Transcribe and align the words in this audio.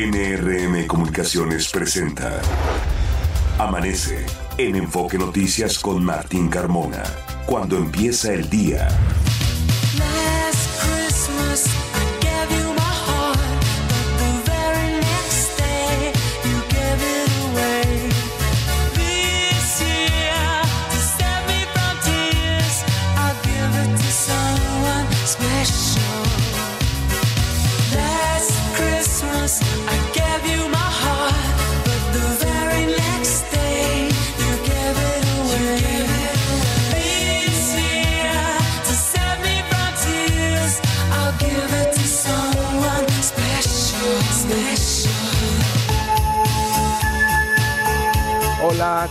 NRM 0.00 0.86
Comunicaciones 0.86 1.68
presenta 1.68 2.40
Amanece 3.58 4.24
en 4.56 4.76
Enfoque 4.76 5.18
Noticias 5.18 5.78
con 5.78 6.02
Martín 6.02 6.48
Carmona. 6.48 7.02
Cuando 7.44 7.76
empieza 7.76 8.32
el 8.32 8.48
día. 8.48 8.88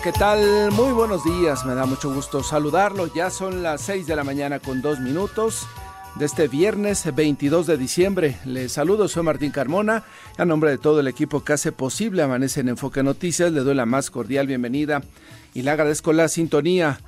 ¿Qué 0.03 0.12
tal? 0.12 0.71
Muy 0.71 0.91
buenos 0.94 1.23
días, 1.23 1.66
me 1.66 1.76
da 1.76 1.85
mucho 1.85 2.12
gusto 2.13 2.44
saludarlo. 2.44 3.13
Ya 3.13 3.30
son 3.30 3.63
las 3.63 3.81
6 3.81 4.08
de 4.08 4.16
la 4.16 4.23
mañana 4.23 4.59
con 4.59 4.81
dos 4.81 4.99
minutos 4.99 5.67
de 6.16 6.25
este 6.25 6.48
viernes 6.48 7.03
22 7.13 7.67
de 7.67 7.77
diciembre. 7.77 8.38
Les 8.45 8.72
saludo, 8.72 9.08
soy 9.08 9.23
Martín 9.23 9.52
Carmona. 9.52 10.03
A 10.38 10.45
nombre 10.45 10.72
de 10.72 10.78
todo 10.78 11.02
el 11.02 11.08
equipo 11.08 11.44
que 11.44 11.53
hace 11.53 11.72
posible 11.72 12.22
Amanece 12.22 12.61
en 12.61 12.69
Enfoque 12.69 13.03
Noticias, 13.03 13.52
le 13.52 13.61
doy 13.61 13.75
la 13.75 13.86
más 13.86 14.09
cordial 14.09 14.47
bienvenida 14.47 15.03
y 15.53 15.64
le 15.64 15.72
agradezco 15.72 16.13
la 16.13 16.30
sintonía 16.30 17.00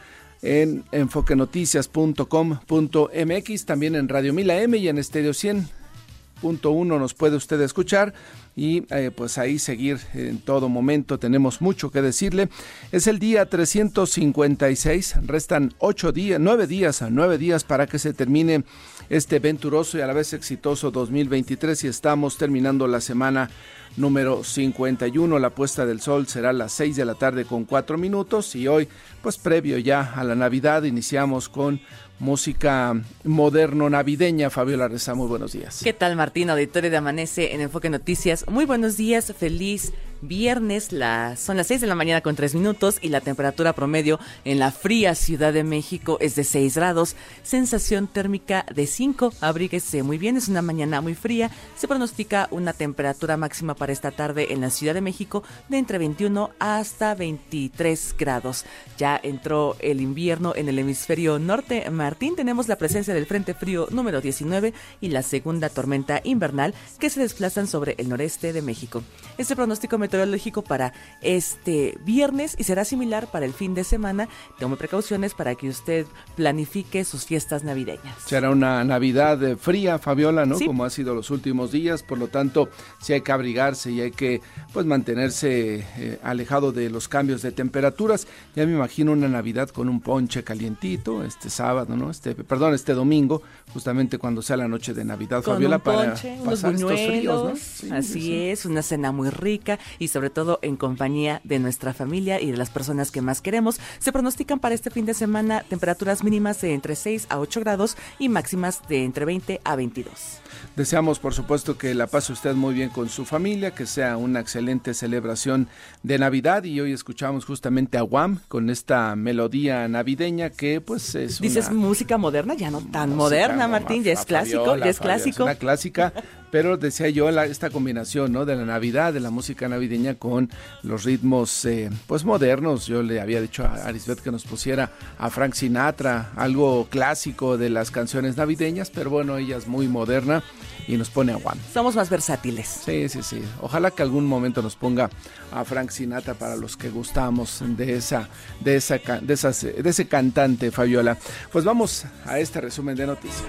en 0.41 0.83
enfoquenoticias.com.mx, 0.91 3.65
también 3.65 3.95
en 3.95 4.09
Radio 4.09 4.33
Mila 4.33 4.61
M 4.61 4.77
y 4.77 4.89
en 4.89 4.97
Estéreo 4.97 5.31
100.1 5.31 6.85
nos 6.85 7.13
puede 7.13 7.37
usted 7.37 7.61
escuchar 7.61 8.13
y 8.55 8.83
eh, 8.93 9.11
pues 9.15 9.37
ahí 9.37 9.59
seguir 9.59 9.99
en 10.13 10.39
todo 10.39 10.69
momento. 10.69 11.19
Tenemos 11.19 11.61
mucho 11.61 11.91
que 11.91 12.01
decirle. 12.01 12.49
Es 12.91 13.07
el 13.07 13.19
día 13.19 13.45
356, 13.45 15.15
restan 15.25 15.73
ocho 15.79 16.11
días, 16.11 16.39
nueve 16.39 16.67
días, 16.67 17.03
nueve 17.09 17.37
días 17.37 17.63
para 17.63 17.87
que 17.87 17.99
se 17.99 18.13
termine 18.13 18.63
este 19.09 19.39
venturoso 19.39 19.97
y 19.97 20.01
a 20.01 20.07
la 20.07 20.13
vez 20.13 20.33
exitoso 20.33 20.91
2023 20.91 21.83
y 21.83 21.87
estamos 21.87 22.37
terminando 22.37 22.87
la 22.87 23.01
semana 23.01 23.49
número 23.97 24.43
51. 24.43 25.39
La 25.39 25.49
puesta 25.49 25.85
del 25.85 26.01
sol 26.01 26.27
será 26.27 26.49
a 26.49 26.53
las 26.53 26.71
6 26.73 26.95
de 26.95 27.05
la 27.05 27.15
tarde 27.15 27.45
con 27.45 27.65
4 27.65 27.97
minutos 27.97 28.55
y 28.55 28.67
hoy, 28.67 28.87
pues 29.21 29.37
previo 29.37 29.77
ya 29.77 30.13
a 30.15 30.23
la 30.23 30.35
Navidad, 30.35 30.83
iniciamos 30.83 31.49
con 31.49 31.81
música 32.21 32.95
moderno 33.23 33.89
navideña. 33.89 34.49
Fabiola 34.49 34.87
Reza, 34.87 35.15
muy 35.15 35.27
buenos 35.27 35.53
días. 35.53 35.81
¿Qué 35.83 35.91
tal 35.91 36.15
Martín, 36.15 36.51
auditorio 36.51 36.91
de 36.91 36.97
Amanece 36.97 37.53
en 37.53 37.61
Enfoque 37.61 37.89
Noticias? 37.89 38.45
Muy 38.47 38.65
buenos 38.65 38.95
días, 38.95 39.33
feliz 39.37 39.91
viernes, 40.21 40.89
son 41.37 41.57
las 41.57 41.67
6 41.67 41.81
de 41.81 41.87
la 41.87 41.95
mañana 41.95 42.21
con 42.21 42.35
3 42.35 42.55
minutos 42.55 42.97
y 43.01 43.09
la 43.09 43.21
temperatura 43.21 43.73
promedio 43.73 44.19
en 44.45 44.59
la 44.59 44.71
fría 44.71 45.15
Ciudad 45.15 45.53
de 45.53 45.63
México 45.63 46.17
es 46.19 46.35
de 46.35 46.43
6 46.43 46.75
grados, 46.75 47.15
sensación 47.43 48.07
térmica 48.07 48.65
de 48.73 48.87
5, 48.87 49.33
abríguese 49.41 50.03
muy 50.03 50.17
bien, 50.17 50.37
es 50.37 50.47
una 50.47 50.61
mañana 50.61 51.01
muy 51.01 51.15
fría, 51.15 51.51
se 51.75 51.87
pronostica 51.87 52.47
una 52.51 52.73
temperatura 52.73 53.37
máxima 53.37 53.75
para 53.75 53.93
esta 53.93 54.11
tarde 54.11 54.53
en 54.53 54.61
la 54.61 54.69
Ciudad 54.69 54.93
de 54.93 55.01
México 55.01 55.43
de 55.69 55.77
entre 55.77 55.97
21 55.97 56.51
hasta 56.59 57.15
23 57.15 58.15
grados. 58.17 58.65
Ya 58.97 59.19
entró 59.21 59.75
el 59.79 60.01
invierno 60.01 60.53
en 60.55 60.69
el 60.69 60.79
hemisferio 60.79 61.39
norte, 61.39 61.89
Martín, 61.89 62.35
tenemos 62.35 62.67
la 62.67 62.77
presencia 62.77 63.13
del 63.13 63.25
Frente 63.25 63.53
Frío 63.53 63.87
número 63.91 64.21
19 64.21 64.73
y 65.01 65.09
la 65.09 65.23
segunda 65.23 65.69
tormenta 65.69 66.21
invernal 66.23 66.73
que 66.99 67.09
se 67.09 67.19
desplazan 67.19 67.67
sobre 67.67 67.95
el 67.97 68.09
noreste 68.09 68.53
de 68.53 68.61
México. 68.61 69.03
Este 69.37 69.55
pronóstico 69.55 69.97
meteorológico 70.11 70.61
para 70.61 70.91
este 71.21 71.97
viernes 72.03 72.55
y 72.57 72.65
será 72.65 72.83
similar 72.83 73.31
para 73.31 73.45
el 73.45 73.53
fin 73.53 73.73
de 73.73 73.85
semana. 73.85 74.27
Tome 74.59 74.75
precauciones 74.75 75.33
para 75.33 75.55
que 75.55 75.69
usted 75.69 76.05
planifique 76.35 77.05
sus 77.05 77.25
fiestas 77.25 77.63
navideñas. 77.63 78.17
Será 78.25 78.49
una 78.49 78.83
Navidad 78.83 79.41
eh, 79.43 79.55
fría, 79.55 79.99
Fabiola, 79.99 80.45
¿no? 80.45 80.59
Como 80.59 80.83
ha 80.83 80.89
sido 80.89 81.15
los 81.15 81.29
últimos 81.29 81.71
días, 81.71 82.03
por 82.03 82.17
lo 82.17 82.27
tanto, 82.27 82.69
sí 82.99 83.13
hay 83.13 83.21
que 83.21 83.31
abrigarse 83.31 83.91
y 83.91 84.01
hay 84.01 84.11
que 84.11 84.41
pues 84.73 84.85
mantenerse 84.85 85.85
eh, 85.97 86.19
alejado 86.23 86.73
de 86.73 86.89
los 86.89 87.07
cambios 87.07 87.41
de 87.41 87.53
temperaturas. 87.53 88.27
Ya 88.55 88.65
me 88.65 88.73
imagino 88.73 89.13
una 89.13 89.29
Navidad 89.29 89.69
con 89.69 89.87
un 89.87 90.01
ponche 90.01 90.43
calientito 90.43 91.23
este 91.23 91.49
sábado, 91.49 91.95
¿no? 91.95 92.11
Este, 92.11 92.35
perdón, 92.35 92.73
este 92.73 92.93
domingo, 92.93 93.41
justamente 93.73 94.17
cuando 94.17 94.41
sea 94.41 94.57
la 94.57 94.67
noche 94.67 94.93
de 94.93 95.05
Navidad, 95.05 95.41
Fabiola, 95.41 95.79
para 95.79 96.15
pasar 96.43 96.73
estos 96.73 96.91
fríos, 96.91 97.81
¿no? 97.89 97.95
así 97.95 98.35
es, 98.35 98.65
una 98.65 98.81
cena 98.81 99.11
muy 99.13 99.29
rica 99.29 99.79
y 100.01 100.07
sobre 100.07 100.31
todo 100.31 100.57
en 100.63 100.77
compañía 100.77 101.41
de 101.43 101.59
nuestra 101.59 101.93
familia 101.93 102.41
y 102.41 102.49
de 102.49 102.57
las 102.57 102.71
personas 102.71 103.11
que 103.11 103.21
más 103.21 103.39
queremos. 103.39 103.79
Se 103.99 104.11
pronostican 104.11 104.59
para 104.59 104.73
este 104.73 104.89
fin 104.89 105.05
de 105.05 105.13
semana 105.13 105.63
temperaturas 105.69 106.23
mínimas 106.23 106.59
de 106.59 106.73
entre 106.73 106.95
6 106.95 107.27
a 107.29 107.39
8 107.39 107.59
grados 107.59 107.95
y 108.17 108.27
máximas 108.27 108.81
de 108.89 109.05
entre 109.05 109.25
20 109.25 109.61
a 109.63 109.75
22. 109.75 110.41
Deseamos, 110.75 111.19
por 111.19 111.35
supuesto, 111.35 111.77
que 111.77 111.93
la 111.93 112.07
pase 112.07 112.33
usted 112.33 112.55
muy 112.55 112.73
bien 112.73 112.89
con 112.89 113.09
su 113.09 113.25
familia, 113.25 113.75
que 113.75 113.85
sea 113.85 114.17
una 114.17 114.39
excelente 114.39 114.95
celebración 114.95 115.67
de 116.01 116.17
Navidad 116.17 116.63
y 116.63 116.81
hoy 116.81 116.93
escuchamos 116.93 117.45
justamente 117.45 117.99
a 117.99 118.03
Wham 118.03 118.39
con 118.47 118.71
esta 118.71 119.15
melodía 119.15 119.87
navideña 119.87 120.49
que 120.49 120.81
pues 120.81 121.13
es 121.13 121.39
Dices 121.39 121.71
música 121.71 122.17
moderna, 122.17 122.55
ya 122.55 122.71
no 122.71 122.81
tan 122.81 123.15
moderna, 123.15 123.67
Martín, 123.67 124.03
ya 124.03 124.13
es 124.13 124.25
clásico, 124.25 124.77
ya 124.77 124.89
es 124.89 124.99
clásico. 124.99 125.43
una 125.43 125.55
clásica 125.55 126.11
pero 126.51 126.77
decía 126.77 127.09
yo 127.09 127.29
esta 127.29 127.69
combinación 127.69 128.31
¿no? 128.31 128.45
de 128.45 128.55
la 128.55 128.65
Navidad, 128.65 129.13
de 129.13 129.19
la 129.19 129.29
música 129.29 129.67
navideña 129.67 130.15
con 130.15 130.49
los 130.83 131.03
ritmos 131.03 131.65
eh, 131.65 131.89
pues 132.07 132.25
modernos. 132.25 132.85
Yo 132.85 133.01
le 133.01 133.21
había 133.21 133.41
dicho 133.41 133.63
a 133.63 133.85
Arisbeth 133.85 134.19
que 134.19 134.31
nos 134.31 134.43
pusiera 134.43 134.91
a 135.17 135.29
Frank 135.29 135.53
Sinatra, 135.53 136.31
algo 136.35 136.87
clásico 136.89 137.57
de 137.57 137.69
las 137.69 137.91
canciones 137.91 138.37
navideñas, 138.37 138.89
pero 138.89 139.09
bueno, 139.09 139.37
ella 139.37 139.57
es 139.57 139.67
muy 139.67 139.87
moderna 139.87 140.43
y 140.87 140.97
nos 140.97 141.09
pone 141.09 141.31
a 141.31 141.39
Juan. 141.39 141.57
Somos 141.73 141.95
más 141.95 142.09
versátiles. 142.09 142.67
Sí, 142.85 143.07
sí, 143.07 143.23
sí. 143.23 143.41
Ojalá 143.61 143.91
que 143.91 144.03
algún 144.03 144.25
momento 144.25 144.61
nos 144.61 144.75
ponga 144.75 145.09
a 145.51 145.63
Frank 145.63 145.89
Sinatra 145.89 146.33
para 146.33 146.55
los 146.55 146.75
que 146.75 146.89
gustamos 146.89 147.63
de 147.65 147.95
esa, 147.95 148.27
de 148.59 148.75
esa, 148.75 148.97
de 148.97 149.33
esas, 149.33 149.61
de 149.61 149.89
ese 149.89 150.07
cantante 150.07 150.71
Fabiola. 150.71 151.17
Pues 151.51 151.63
vamos 151.65 152.05
a 152.25 152.39
este 152.39 152.61
resumen 152.61 152.95
de 152.95 153.07
noticias. 153.07 153.45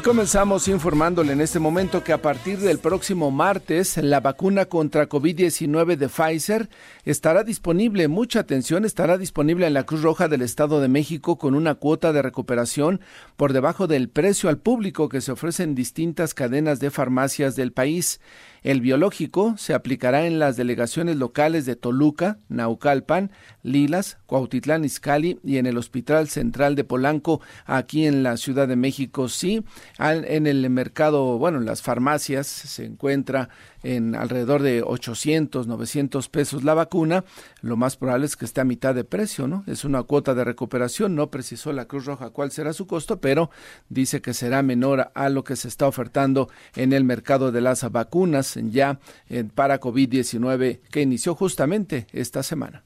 Y 0.00 0.02
comenzamos 0.02 0.66
informándole 0.68 1.34
en 1.34 1.42
este 1.42 1.58
momento 1.58 2.02
que 2.02 2.14
a 2.14 2.22
partir 2.22 2.58
del 2.58 2.78
próximo 2.78 3.30
martes 3.30 3.98
la 3.98 4.20
vacuna 4.20 4.64
contra 4.64 5.10
COVID-19 5.10 5.96
de 5.96 6.08
Pfizer 6.08 6.70
estará 7.04 7.44
disponible, 7.44 8.08
mucha 8.08 8.40
atención, 8.40 8.86
estará 8.86 9.18
disponible 9.18 9.66
en 9.66 9.74
la 9.74 9.84
Cruz 9.84 10.00
Roja 10.00 10.26
del 10.26 10.40
Estado 10.40 10.80
de 10.80 10.88
México 10.88 11.36
con 11.36 11.54
una 11.54 11.74
cuota 11.74 12.14
de 12.14 12.22
recuperación 12.22 13.02
por 13.36 13.52
debajo 13.52 13.88
del 13.88 14.08
precio 14.08 14.48
al 14.48 14.56
público 14.56 15.10
que 15.10 15.20
se 15.20 15.32
ofrece 15.32 15.64
en 15.64 15.74
distintas 15.74 16.32
cadenas 16.32 16.80
de 16.80 16.90
farmacias 16.90 17.54
del 17.54 17.74
país. 17.74 18.22
El 18.62 18.80
biológico 18.80 19.54
se 19.56 19.74
aplicará 19.74 20.26
en 20.26 20.38
las 20.38 20.56
delegaciones 20.56 21.16
locales 21.16 21.66
de 21.66 21.76
Toluca, 21.76 22.38
Naucalpan, 22.48 23.30
Lilas, 23.62 24.18
Cuautitlán 24.26 24.84
Izcalli 24.84 25.38
y 25.42 25.56
en 25.56 25.66
el 25.66 25.78
Hospital 25.78 26.28
Central 26.28 26.74
de 26.74 26.84
Polanco, 26.84 27.40
aquí 27.64 28.06
en 28.06 28.22
la 28.22 28.36
Ciudad 28.36 28.68
de 28.68 28.76
México. 28.76 29.28
Sí, 29.28 29.64
en 29.98 30.46
el 30.46 30.68
mercado, 30.70 31.38
bueno, 31.38 31.58
en 31.58 31.64
las 31.64 31.82
farmacias 31.82 32.46
se 32.46 32.84
encuentra 32.84 33.48
en 33.82 34.14
alrededor 34.14 34.60
de 34.62 34.82
800, 34.82 35.66
900 35.66 36.28
pesos 36.28 36.64
la 36.64 36.74
vacuna, 36.74 37.24
lo 37.62 37.78
más 37.78 37.96
probable 37.96 38.26
es 38.26 38.36
que 38.36 38.44
esté 38.44 38.60
a 38.60 38.64
mitad 38.64 38.94
de 38.94 39.04
precio, 39.04 39.48
¿no? 39.48 39.64
Es 39.66 39.84
una 39.84 40.02
cuota 40.02 40.34
de 40.34 40.44
recuperación, 40.44 41.14
no 41.14 41.30
precisó 41.30 41.72
la 41.72 41.86
Cruz 41.86 42.04
Roja 42.04 42.28
cuál 42.28 42.50
será 42.50 42.74
su 42.74 42.86
costo, 42.86 43.20
pero 43.22 43.50
dice 43.88 44.20
que 44.20 44.34
será 44.34 44.62
menor 44.62 45.10
a 45.14 45.30
lo 45.30 45.44
que 45.44 45.56
se 45.56 45.68
está 45.68 45.86
ofertando 45.86 46.50
en 46.76 46.92
el 46.92 47.04
mercado 47.04 47.52
de 47.52 47.62
las 47.62 47.90
vacunas 47.90 48.49
ya 48.62 49.00
eh, 49.28 49.44
para 49.44 49.80
COVID-19 49.80 50.80
que 50.90 51.02
inició 51.02 51.34
justamente 51.34 52.06
esta 52.12 52.42
semana. 52.42 52.82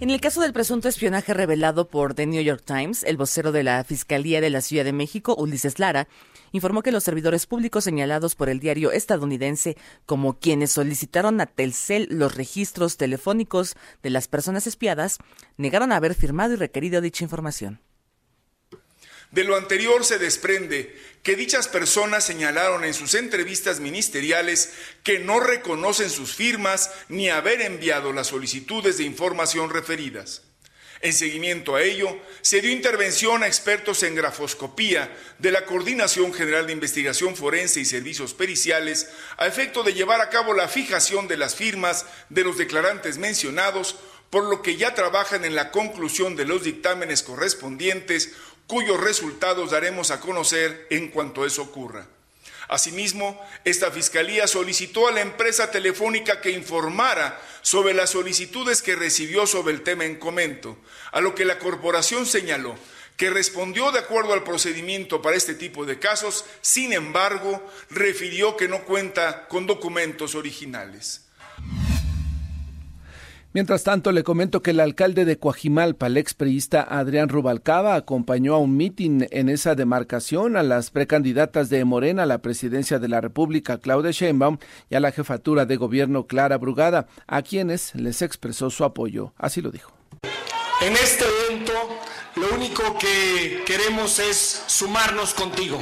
En 0.00 0.10
el 0.10 0.20
caso 0.20 0.42
del 0.42 0.52
presunto 0.52 0.88
espionaje 0.88 1.32
revelado 1.32 1.88
por 1.88 2.14
The 2.14 2.26
New 2.26 2.42
York 2.42 2.62
Times, 2.64 3.04
el 3.04 3.16
vocero 3.16 3.52
de 3.52 3.62
la 3.62 3.84
Fiscalía 3.84 4.40
de 4.40 4.50
la 4.50 4.60
Ciudad 4.60 4.84
de 4.84 4.92
México, 4.92 5.34
Ulises 5.38 5.78
Lara, 5.78 6.08
informó 6.52 6.82
que 6.82 6.92
los 6.92 7.04
servidores 7.04 7.46
públicos 7.46 7.84
señalados 7.84 8.34
por 8.34 8.48
el 8.48 8.60
diario 8.60 8.92
estadounidense 8.92 9.76
como 10.04 10.34
quienes 10.34 10.72
solicitaron 10.72 11.40
a 11.40 11.46
Telcel 11.46 12.08
los 12.10 12.34
registros 12.34 12.96
telefónicos 12.96 13.76
de 14.02 14.10
las 14.10 14.28
personas 14.28 14.66
espiadas, 14.66 15.18
negaron 15.56 15.90
haber 15.90 16.14
firmado 16.14 16.54
y 16.54 16.56
requerido 16.56 17.00
dicha 17.00 17.24
información. 17.24 17.80
De 19.34 19.42
lo 19.42 19.56
anterior 19.56 20.04
se 20.04 20.20
desprende 20.20 20.96
que 21.24 21.34
dichas 21.34 21.66
personas 21.66 22.24
señalaron 22.24 22.84
en 22.84 22.94
sus 22.94 23.14
entrevistas 23.14 23.80
ministeriales 23.80 24.70
que 25.02 25.18
no 25.18 25.40
reconocen 25.40 26.08
sus 26.08 26.36
firmas 26.36 26.92
ni 27.08 27.30
haber 27.30 27.60
enviado 27.60 28.12
las 28.12 28.28
solicitudes 28.28 28.96
de 28.96 29.02
información 29.02 29.70
referidas. 29.70 30.42
En 31.00 31.12
seguimiento 31.12 31.74
a 31.74 31.82
ello, 31.82 32.16
se 32.42 32.60
dio 32.60 32.70
intervención 32.70 33.42
a 33.42 33.48
expertos 33.48 34.04
en 34.04 34.14
grafoscopía 34.14 35.12
de 35.40 35.50
la 35.50 35.66
Coordinación 35.66 36.32
General 36.32 36.68
de 36.68 36.72
Investigación 36.72 37.34
Forense 37.34 37.80
y 37.80 37.84
Servicios 37.84 38.34
Periciales 38.34 39.08
a 39.36 39.48
efecto 39.48 39.82
de 39.82 39.94
llevar 39.94 40.20
a 40.20 40.30
cabo 40.30 40.54
la 40.54 40.68
fijación 40.68 41.26
de 41.26 41.38
las 41.38 41.56
firmas 41.56 42.06
de 42.28 42.44
los 42.44 42.56
declarantes 42.56 43.18
mencionados, 43.18 43.96
por 44.30 44.44
lo 44.44 44.62
que 44.62 44.76
ya 44.76 44.94
trabajan 44.94 45.44
en 45.44 45.54
la 45.54 45.70
conclusión 45.70 46.36
de 46.36 46.44
los 46.44 46.64
dictámenes 46.64 47.22
correspondientes 47.22 48.32
cuyos 48.66 49.00
resultados 49.00 49.70
daremos 49.70 50.10
a 50.10 50.20
conocer 50.20 50.86
en 50.90 51.08
cuanto 51.08 51.44
eso 51.44 51.62
ocurra. 51.62 52.06
Asimismo, 52.68 53.40
esta 53.64 53.90
Fiscalía 53.90 54.46
solicitó 54.46 55.06
a 55.06 55.12
la 55.12 55.20
empresa 55.20 55.70
telefónica 55.70 56.40
que 56.40 56.50
informara 56.50 57.40
sobre 57.62 57.92
las 57.92 58.10
solicitudes 58.10 58.80
que 58.80 58.96
recibió 58.96 59.46
sobre 59.46 59.74
el 59.74 59.82
tema 59.82 60.04
en 60.04 60.16
comento, 60.16 60.78
a 61.12 61.20
lo 61.20 61.34
que 61.34 61.44
la 61.44 61.58
corporación 61.58 62.26
señaló 62.26 62.76
que 63.16 63.30
respondió 63.30 63.92
de 63.92 64.00
acuerdo 64.00 64.32
al 64.32 64.42
procedimiento 64.42 65.22
para 65.22 65.36
este 65.36 65.54
tipo 65.54 65.86
de 65.86 65.98
casos, 65.98 66.44
sin 66.60 66.92
embargo, 66.92 67.62
refirió 67.90 68.56
que 68.56 68.68
no 68.68 68.84
cuenta 68.84 69.46
con 69.46 69.66
documentos 69.66 70.34
originales. 70.34 71.23
Mientras 73.54 73.84
tanto, 73.84 74.10
le 74.10 74.24
comento 74.24 74.62
que 74.62 74.72
el 74.72 74.80
alcalde 74.80 75.24
de 75.24 75.38
Coajimalpa, 75.38 76.08
el 76.08 76.16
expriista 76.16 76.82
Adrián 76.82 77.28
Rubalcaba, 77.28 77.94
acompañó 77.94 78.54
a 78.54 78.58
un 78.58 78.76
mitin 78.76 79.28
en 79.30 79.48
esa 79.48 79.76
demarcación 79.76 80.56
a 80.56 80.64
las 80.64 80.90
precandidatas 80.90 81.70
de 81.70 81.84
Morena 81.84 82.24
a 82.24 82.26
la 82.26 82.38
presidencia 82.38 82.98
de 82.98 83.06
la 83.06 83.20
República, 83.20 83.78
Claudia 83.78 84.10
Sheinbaum, 84.10 84.58
y 84.90 84.96
a 84.96 85.00
la 85.00 85.12
jefatura 85.12 85.66
de 85.66 85.76
gobierno, 85.76 86.26
Clara 86.26 86.58
Brugada, 86.58 87.06
a 87.28 87.42
quienes 87.42 87.94
les 87.94 88.22
expresó 88.22 88.70
su 88.70 88.82
apoyo. 88.82 89.34
Así 89.38 89.60
lo 89.62 89.70
dijo. 89.70 89.92
En 90.80 90.92
este 90.94 91.24
evento, 91.48 91.72
lo 92.34 92.56
único 92.56 92.98
que 92.98 93.62
queremos 93.64 94.18
es 94.18 94.64
sumarnos 94.66 95.32
contigo, 95.32 95.78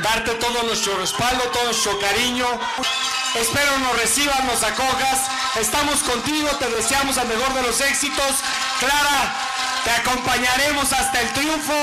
darte 0.00 0.34
todo 0.34 0.62
nuestro 0.64 0.96
respaldo, 0.98 1.42
todo 1.52 1.64
nuestro 1.64 1.98
cariño. 1.98 2.46
Espero 3.34 3.78
nos 3.78 4.00
recibas, 4.00 4.42
nos 4.44 4.62
acojas 4.62 5.28
Estamos 5.60 6.04
contigo, 6.04 6.48
te 6.60 6.70
deseamos 6.70 7.16
el 7.16 7.26
mejor 7.26 7.52
de 7.54 7.62
los 7.62 7.80
éxitos. 7.80 8.44
Clara, 8.78 9.34
te 9.82 9.90
acompañaremos 9.90 10.92
hasta 10.92 11.20
el 11.20 11.32
triunfo 11.32 11.74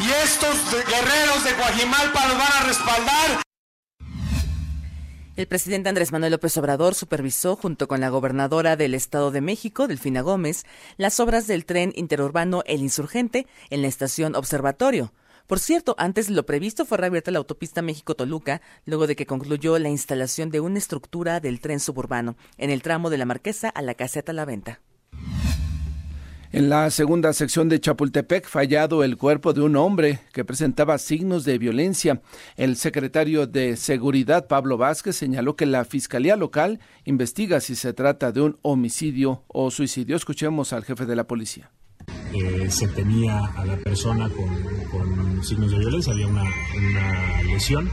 y 0.00 0.10
estos 0.24 0.56
guerreros 0.86 1.44
de 1.44 1.52
Guajimalpa 1.52 2.26
nos 2.28 2.38
van 2.38 2.52
a 2.52 2.66
respaldar. 2.66 3.42
El 5.36 5.46
presidente 5.48 5.90
Andrés 5.90 6.12
Manuel 6.12 6.32
López 6.32 6.56
Obrador 6.56 6.94
supervisó, 6.94 7.56
junto 7.56 7.88
con 7.88 8.00
la 8.00 8.08
gobernadora 8.08 8.76
del 8.76 8.94
Estado 8.94 9.30
de 9.30 9.42
México, 9.42 9.86
Delfina 9.86 10.22
Gómez, 10.22 10.64
las 10.96 11.20
obras 11.20 11.46
del 11.46 11.66
tren 11.66 11.92
interurbano 11.96 12.62
El 12.66 12.80
Insurgente 12.80 13.46
en 13.68 13.82
la 13.82 13.88
estación 13.88 14.34
Observatorio. 14.34 15.12
Por 15.46 15.58
cierto, 15.58 15.94
antes 15.98 16.30
lo 16.30 16.46
previsto 16.46 16.86
fue 16.86 16.96
reabierta 16.96 17.30
la 17.30 17.38
autopista 17.38 17.82
México-Toluca, 17.82 18.62
luego 18.86 19.06
de 19.06 19.14
que 19.14 19.26
concluyó 19.26 19.78
la 19.78 19.90
instalación 19.90 20.50
de 20.50 20.60
una 20.60 20.78
estructura 20.78 21.40
del 21.40 21.60
tren 21.60 21.80
suburbano 21.80 22.36
en 22.56 22.70
el 22.70 22.80
tramo 22.80 23.10
de 23.10 23.18
la 23.18 23.26
Marquesa 23.26 23.68
a 23.68 23.82
la 23.82 23.94
Caseta 23.94 24.32
La 24.32 24.46
Venta. 24.46 24.80
En 26.50 26.70
la 26.70 26.88
segunda 26.90 27.32
sección 27.32 27.68
de 27.68 27.80
Chapultepec, 27.80 28.46
fallado 28.46 29.02
el 29.02 29.16
cuerpo 29.16 29.52
de 29.52 29.60
un 29.60 29.74
hombre 29.74 30.20
que 30.32 30.44
presentaba 30.44 30.98
signos 30.98 31.44
de 31.44 31.58
violencia. 31.58 32.22
El 32.56 32.76
secretario 32.76 33.48
de 33.48 33.76
Seguridad, 33.76 34.46
Pablo 34.46 34.78
Vázquez, 34.78 35.16
señaló 35.16 35.56
que 35.56 35.66
la 35.66 35.84
Fiscalía 35.84 36.36
Local 36.36 36.78
investiga 37.04 37.60
si 37.60 37.74
se 37.74 37.92
trata 37.92 38.30
de 38.30 38.40
un 38.40 38.58
homicidio 38.62 39.42
o 39.48 39.72
suicidio. 39.72 40.14
Escuchemos 40.14 40.72
al 40.72 40.84
jefe 40.84 41.06
de 41.06 41.16
la 41.16 41.26
policía. 41.26 41.72
Eh, 42.34 42.68
se 42.68 42.88
tenía 42.88 43.38
a 43.38 43.64
la 43.64 43.76
persona 43.76 44.28
con, 44.28 45.44
signos 45.44 45.70
de 45.70 45.78
violencia, 45.78 46.12
había 46.12 46.26
una, 46.26 46.42
lesión, 47.44 47.88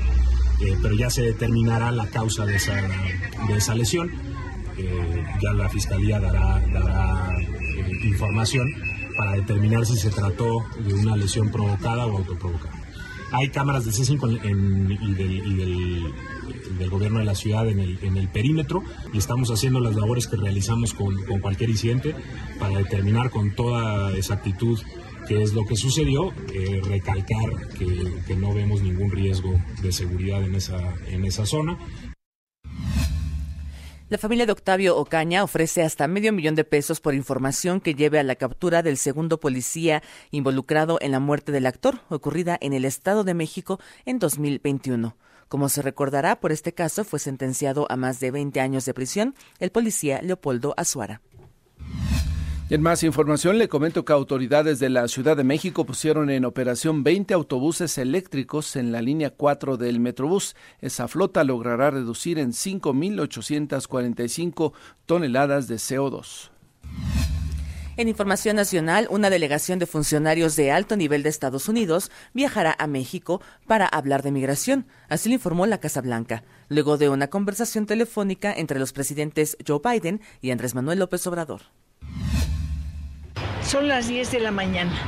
eh, 0.62 0.76
pero 0.82 0.96
ya 0.96 1.12
se 1.12 1.22
determinará 1.22 1.92
la 1.92 2.08
causa 2.08 2.46
de 2.46 2.56
esa, 2.56 2.74
de 2.76 3.56
esa 3.56 3.76
lesión. 3.76 4.10
Eh, 4.78 5.24
ya 5.44 5.54
la 5.54 5.70
fiscalía 5.70 6.20
dará, 6.20 6.60
dará 6.74 7.36
información 8.04 8.68
para 9.16 9.34
determinar 9.34 9.86
si 9.86 9.96
se 9.96 10.10
trató 10.10 10.66
de 10.80 10.94
una 10.96 11.16
lesión 11.16 11.52
provocada 11.52 12.08
o 12.08 12.18
autoprovocada. 12.18 12.74
Hay 13.34 13.50
cámaras 13.50 13.86
de 13.86 13.92
C5 13.92 14.40
y, 15.02 15.14
del, 15.14 16.14
gobierno 16.90 17.20
de 17.20 17.26
la 17.26 17.36
ciudad 17.36 17.68
en 17.68 17.80
el, 17.80 18.28
perímetro 18.30 18.84
y 19.14 19.18
estamos 19.18 19.50
haciendo 19.52 19.80
las 19.80 19.96
labores 19.96 20.28
que 20.28 20.38
realizamos 20.38 20.94
con, 20.94 21.16
cualquier 21.42 21.70
incidente 21.70 22.16
para 22.60 22.78
determinar 22.78 23.30
con 23.30 23.56
toda 23.56 24.12
exactitud 24.16 24.80
qué 25.28 25.42
es 25.42 25.54
lo 25.54 25.66
que 25.66 25.76
sucedió, 25.76 26.32
eh, 26.54 26.82
recalcar 26.84 27.70
que, 27.78 28.36
no 28.36 28.54
vemos 28.54 28.82
ningún 28.82 29.12
riesgo 29.12 29.54
de 29.82 29.92
seguridad 29.92 30.44
en 30.44 30.56
esa, 30.56 30.96
en 31.08 31.26
esa 31.26 31.46
zona 31.46 31.78
la 34.12 34.18
familia 34.18 34.46
de 34.46 34.52
Octavio 34.52 34.98
Ocaña 34.98 35.42
ofrece 35.42 35.84
hasta 35.84 36.06
medio 36.06 36.34
millón 36.34 36.54
de 36.54 36.66
pesos 36.66 37.00
por 37.00 37.16
información 37.16 37.80
que 37.80 37.96
lleve 37.96 38.20
a 38.20 38.24
la 38.24 38.36
captura 38.36 38.84
del 38.84 38.98
segundo 38.98 39.40
policía 39.40 40.04
involucrado 40.32 40.98
en 41.00 41.12
la 41.12 41.22
muerte 41.22 41.54
del 41.54 41.66
actor, 41.66 42.02
ocurrida 42.10 42.58
en 42.60 42.74
el 42.74 42.84
Estado 42.84 43.24
de 43.24 43.34
México 43.36 43.80
en 44.04 44.20
2021. 44.20 45.16
Como 45.52 45.68
se 45.68 45.82
recordará, 45.82 46.40
por 46.40 46.54
este 46.54 46.72
caso 46.72 47.04
fue 47.04 47.20
sentenciado 47.20 47.86
a 47.90 47.98
más 47.98 48.22
de 48.22 48.32
20 48.32 48.62
años 48.62 48.86
de 48.86 48.94
prisión 48.94 49.36
el 49.60 49.70
policía 49.70 50.22
Leopoldo 50.22 50.74
Azuara. 50.78 51.22
En 52.70 52.82
más 52.82 53.04
información 53.04 53.58
le 53.58 53.68
comento 53.68 54.06
que 54.06 54.14
autoridades 54.14 54.80
de 54.80 54.90
la 54.90 55.10
Ciudad 55.10 55.36
de 55.36 55.44
México 55.44 55.86
pusieron 55.86 56.30
en 56.30 56.46
operación 56.46 57.04
20 57.04 57.34
autobuses 57.34 57.98
eléctricos 57.98 58.78
en 58.78 58.94
la 58.94 59.02
línea 59.02 59.30
4 59.30 59.76
del 59.76 60.00
Metrobús. 60.00 60.56
Esa 60.80 61.10
flota 61.10 61.44
logrará 61.44 61.92
reducir 61.92 62.40
en 62.40 62.54
5.845 62.54 64.72
toneladas 65.06 65.68
de 65.68 65.76
CO2. 65.76 66.50
En 68.02 68.08
información 68.08 68.56
nacional, 68.56 69.06
una 69.12 69.30
delegación 69.30 69.78
de 69.78 69.86
funcionarios 69.86 70.56
de 70.56 70.72
alto 70.72 70.98
nivel 70.98 71.22
de 71.22 71.30
Estados 71.30 71.70
Unidos 71.70 72.10
viajará 72.34 72.76
a 72.80 72.88
México 72.88 73.44
para 73.68 73.86
hablar 73.86 74.24
de 74.24 74.32
migración, 74.32 74.88
así 75.08 75.30
lo 75.30 75.36
informó 75.36 75.68
la 75.68 75.80
Casa 75.80 76.02
Blanca, 76.02 76.44
luego 76.68 76.98
de 76.98 77.10
una 77.10 77.28
conversación 77.28 77.86
telefónica 77.86 78.52
entre 78.52 78.80
los 78.80 78.92
presidentes 78.92 79.56
Joe 79.68 79.82
Biden 79.84 80.20
y 80.42 80.50
Andrés 80.50 80.74
Manuel 80.74 80.98
López 80.98 81.28
Obrador. 81.28 81.62
Son 83.64 83.88
las 83.88 84.08
10 84.08 84.32
de 84.32 84.40
la 84.40 84.50
mañana. 84.50 85.00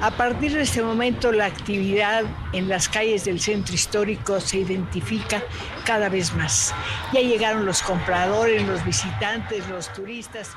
A 0.00 0.10
partir 0.10 0.52
de 0.52 0.62
este 0.62 0.82
momento 0.82 1.30
la 1.30 1.46
actividad 1.46 2.24
en 2.52 2.68
las 2.68 2.88
calles 2.88 3.24
del 3.24 3.38
centro 3.38 3.72
histórico 3.72 4.40
se 4.40 4.58
identifica 4.58 5.44
cada 5.84 6.08
vez 6.08 6.34
más. 6.34 6.74
Ya 7.14 7.20
llegaron 7.20 7.64
los 7.64 7.82
compradores, 7.82 8.66
los 8.66 8.84
visitantes, 8.84 9.68
los 9.68 9.92
turistas. 9.92 10.50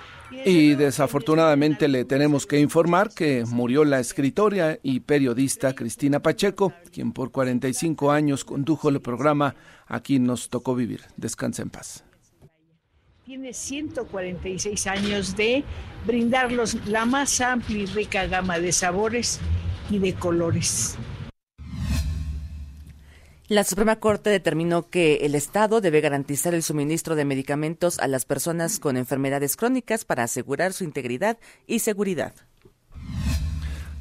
Y 0.46 0.76
desafortunadamente 0.76 1.88
le 1.88 2.06
tenemos 2.06 2.46
que 2.46 2.60
informar 2.60 3.12
que 3.14 3.44
murió 3.48 3.84
la 3.86 4.00
escritora 4.00 4.80
y 4.84 5.02
periodista 5.02 5.74
Cristina 5.74 6.22
Pacheco, 6.22 6.74
quien 6.92 7.12
por 7.12 7.32
45 7.32 8.12
años 8.12 8.46
condujo 8.46 8.90
el 8.90 9.02
programa 9.02 9.56
Aquí 9.88 10.20
nos 10.20 10.50
tocó 10.50 10.76
vivir. 10.76 11.02
Descansa 11.18 11.64
en 11.64 11.70
paz 11.72 12.04
tiene 13.30 13.54
146 13.54 14.88
años 14.88 15.38
de 15.38 15.64
brindarlos 16.08 16.74
la 16.88 17.06
más 17.06 17.42
amplia 17.42 17.84
y 17.84 17.86
rica 17.86 18.26
gama 18.26 18.58
de 18.58 18.72
sabores 18.72 19.40
y 19.92 20.00
de 20.00 20.16
colores. 20.16 20.98
La 23.50 23.64
Suprema 23.64 23.96
Corte 23.96 24.30
determinó 24.30 24.92
que 24.92 25.26
el 25.26 25.34
Estado 25.34 25.82
debe 25.82 26.02
garantizar 26.02 26.54
el 26.54 26.62
suministro 26.62 27.16
de 27.16 27.26
medicamentos 27.26 27.98
a 27.98 28.08
las 28.08 28.24
personas 28.24 28.78
con 28.78 28.96
enfermedades 28.96 29.58
crónicas 29.58 30.06
para 30.06 30.22
asegurar 30.22 30.72
su 30.72 30.84
integridad 30.84 31.40
y 31.66 31.80
seguridad. 31.80 32.36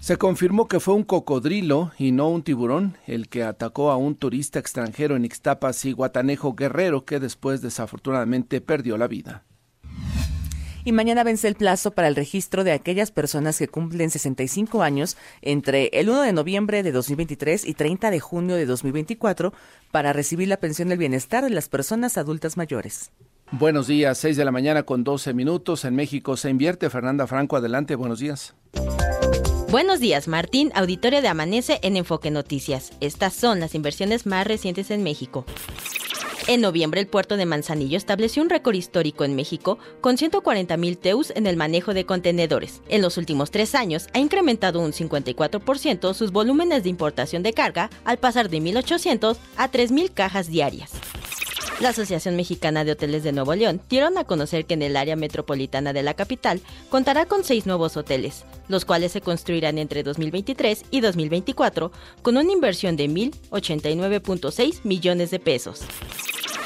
Se 0.00 0.18
confirmó 0.18 0.68
que 0.68 0.80
fue 0.80 0.92
un 0.92 1.02
cocodrilo 1.02 1.92
y 1.96 2.12
no 2.12 2.28
un 2.28 2.42
tiburón 2.42 2.98
el 3.06 3.30
que 3.30 3.42
atacó 3.42 3.90
a 3.90 3.96
un 3.96 4.16
turista 4.16 4.58
extranjero 4.58 5.16
en 5.16 5.24
Ixtapas 5.24 5.82
y 5.86 5.92
Guatanejo 5.92 6.54
Guerrero 6.54 7.06
que 7.06 7.18
después 7.18 7.62
desafortunadamente 7.62 8.60
perdió 8.60 8.98
la 8.98 9.08
vida. 9.08 9.44
Y 10.88 10.92
mañana 10.92 11.22
vence 11.22 11.46
el 11.46 11.54
plazo 11.54 11.90
para 11.90 12.08
el 12.08 12.16
registro 12.16 12.64
de 12.64 12.72
aquellas 12.72 13.10
personas 13.10 13.58
que 13.58 13.68
cumplen 13.68 14.08
65 14.08 14.82
años 14.82 15.18
entre 15.42 15.90
el 15.92 16.08
1 16.08 16.22
de 16.22 16.32
noviembre 16.32 16.82
de 16.82 16.92
2023 16.92 17.66
y 17.66 17.74
30 17.74 18.10
de 18.10 18.20
junio 18.20 18.56
de 18.56 18.64
2024 18.64 19.52
para 19.90 20.14
recibir 20.14 20.48
la 20.48 20.56
pensión 20.56 20.88
del 20.88 20.96
bienestar 20.96 21.44
de 21.44 21.50
las 21.50 21.68
personas 21.68 22.16
adultas 22.16 22.56
mayores. 22.56 23.12
Buenos 23.50 23.86
días, 23.86 24.16
6 24.16 24.38
de 24.38 24.44
la 24.46 24.50
mañana 24.50 24.84
con 24.84 25.04
12 25.04 25.34
minutos. 25.34 25.84
En 25.84 25.94
México 25.94 26.38
se 26.38 26.48
invierte. 26.48 26.88
Fernanda 26.88 27.26
Franco, 27.26 27.56
adelante, 27.56 27.94
buenos 27.94 28.20
días. 28.20 28.54
Buenos 29.70 30.00
días, 30.00 30.26
Martín, 30.26 30.72
auditorio 30.74 31.20
de 31.20 31.28
Amanece 31.28 31.80
en 31.82 31.98
Enfoque 31.98 32.30
Noticias. 32.30 32.92
Estas 33.00 33.34
son 33.34 33.60
las 33.60 33.74
inversiones 33.74 34.24
más 34.24 34.46
recientes 34.46 34.90
en 34.90 35.02
México. 35.02 35.44
En 36.48 36.62
noviembre, 36.62 36.98
el 36.98 37.06
puerto 37.06 37.36
de 37.36 37.44
Manzanillo 37.44 37.98
estableció 37.98 38.42
un 38.42 38.48
récord 38.48 38.74
histórico 38.74 39.24
en 39.24 39.36
México 39.36 39.78
con 40.00 40.16
140 40.16 40.78
mil 40.78 40.96
TEUs 40.96 41.30
en 41.36 41.46
el 41.46 41.58
manejo 41.58 41.92
de 41.92 42.06
contenedores. 42.06 42.80
En 42.88 43.02
los 43.02 43.18
últimos 43.18 43.50
tres 43.50 43.74
años, 43.74 44.06
ha 44.14 44.18
incrementado 44.18 44.80
un 44.80 44.92
54% 44.92 46.14
sus 46.14 46.32
volúmenes 46.32 46.84
de 46.84 46.88
importación 46.88 47.42
de 47.42 47.52
carga 47.52 47.90
al 48.06 48.16
pasar 48.16 48.48
de 48.48 48.62
1.800 48.62 49.36
a 49.58 49.70
3.000 49.70 50.14
cajas 50.14 50.48
diarias. 50.48 50.92
La 51.80 51.90
Asociación 51.90 52.34
Mexicana 52.34 52.82
de 52.82 52.92
Hoteles 52.92 53.22
de 53.24 53.32
Nuevo 53.32 53.54
León 53.54 53.82
dieron 53.90 54.16
a 54.16 54.24
conocer 54.24 54.64
que 54.64 54.72
en 54.74 54.82
el 54.82 54.96
área 54.96 55.16
metropolitana 55.16 55.92
de 55.92 56.02
la 56.02 56.14
capital 56.14 56.62
contará 56.88 57.26
con 57.26 57.44
seis 57.44 57.66
nuevos 57.66 57.98
hoteles, 57.98 58.46
los 58.68 58.86
cuales 58.86 59.12
se 59.12 59.20
construirán 59.20 59.76
entre 59.76 60.02
2023 60.02 60.86
y 60.90 61.00
2024 61.00 61.92
con 62.22 62.38
una 62.38 62.50
inversión 62.50 62.96
de 62.96 63.04
1.089.6 63.04 64.80
millones 64.84 65.30
de 65.30 65.38
pesos. 65.38 65.82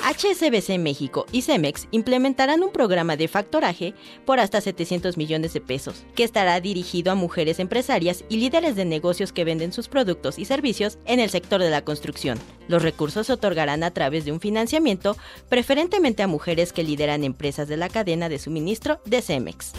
HSBC 0.03 0.79
México 0.79 1.27
y 1.33 1.43
Cemex 1.43 1.87
implementarán 1.91 2.63
un 2.63 2.73
programa 2.73 3.17
de 3.17 3.29
factoraje 3.29 3.95
por 4.25 4.41
hasta 4.41 4.61
700 4.61 5.17
millones 5.17 5.53
de 5.53 5.61
pesos, 5.61 6.05
que 6.15 6.25
estará 6.25 6.61
dirigido 6.61 7.13
a 7.13 7.15
mujeres 7.15 7.59
empresarias 7.61 8.25
y 8.29 8.39
líderes 8.39 8.77
de 8.77 8.85
negocios 8.85 9.33
que 9.33 9.45
venden 9.45 9.73
sus 9.73 9.89
productos 9.89 10.39
y 10.39 10.45
servicios 10.45 10.99
en 11.05 11.21
el 11.21 11.31
sector 11.31 11.61
de 11.61 11.71
la 11.71 11.85
construcción. 11.85 12.39
Los 12.69 12.83
recursos 12.83 13.27
se 13.27 13.33
otorgarán 13.33 13.83
a 13.85 13.93
través 13.93 14.25
de 14.25 14.33
un 14.33 14.41
financiamiento 14.41 15.17
preferentemente 15.49 16.23
a 16.23 16.29
mujeres 16.29 16.73
que 16.73 16.83
lideran 16.83 17.25
empresas 17.25 17.69
de 17.69 17.77
la 17.77 17.89
cadena 17.89 18.29
de 18.29 18.39
suministro 18.39 19.01
de 19.05 19.23
Cemex. 19.23 19.73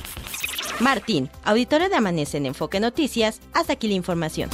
Martín, 0.80 1.30
auditorio 1.44 1.90
de 1.90 1.96
Amanece 1.96 2.38
en 2.38 2.48
Enfoque 2.48 2.80
Noticias, 2.80 3.42
hasta 3.54 3.74
aquí 3.74 3.88
la 3.88 3.94
información. 3.94 4.50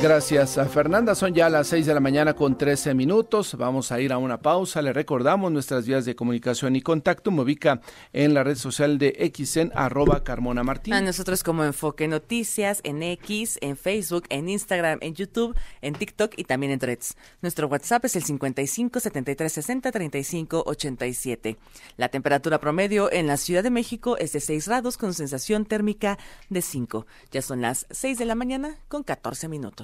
Gracias 0.00 0.58
a 0.58 0.66
Fernanda. 0.66 1.16
Son 1.16 1.34
ya 1.34 1.48
las 1.48 1.66
6 1.66 1.84
de 1.84 1.92
la 1.92 1.98
mañana 1.98 2.34
con 2.34 2.56
13 2.56 2.94
minutos. 2.94 3.56
Vamos 3.56 3.90
a 3.90 4.00
ir 4.00 4.12
a 4.12 4.18
una 4.18 4.40
pausa. 4.40 4.80
Le 4.80 4.92
recordamos 4.92 5.50
nuestras 5.50 5.86
vías 5.86 6.04
de 6.04 6.14
comunicación 6.14 6.76
y 6.76 6.82
contacto. 6.82 7.32
Me 7.32 7.42
ubica 7.42 7.80
en 8.12 8.32
la 8.32 8.44
red 8.44 8.54
social 8.54 8.98
de 8.98 9.32
XN 9.34 9.72
arroba 9.74 10.22
Carmona 10.22 10.62
Martín. 10.62 10.94
A 10.94 11.00
nosotros 11.00 11.42
como 11.42 11.64
Enfoque 11.64 12.06
Noticias 12.06 12.80
en 12.84 13.02
X, 13.02 13.58
en 13.60 13.76
Facebook, 13.76 14.24
en 14.28 14.48
Instagram, 14.48 14.98
en 15.02 15.14
YouTube, 15.14 15.56
en 15.82 15.94
TikTok 15.94 16.34
y 16.36 16.44
también 16.44 16.70
en 16.70 16.78
Threads. 16.78 17.16
Nuestro 17.42 17.66
WhatsApp 17.66 18.04
es 18.04 18.14
el 18.14 18.22
55 18.22 19.00
73 19.00 19.52
60 19.52 19.90
35 19.90 20.62
87. 20.64 21.56
La 21.96 22.08
temperatura 22.08 22.60
promedio 22.60 23.10
en 23.10 23.26
la 23.26 23.36
Ciudad 23.36 23.64
de 23.64 23.70
México 23.70 24.16
es 24.16 24.32
de 24.32 24.40
6 24.40 24.68
grados 24.68 24.96
con 24.96 25.12
sensación 25.12 25.64
térmica 25.64 26.18
de 26.50 26.62
5. 26.62 27.06
Ya 27.32 27.42
son 27.42 27.62
las 27.62 27.86
6 27.90 28.18
de 28.18 28.24
la 28.26 28.36
mañana 28.36 28.76
con 28.88 29.02
14 29.02 29.48
minutos. 29.48 29.77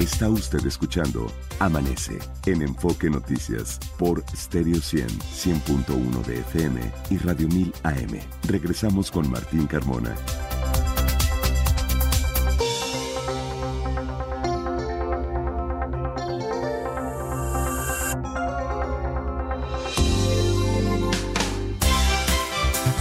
Está 0.00 0.28
usted 0.28 0.66
escuchando 0.66 1.30
Amanece 1.60 2.18
en 2.46 2.62
Enfoque 2.62 3.08
Noticias 3.08 3.78
por 3.96 4.24
Stereo 4.34 4.80
100, 4.80 5.06
100.1 5.06 6.24
de 6.24 6.40
FM 6.40 6.80
y 7.10 7.18
Radio 7.18 7.46
1000 7.48 7.72
AM. 7.84 8.18
Regresamos 8.48 9.10
con 9.12 9.30
Martín 9.30 9.66
Carmona. 9.66 10.16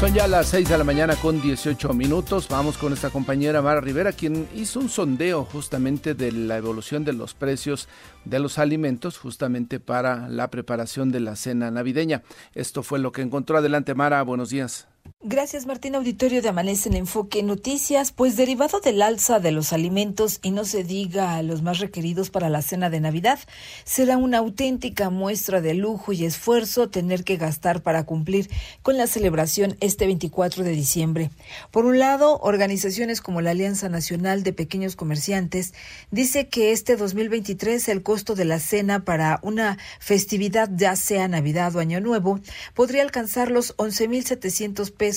Son 0.07 0.15
ya 0.15 0.25
las 0.25 0.47
6 0.47 0.69
de 0.69 0.77
la 0.77 0.85
mañana 0.85 1.17
con 1.17 1.41
18 1.41 1.89
minutos. 1.91 2.47
Vamos 2.47 2.77
con 2.77 2.93
esta 2.93 3.09
compañera 3.09 3.61
Mara 3.61 3.81
Rivera, 3.81 4.13
quien 4.13 4.47
hizo 4.55 4.79
un 4.79 4.87
sondeo 4.87 5.43
justamente 5.43 6.13
de 6.15 6.31
la 6.31 6.55
evolución 6.55 7.03
de 7.03 7.11
los 7.11 7.33
precios 7.33 7.89
de 8.23 8.39
los 8.39 8.57
alimentos, 8.57 9.17
justamente 9.17 9.81
para 9.81 10.29
la 10.29 10.49
preparación 10.49 11.11
de 11.11 11.19
la 11.19 11.35
cena 11.35 11.71
navideña. 11.71 12.23
Esto 12.55 12.83
fue 12.83 12.99
lo 12.99 13.11
que 13.11 13.21
encontró. 13.21 13.57
Adelante, 13.57 13.95
Mara. 13.95 14.21
Buenos 14.21 14.49
días. 14.49 14.87
Gracias 15.29 15.65
Martín 15.65 15.93
Auditorio 15.95 16.41
de 16.41 16.47
Amanece 16.47 16.87
en 16.87 16.95
Enfoque 16.95 17.43
Noticias. 17.43 18.13
Pues 18.13 18.37
derivado 18.37 18.79
del 18.79 19.01
alza 19.01 19.41
de 19.41 19.51
los 19.51 19.73
alimentos 19.73 20.39
y 20.41 20.51
no 20.51 20.63
se 20.63 20.85
diga 20.85 21.35
a 21.35 21.43
los 21.43 21.61
más 21.61 21.79
requeridos 21.79 22.29
para 22.29 22.47
la 22.47 22.61
cena 22.61 22.89
de 22.89 23.01
Navidad, 23.01 23.37
será 23.83 24.15
una 24.15 24.37
auténtica 24.37 25.09
muestra 25.09 25.59
de 25.59 25.73
lujo 25.73 26.13
y 26.13 26.23
esfuerzo 26.23 26.87
tener 26.87 27.25
que 27.25 27.35
gastar 27.35 27.81
para 27.81 28.05
cumplir 28.05 28.49
con 28.83 28.95
la 28.95 29.05
celebración 29.05 29.75
este 29.81 30.05
24 30.05 30.63
de 30.63 30.71
diciembre. 30.71 31.29
Por 31.71 31.83
un 31.83 31.99
lado, 31.99 32.39
organizaciones 32.39 33.19
como 33.19 33.41
la 33.41 33.51
Alianza 33.51 33.89
Nacional 33.89 34.43
de 34.43 34.53
Pequeños 34.53 34.95
Comerciantes 34.95 35.73
dice 36.09 36.47
que 36.47 36.71
este 36.71 36.95
2023 36.95 37.89
el 37.89 38.01
costo 38.01 38.33
de 38.33 38.45
la 38.45 38.59
cena 38.59 39.03
para 39.03 39.41
una 39.41 39.77
festividad 39.99 40.69
ya 40.73 40.95
sea 40.95 41.27
Navidad 41.27 41.75
o 41.75 41.79
Año 41.79 41.99
Nuevo 41.99 42.39
podría 42.73 43.01
alcanzar 43.01 43.51
los 43.51 43.75
11.700 43.75 44.93
pesos 44.93 45.16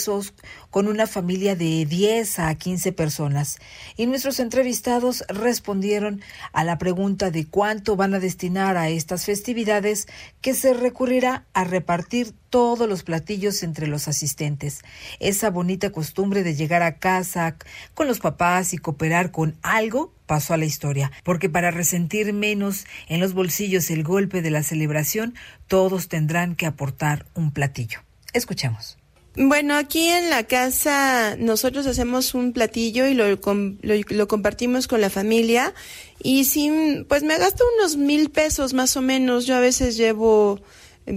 con 0.71 0.88
una 0.88 1.07
familia 1.07 1.57
de 1.57 1.85
10 1.85 2.38
a 2.38 2.54
15 2.54 2.92
personas. 2.92 3.59
Y 3.97 4.07
nuestros 4.07 4.40
entrevistados 4.40 5.25
respondieron 5.28 6.23
a 6.52 6.64
la 6.64 6.78
pregunta 6.78 7.30
de 7.30 7.47
cuánto 7.47 7.97
van 7.97 8.14
a 8.14 8.21
destinar 8.21 8.76
a 8.76 8.88
estas 8.88 9.25
festividades 9.25 10.09
que 10.40 10.54
se 10.54 10.75
recurrirá 10.75 11.47
a 11.52 11.64
repartir 11.64 12.35
todos 12.50 12.88
los 12.88 13.02
platillos 13.02 13.62
entre 13.62 13.87
los 13.87 14.09
asistentes. 14.09 14.83
Esa 15.21 15.50
bonita 15.50 15.90
costumbre 15.90 16.42
de 16.42 16.54
llegar 16.54 16.83
a 16.83 16.99
casa 16.99 17.57
con 17.95 18.09
los 18.09 18.19
papás 18.19 18.75
y 18.75 18.78
cooperar 18.78 19.30
con 19.30 19.57
algo 19.62 20.12
pasó 20.26 20.54
a 20.54 20.57
la 20.57 20.64
historia, 20.64 21.11
porque 21.25 21.49
para 21.49 21.71
resentir 21.71 22.33
menos 22.33 22.87
en 23.09 23.21
los 23.21 23.35
bolsillos 23.35 23.90
el 23.90 24.04
golpe 24.04 24.42
de 24.42 24.50
la 24.50 24.62
celebración, 24.62 25.35
todos 25.66 26.09
tendrán 26.09 26.54
que 26.54 26.66
aportar 26.66 27.26
un 27.35 27.52
platillo. 27.52 28.00
Escuchemos. 28.33 29.00
Bueno, 29.37 29.76
aquí 29.76 30.08
en 30.08 30.28
la 30.28 30.44
casa 30.44 31.37
nosotros 31.38 31.87
hacemos 31.87 32.34
un 32.34 32.52
platillo 32.52 33.06
y 33.06 33.14
lo, 33.14 33.26
lo, 33.28 34.28
compartimos 34.28 34.88
con 34.88 35.00
la 35.00 35.08
familia 35.08 35.72
y 36.20 36.44
sí, 36.46 37.04
pues 37.08 37.22
me 37.22 37.38
gasto 37.38 37.64
unos 37.78 37.96
mil 37.96 38.30
pesos 38.30 38.75
más 38.75 38.96
o 38.96 39.02
menos. 39.02 39.46
Yo 39.46 39.54
a 39.54 39.60
veces 39.60 39.96
llevo 39.96 40.60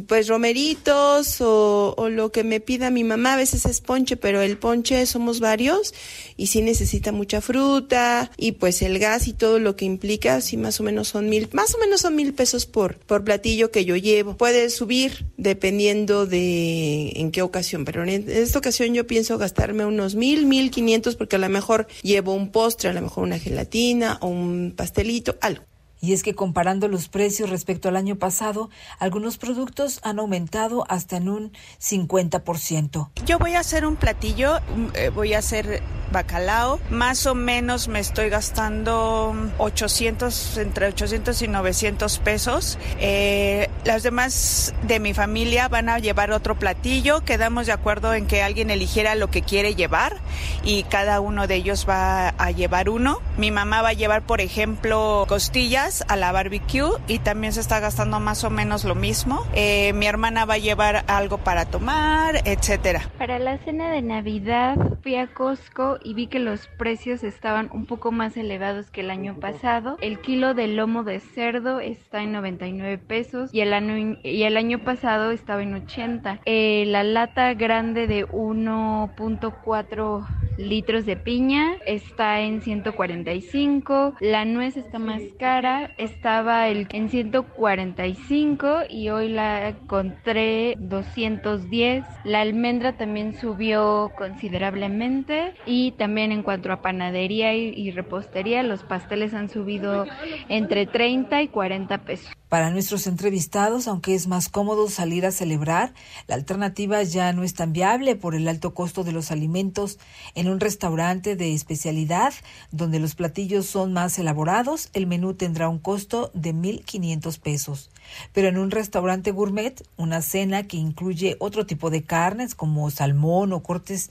pues 0.02 0.28
romeritos 0.28 1.40
o, 1.42 1.94
o, 1.98 2.10
lo 2.10 2.32
que 2.32 2.44
me 2.44 2.60
pida 2.60 2.90
mi 2.90 3.04
mamá, 3.04 3.34
a 3.34 3.38
veces 3.38 3.66
es 3.66 3.82
ponche, 3.82 4.18
pero 4.18 4.42
el 4.42 4.58
ponche 4.58 5.06
somos 5.06 5.40
varios 5.40 5.94
y 6.38 6.48
sí 6.48 6.62
necesita 6.62 7.12
mucha 7.12 7.42
fruta 7.42 8.32
y 8.38 8.54
pues 8.54 8.82
el 8.82 9.00
gas 9.00 9.28
y 9.28 9.34
todo 9.34 9.60
lo 9.60 9.76
que 9.76 9.86
implica, 9.86 10.42
sí 10.42 10.58
más 10.58 10.80
o 10.80 10.84
menos 10.84 11.10
son 11.10 11.30
mil, 11.30 11.50
más 11.54 11.76
o 11.76 11.78
menos 11.78 12.02
son 12.02 12.16
mil 12.16 12.34
pesos 12.34 12.66
por, 12.66 12.98
por 12.98 13.24
platillo 13.24 13.72
que 13.72 13.86
yo 13.86 13.96
llevo. 13.96 14.38
Puede 14.38 14.70
subir 14.70 15.28
dependiendo 15.38 16.26
de 16.26 17.12
en 17.16 17.32
qué 17.32 17.42
ocasión, 17.42 17.86
pero 17.86 18.04
en 18.04 18.30
esta 18.30 18.60
ocasión 18.60 18.94
yo 18.94 19.06
pienso 19.08 19.38
gastarme 19.38 19.86
unos 19.86 20.16
mil, 20.16 20.46
mil 20.46 20.72
quinientos 20.72 21.16
porque 21.16 21.36
a 21.36 21.40
lo 21.40 21.50
mejor 21.50 21.88
llevo 22.02 22.34
un 22.34 22.52
postre, 22.52 22.90
a 22.90 22.94
lo 22.94 23.02
mejor 23.02 23.24
una 23.24 23.40
gelatina 23.40 24.18
o 24.22 24.28
un 24.28 24.74
pastelito, 24.76 25.38
algo. 25.42 25.64
Y 26.04 26.12
es 26.12 26.22
que 26.22 26.36
comparando 26.36 26.90
los 26.90 27.08
precios 27.08 27.50
respecto 27.50 27.88
al 27.88 27.96
año 27.96 28.18
pasado, 28.18 28.70
algunos 29.00 29.38
productos 29.38 30.02
han 30.04 30.20
aumentado 30.20 30.84
hasta 30.90 31.16
en 31.16 31.30
un 31.30 31.54
50%. 31.82 33.10
Yo 33.26 33.40
voy 33.40 33.54
a 33.54 33.62
hacer 33.62 33.86
un 33.86 33.96
platillo, 33.96 34.60
mm, 34.60 34.88
eh, 34.96 35.10
voy 35.16 35.34
a 35.34 35.38
hacer 35.38 35.82
bacalao, 36.12 36.82
más 36.90 37.26
o 37.26 37.36
menos 37.36 37.88
me 37.88 38.00
estoy 38.00 38.28
gastando 38.30 39.34
800, 39.58 40.58
entre 40.58 40.88
800 40.88 41.42
y 41.42 41.48
900 41.48 42.20
pesos. 42.20 42.78
Eh, 43.00 43.70
las 43.86 44.04
demás 44.04 44.76
de 44.84 45.00
mi 45.00 45.14
familia 45.14 45.70
van 45.70 45.88
a 45.88 46.00
llevar 46.00 46.32
otro 46.32 46.60
platillo, 46.60 47.22
quedamos 47.22 47.66
de 47.66 47.72
acuerdo 47.72 48.14
en 48.14 48.28
que 48.28 48.44
alguien 48.44 48.72
eligiera 48.72 49.16
lo 49.16 49.32
que 49.32 49.42
quiere 49.42 49.74
llevar 49.74 50.18
y 50.66 50.84
cada 50.84 51.22
uno 51.22 51.48
de 51.48 51.56
ellos 51.56 51.88
va 51.88 52.28
a 52.30 52.52
llevar 52.52 52.90
uno. 52.90 53.22
Mi 53.38 53.52
mamá 53.52 53.82
va 53.82 53.90
a 53.90 53.94
llevar, 53.94 54.22
por 54.24 54.42
ejemplo, 54.42 55.26
costillas 55.30 55.93
a 56.08 56.16
la 56.16 56.32
barbecue 56.32 56.90
y 57.08 57.20
también 57.20 57.54
se 57.54 57.60
está 57.60 57.80
gastando 57.80 58.20
más 58.20 58.44
o 58.44 58.50
menos 58.50 58.84
lo 58.84 58.96
mismo. 58.96 59.46
Eh, 59.54 59.94
mi 59.94 60.08
hermana 60.08 60.46
va 60.46 60.56
a 60.56 60.58
llevar 60.58 61.04
algo 61.08 61.38
para 61.38 61.66
tomar, 61.66 62.42
etcétera. 62.46 63.10
Para 63.18 63.40
la 63.40 63.58
cena 63.60 63.92
de 63.92 64.02
Navidad 64.02 64.78
fui 65.04 65.16
a 65.16 65.28
Costco 65.28 65.98
y 66.04 66.14
vi 66.14 66.28
que 66.28 66.40
los 66.40 66.68
precios 66.78 67.24
estaban 67.24 67.70
un 67.74 67.86
poco 67.86 68.12
más 68.12 68.36
elevados 68.38 68.90
que 68.90 69.02
el 69.02 69.12
año 69.12 69.40
pasado. 69.40 69.98
El 70.02 70.20
kilo 70.20 70.54
de 70.54 70.68
lomo 70.68 71.04
de 71.04 71.20
cerdo 71.20 71.80
está 71.80 72.24
en 72.24 72.32
99 72.32 72.98
pesos 72.98 73.54
y 73.54 73.62
el 73.62 73.74
año, 73.74 74.18
y 74.24 74.44
el 74.44 74.58
año 74.58 74.80
pasado 74.80 75.32
estaba 75.32 75.62
en 75.62 75.74
80. 75.74 76.40
Eh, 76.46 76.86
la 76.88 77.04
lata 77.04 77.54
grande 77.54 78.08
de 78.08 78.28
1.4 78.28 80.26
litros 80.58 81.06
de 81.06 81.16
piña 81.18 81.78
está 81.86 82.42
en 82.42 82.62
145. 82.62 84.16
La 84.20 84.46
nuez 84.46 84.78
está 84.78 85.00
más 85.00 85.22
cara, 85.40 85.92
estaba 85.98 86.68
el, 86.68 86.88
en 86.92 87.10
145 87.10 88.84
y 88.90 89.10
hoy 89.10 89.30
la 89.30 89.70
encontré 89.70 90.76
210. 90.80 92.04
La 92.24 92.42
almendra 92.42 92.98
también 92.98 93.40
subió 93.40 94.12
considerablemente 94.18 95.54
y 95.66 95.92
también 95.92 96.32
en 96.32 96.44
cuanto 96.44 96.72
a 96.72 96.82
panadería 96.82 97.54
y, 97.56 97.92
repostería, 97.92 98.64
los 98.64 98.84
pasteles 98.84 99.34
han 99.34 99.50
subido 99.50 100.06
entre 100.50 100.86
30 100.86 101.42
y 101.42 101.48
40 101.48 102.06
pesos. 102.06 102.32
Para 102.50 102.70
nuestros 102.70 103.08
entrevistados, 103.08 103.88
aunque 103.88 104.14
es 104.14 104.28
más 104.28 104.48
cómodo 104.48 104.88
salir 104.88 105.26
a 105.26 105.32
celebrar, 105.32 105.94
la 106.28 106.36
alternativa 106.36 107.02
ya 107.02 107.34
no 107.34 107.44
es 107.44 107.56
tan 107.56 107.74
viable 107.74 108.16
por 108.16 108.36
el 108.36 108.48
alto 108.48 108.76
costo 108.76 109.04
de 109.04 109.12
los 109.12 109.32
alimentos. 109.32 109.98
En 110.36 110.43
un 110.50 110.60
restaurante 110.60 111.36
de 111.36 111.54
especialidad, 111.54 112.34
donde 112.72 113.00
los 113.00 113.16
platillos 113.16 113.66
son 113.66 113.94
más 113.94 114.18
elaborados, 114.20 114.90
el 114.94 115.08
menú 115.08 115.34
tendrá 115.34 115.70
un 115.70 115.80
costo 115.80 116.32
de 116.34 116.54
1.500 116.54 117.40
pesos. 117.40 117.92
Pero 118.34 118.48
en 118.48 118.58
un 118.58 118.72
restaurante 118.72 119.32
gourmet, 119.32 119.84
una 119.98 120.22
cena 120.22 120.64
que 120.64 120.78
incluye 120.78 121.36
otro 121.40 121.66
tipo 121.66 121.90
de 121.90 122.04
carnes 122.04 122.56
como 122.56 122.90
salmón 122.90 123.54
o 123.54 123.64
cortes 123.64 124.10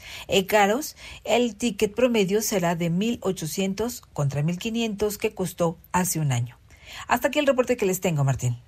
caros, 0.48 0.96
el 1.24 1.56
ticket 1.56 1.94
promedio 1.94 2.42
será 2.42 2.74
de 2.74 2.90
1.800 2.90 4.02
contra 4.12 4.42
1.500 4.42 5.16
que 5.16 5.34
costó 5.34 5.78
hace 5.92 6.20
un 6.20 6.32
año. 6.32 6.58
Hasta 7.08 7.28
aquí 7.28 7.38
el 7.38 7.46
reporte 7.46 7.76
que 7.76 7.86
les 7.86 8.00
tengo, 8.00 8.24
Martín. 8.24 8.58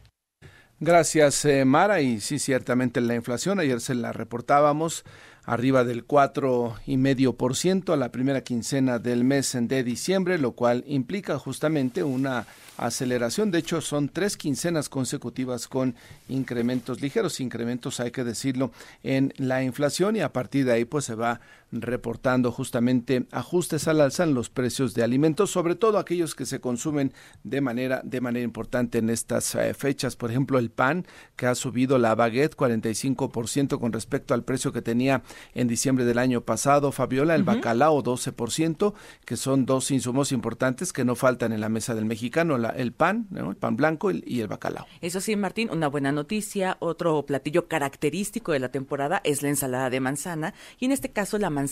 Gracias, 0.81 1.45
eh, 1.45 1.65
Mara. 1.65 2.01
Y 2.01 2.21
sí, 2.21 2.39
ciertamente 2.39 3.01
la 3.01 3.15
inflación, 3.15 3.61
ayer 3.61 3.81
se 3.81 3.95
la 3.95 4.13
reportábamos, 4.13 5.05
arriba 5.47 5.85
del 5.85 6.05
cuatro 6.05 6.77
y 6.87 6.97
medio 6.97 7.35
por 7.35 7.57
ciento 7.57 7.93
a 7.93 7.97
la 7.97 8.11
primera 8.11 8.43
quincena 8.43 8.99
del 8.99 9.25
mes 9.25 9.57
de 9.61 9.85
diciembre, 9.85 10.39
lo 10.39 10.53
cual 10.53 10.85
implica 10.87 11.39
justamente 11.39 12.03
una 12.03 12.47
aceleración. 12.77 13.51
De 13.51 13.59
hecho, 13.59 13.81
son 13.81 14.09
tres 14.09 14.37
quincenas 14.37 14.89
consecutivas 14.89 15.69
con 15.69 15.95
incrementos 16.29 17.01
ligeros, 17.01 17.41
incrementos, 17.41 18.01
hay 18.01 18.11
que 18.11 18.25
decirlo, 18.25 18.73
en 19.03 19.33
la 19.37 19.63
inflación 19.63 20.17
y 20.17 20.21
a 20.21 20.33
partir 20.33 20.65
de 20.65 20.73
ahí 20.73 20.85
pues 20.85 21.05
se 21.05 21.15
va 21.15 21.41
reportando 21.81 22.53
justamente 22.53 23.27
ajustes 23.33 23.89
al 23.89 24.01
alza 24.01 24.25
en 24.25 24.35
los 24.35 24.51
precios 24.51 24.95
de 24.95 25.03
alimentos, 25.03 25.51
sobre 25.51 25.75
todo 25.75 25.99
aquellos 25.99 26.35
que 26.35 26.47
se 26.47 26.61
consumen 26.61 27.13
de 27.43 27.61
manera 27.61 28.01
de 28.05 28.21
manera 28.21 28.45
importante 28.45 28.99
en 28.99 29.11
estas 29.11 29.55
eh, 29.55 29.75
fechas. 29.75 30.17
Por 30.17 30.31
ejemplo, 30.31 30.59
el 30.59 30.71
pan 30.71 31.07
que 31.37 31.47
ha 31.47 31.55
subido 31.55 31.99
la 31.99 32.15
baguette 32.15 32.57
45% 32.57 33.79
con 33.79 33.93
respecto 33.93 34.35
al 34.35 34.45
precio 34.45 34.73
que 34.73 34.83
tenía 34.83 35.23
en 35.55 35.69
diciembre 35.69 36.05
del 36.05 36.19
año 36.19 36.43
pasado. 36.43 36.93
Fabiola, 36.93 37.35
el 37.35 37.43
bacalao 37.43 38.03
12%, 38.03 38.95
que 39.25 39.37
son 39.37 39.67
dos 39.67 39.91
insumos 39.91 40.33
importantes 40.33 40.93
que 40.93 41.05
no 41.05 41.15
faltan 41.15 41.53
en 41.53 41.61
la 41.61 41.69
mesa 41.69 41.95
del 41.95 42.05
mexicano, 42.05 42.59
la, 42.59 42.71
el 42.71 42.93
pan, 42.93 43.27
el 43.35 43.57
pan 43.57 43.77
blanco 43.77 44.11
y 44.11 44.41
el 44.41 44.49
bacalao. 44.49 44.87
Eso 45.01 45.21
sí, 45.21 45.37
Martín, 45.37 45.71
una 45.71 45.89
buena 45.89 46.13
noticia, 46.13 46.77
otro 46.81 47.27
platillo 47.27 47.69
característico 47.69 48.53
de 48.53 48.61
la 48.61 48.71
temporada 48.71 49.21
es 49.25 49.43
la 49.43 49.49
ensalada 49.49 49.91
de 49.91 50.01
manzana 50.01 50.55
y 50.79 50.87
en 50.87 50.93
este 50.93 51.11
caso 51.11 51.39
la 51.39 51.51
manzana 51.51 51.64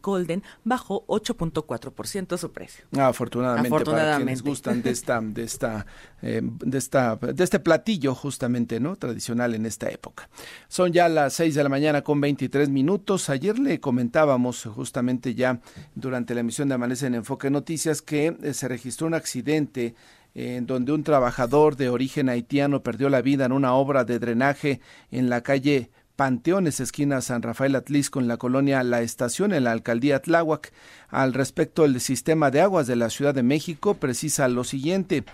golden 0.00 0.42
bajó 0.64 1.04
8.4% 1.06 2.36
su 2.36 2.52
precio. 2.52 2.84
afortunadamente, 2.96 3.68
afortunadamente, 3.68 3.92
para 3.94 4.16
quienes 4.16 4.42
gustan 4.42 4.82
de 4.82 4.90
esta 4.90 5.20
de 5.22 5.42
esta 5.44 5.86
eh, 6.22 6.40
de 6.42 6.78
esta 6.78 7.16
de 7.16 7.44
este 7.44 7.60
platillo 7.60 8.14
justamente, 8.14 8.80
¿no? 8.80 8.96
tradicional 8.96 9.54
en 9.54 9.66
esta 9.66 9.90
época. 9.90 10.28
Son 10.68 10.92
ya 10.92 11.08
las 11.08 11.34
6 11.34 11.54
de 11.54 11.62
la 11.62 11.68
mañana 11.68 12.02
con 12.02 12.20
23 12.20 12.68
minutos. 12.68 13.28
Ayer 13.30 13.58
le 13.58 13.80
comentábamos 13.80 14.64
justamente 14.64 15.34
ya 15.34 15.60
durante 15.94 16.34
la 16.34 16.40
emisión 16.40 16.68
de 16.68 16.74
Amanece 16.74 17.06
en 17.06 17.14
Enfoque 17.14 17.50
Noticias 17.50 18.02
que 18.02 18.36
eh, 18.42 18.54
se 18.54 18.68
registró 18.68 19.06
un 19.06 19.14
accidente 19.14 19.94
en 20.34 20.66
donde 20.66 20.92
un 20.92 21.04
trabajador 21.04 21.76
de 21.76 21.88
origen 21.88 22.28
haitiano 22.28 22.82
perdió 22.82 23.08
la 23.10 23.20
vida 23.20 23.44
en 23.44 23.52
una 23.52 23.74
obra 23.74 24.04
de 24.04 24.18
drenaje 24.18 24.80
en 25.10 25.28
la 25.28 25.42
calle 25.42 25.90
Panteones, 26.22 26.78
esquina 26.78 27.20
San 27.20 27.42
Rafael 27.42 27.74
Atlisco, 27.74 28.20
en 28.20 28.28
la 28.28 28.36
colonia 28.36 28.84
La 28.84 29.02
Estación, 29.02 29.52
en 29.52 29.64
la 29.64 29.72
alcaldía 29.72 30.22
Tláhuac. 30.22 30.72
Al 31.12 31.34
respecto, 31.34 31.84
el 31.84 32.00
sistema 32.00 32.50
de 32.50 32.62
aguas 32.62 32.86
de 32.86 32.96
la 32.96 33.10
Ciudad 33.10 33.34
de 33.34 33.42
México 33.42 33.92
precisa 33.92 34.48
lo 34.48 34.64
siguiente. 34.64 35.24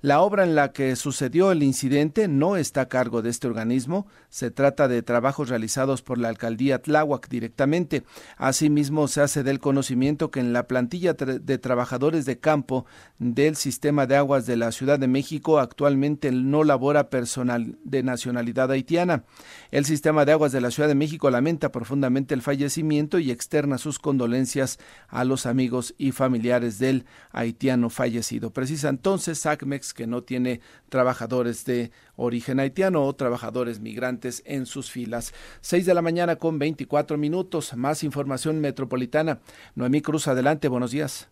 La 0.00 0.20
obra 0.20 0.42
en 0.44 0.54
la 0.54 0.72
que 0.72 0.94
sucedió 0.96 1.52
el 1.52 1.62
incidente 1.62 2.26
no 2.26 2.56
está 2.56 2.82
a 2.82 2.88
cargo 2.88 3.22
de 3.22 3.30
este 3.30 3.46
organismo. 3.46 4.06
Se 4.30 4.50
trata 4.50 4.88
de 4.88 5.02
trabajos 5.02 5.48
realizados 5.48 6.02
por 6.02 6.18
la 6.18 6.28
alcaldía 6.28 6.82
Tláhuac 6.82 7.28
directamente. 7.28 8.02
Asimismo, 8.36 9.06
se 9.06 9.20
hace 9.20 9.44
del 9.44 9.60
conocimiento 9.60 10.32
que 10.32 10.40
en 10.40 10.52
la 10.52 10.66
plantilla 10.66 11.14
de 11.14 11.58
trabajadores 11.58 12.26
de 12.26 12.38
campo 12.38 12.84
del 13.18 13.54
sistema 13.54 14.06
de 14.06 14.16
aguas 14.16 14.44
de 14.46 14.56
la 14.56 14.72
Ciudad 14.72 14.98
de 14.98 15.08
México 15.08 15.60
actualmente 15.60 16.32
no 16.32 16.64
labora 16.64 17.10
personal 17.10 17.76
de 17.84 18.02
nacionalidad 18.02 18.72
haitiana. 18.72 19.24
El 19.70 19.84
sistema 19.84 20.24
de 20.24 20.32
aguas 20.32 20.50
de 20.50 20.60
la 20.60 20.72
Ciudad 20.72 20.88
de 20.88 20.96
México 20.96 21.30
lamenta 21.30 21.70
profundamente 21.70 22.34
el 22.34 22.42
fallecimiento 22.42 23.20
y 23.20 23.30
externa 23.30 23.78
sus 23.78 24.00
condolencias 24.00 24.78
a 25.08 25.24
los 25.28 25.46
amigos 25.46 25.94
y 25.98 26.12
familiares 26.12 26.78
del 26.78 27.04
haitiano 27.30 27.90
fallecido. 27.90 28.50
Precisa 28.50 28.88
entonces 28.88 29.38
SACMEX 29.38 29.94
que 29.94 30.06
no 30.06 30.22
tiene 30.22 30.60
trabajadores 30.88 31.64
de 31.64 31.92
origen 32.16 32.58
haitiano 32.60 33.04
o 33.04 33.14
trabajadores 33.14 33.80
migrantes 33.80 34.42
en 34.46 34.66
sus 34.66 34.90
filas. 34.90 35.32
Seis 35.60 35.86
de 35.86 35.94
la 35.94 36.02
mañana 36.02 36.36
con 36.36 36.58
24 36.58 37.16
minutos. 37.18 37.76
Más 37.76 38.02
información 38.02 38.60
metropolitana. 38.60 39.40
Noemí 39.74 40.00
Cruz, 40.00 40.26
adelante. 40.28 40.68
Buenos 40.68 40.90
días. 40.90 41.28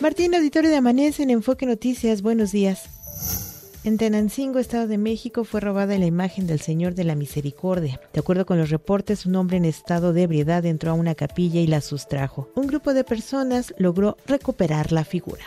Martín, 0.00 0.34
auditorio 0.34 0.70
de 0.70 0.76
Amanece 0.76 1.22
en 1.22 1.30
Enfoque 1.30 1.64
Noticias. 1.64 2.20
Buenos 2.20 2.52
días. 2.52 2.93
En 3.84 3.98
Tenancingo, 3.98 4.60
Estado 4.60 4.86
de 4.86 4.96
México, 4.96 5.44
fue 5.44 5.60
robada 5.60 5.98
la 5.98 6.06
imagen 6.06 6.46
del 6.46 6.58
Señor 6.58 6.94
de 6.94 7.04
la 7.04 7.14
Misericordia. 7.14 8.00
De 8.14 8.20
acuerdo 8.20 8.46
con 8.46 8.56
los 8.56 8.70
reportes, 8.70 9.26
un 9.26 9.36
hombre 9.36 9.58
en 9.58 9.66
estado 9.66 10.14
de 10.14 10.22
ebriedad 10.22 10.64
entró 10.64 10.90
a 10.90 10.94
una 10.94 11.14
capilla 11.14 11.60
y 11.60 11.66
la 11.66 11.82
sustrajo. 11.82 12.48
Un 12.54 12.66
grupo 12.66 12.94
de 12.94 13.04
personas 13.04 13.74
logró 13.76 14.16
recuperar 14.26 14.90
la 14.90 15.04
figura. 15.04 15.44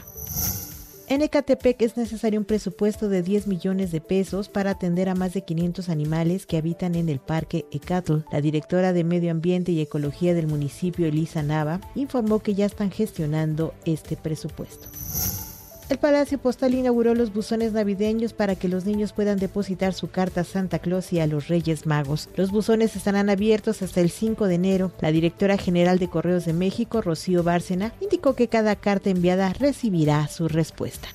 En 1.08 1.23
Ecatepec 1.23 1.82
es 1.82 1.97
necesario 1.97 2.39
un 2.39 2.45
presupuesto 2.45 3.10
de 3.10 3.23
10 3.23 3.47
millones 3.47 3.91
de 3.91 4.02
pesos 4.02 4.50
para 4.50 4.69
atender 4.69 5.10
a 5.10 5.15
más 5.15 5.34
de 5.34 5.41
500 5.41 5.89
animales 5.89 6.45
que 6.45 6.58
habitan 6.58 6.93
en 6.93 7.10
el 7.10 7.19
parque 7.19 7.65
Ecatl. 7.71 8.19
La 8.32 8.39
directora 8.39 8.93
de 8.93 9.04
Medio 9.04 9.32
Ambiente 9.32 9.71
y 9.71 9.82
Ecología 9.82 10.36
del 10.36 10.45
municipio, 10.45 11.08
Elisa 11.08 11.41
Nava, 11.41 11.82
informó 11.95 12.38
que 12.38 12.54
ya 12.54 12.67
están 12.67 12.91
gestionando 12.91 13.73
este 13.86 14.15
presupuesto. 14.15 14.89
El 15.89 16.00
Palacio 16.00 16.38
Postal 16.38 16.73
inauguró 16.73 17.15
los 17.15 17.34
buzones 17.34 17.71
navideños 17.71 18.34
para 18.34 18.56
que 18.56 18.67
los 18.67 18.86
niños 18.86 19.13
puedan 19.13 19.39
depositar 19.39 19.93
su 19.93 20.10
carta 20.10 20.41
a 20.41 20.43
Santa 20.43 20.80
Claus 20.80 21.13
y 21.13 21.21
a 21.21 21.28
los 21.28 21.47
Reyes 21.47 21.86
Magos. 21.86 22.28
Los 22.36 22.52
buzones 22.52 22.97
estarán 22.97 23.30
abiertos 23.30 23.82
hasta 23.82 24.02
el 24.02 24.10
5 24.10 24.47
de 24.47 24.56
enero. 24.56 24.91
La 25.00 25.13
directora 25.13 25.58
general 25.58 25.97
de 25.97 26.10
Correos 26.10 26.43
de 26.43 26.52
México, 26.52 27.02
Rocío 27.02 27.41
Bárcena, 27.41 27.93
indicó 28.02 28.36
que 28.36 28.50
cada 28.50 28.76
carta 28.76 29.10
enviada 29.10 29.54
recibirá 29.54 30.28
su 30.28 30.50
respuesta. 30.50 31.08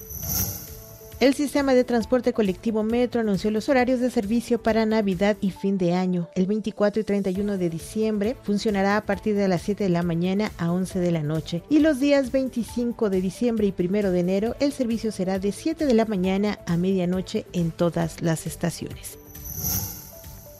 El 1.22 1.34
sistema 1.34 1.72
de 1.72 1.84
transporte 1.84 2.32
colectivo 2.32 2.82
Metro 2.82 3.20
anunció 3.20 3.52
los 3.52 3.68
horarios 3.68 4.00
de 4.00 4.10
servicio 4.10 4.60
para 4.60 4.86
Navidad 4.86 5.36
y 5.40 5.52
fin 5.52 5.78
de 5.78 5.94
año. 5.94 6.28
El 6.34 6.46
24 6.46 7.00
y 7.00 7.04
31 7.04 7.58
de 7.58 7.70
diciembre 7.70 8.36
funcionará 8.42 8.96
a 8.96 9.02
partir 9.02 9.36
de 9.36 9.46
las 9.46 9.62
7 9.62 9.84
de 9.84 9.90
la 9.90 10.02
mañana 10.02 10.50
a 10.58 10.72
11 10.72 10.98
de 10.98 11.12
la 11.12 11.22
noche 11.22 11.62
y 11.70 11.78
los 11.78 12.00
días 12.00 12.32
25 12.32 13.08
de 13.08 13.20
diciembre 13.20 13.68
y 13.68 13.74
1 13.78 14.10
de 14.10 14.18
enero 14.18 14.56
el 14.58 14.72
servicio 14.72 15.12
será 15.12 15.38
de 15.38 15.52
7 15.52 15.86
de 15.86 15.94
la 15.94 16.06
mañana 16.06 16.58
a 16.66 16.76
medianoche 16.76 17.46
en 17.52 17.70
todas 17.70 18.20
las 18.20 18.48
estaciones. 18.48 19.16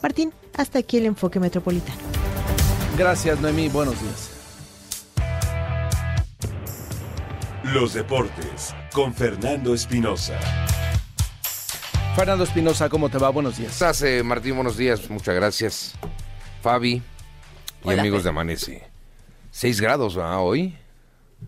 Martín, 0.01 0.31
hasta 0.55 0.79
aquí 0.79 0.95
el 0.95 1.07
enfoque 1.07 1.41
metropolitano. 1.41 1.99
Gracias, 2.97 3.41
Noemí. 3.41 3.67
Buenos 3.67 4.01
días. 4.01 4.32
Los 7.63 7.93
deportes 7.93 8.75
con 8.91 9.13
Fernando 9.13 9.73
Espinosa. 9.73 10.37
Fernando 12.15 12.43
Espinosa, 12.43 12.89
¿cómo 12.89 13.09
te 13.09 13.17
va? 13.17 13.29
Buenos 13.29 13.57
días. 13.57 13.71
¿Estás, 13.73 14.01
eh, 14.03 14.21
Martín? 14.23 14.55
Buenos 14.55 14.77
días, 14.77 15.09
muchas 15.09 15.33
gracias. 15.33 15.95
Fabi 16.61 17.01
y 17.85 17.89
amigos 17.91 18.23
de 18.23 18.29
Amanece. 18.29 18.83
Seis 19.51 19.79
grados 19.81 20.17
hoy. 20.39 20.75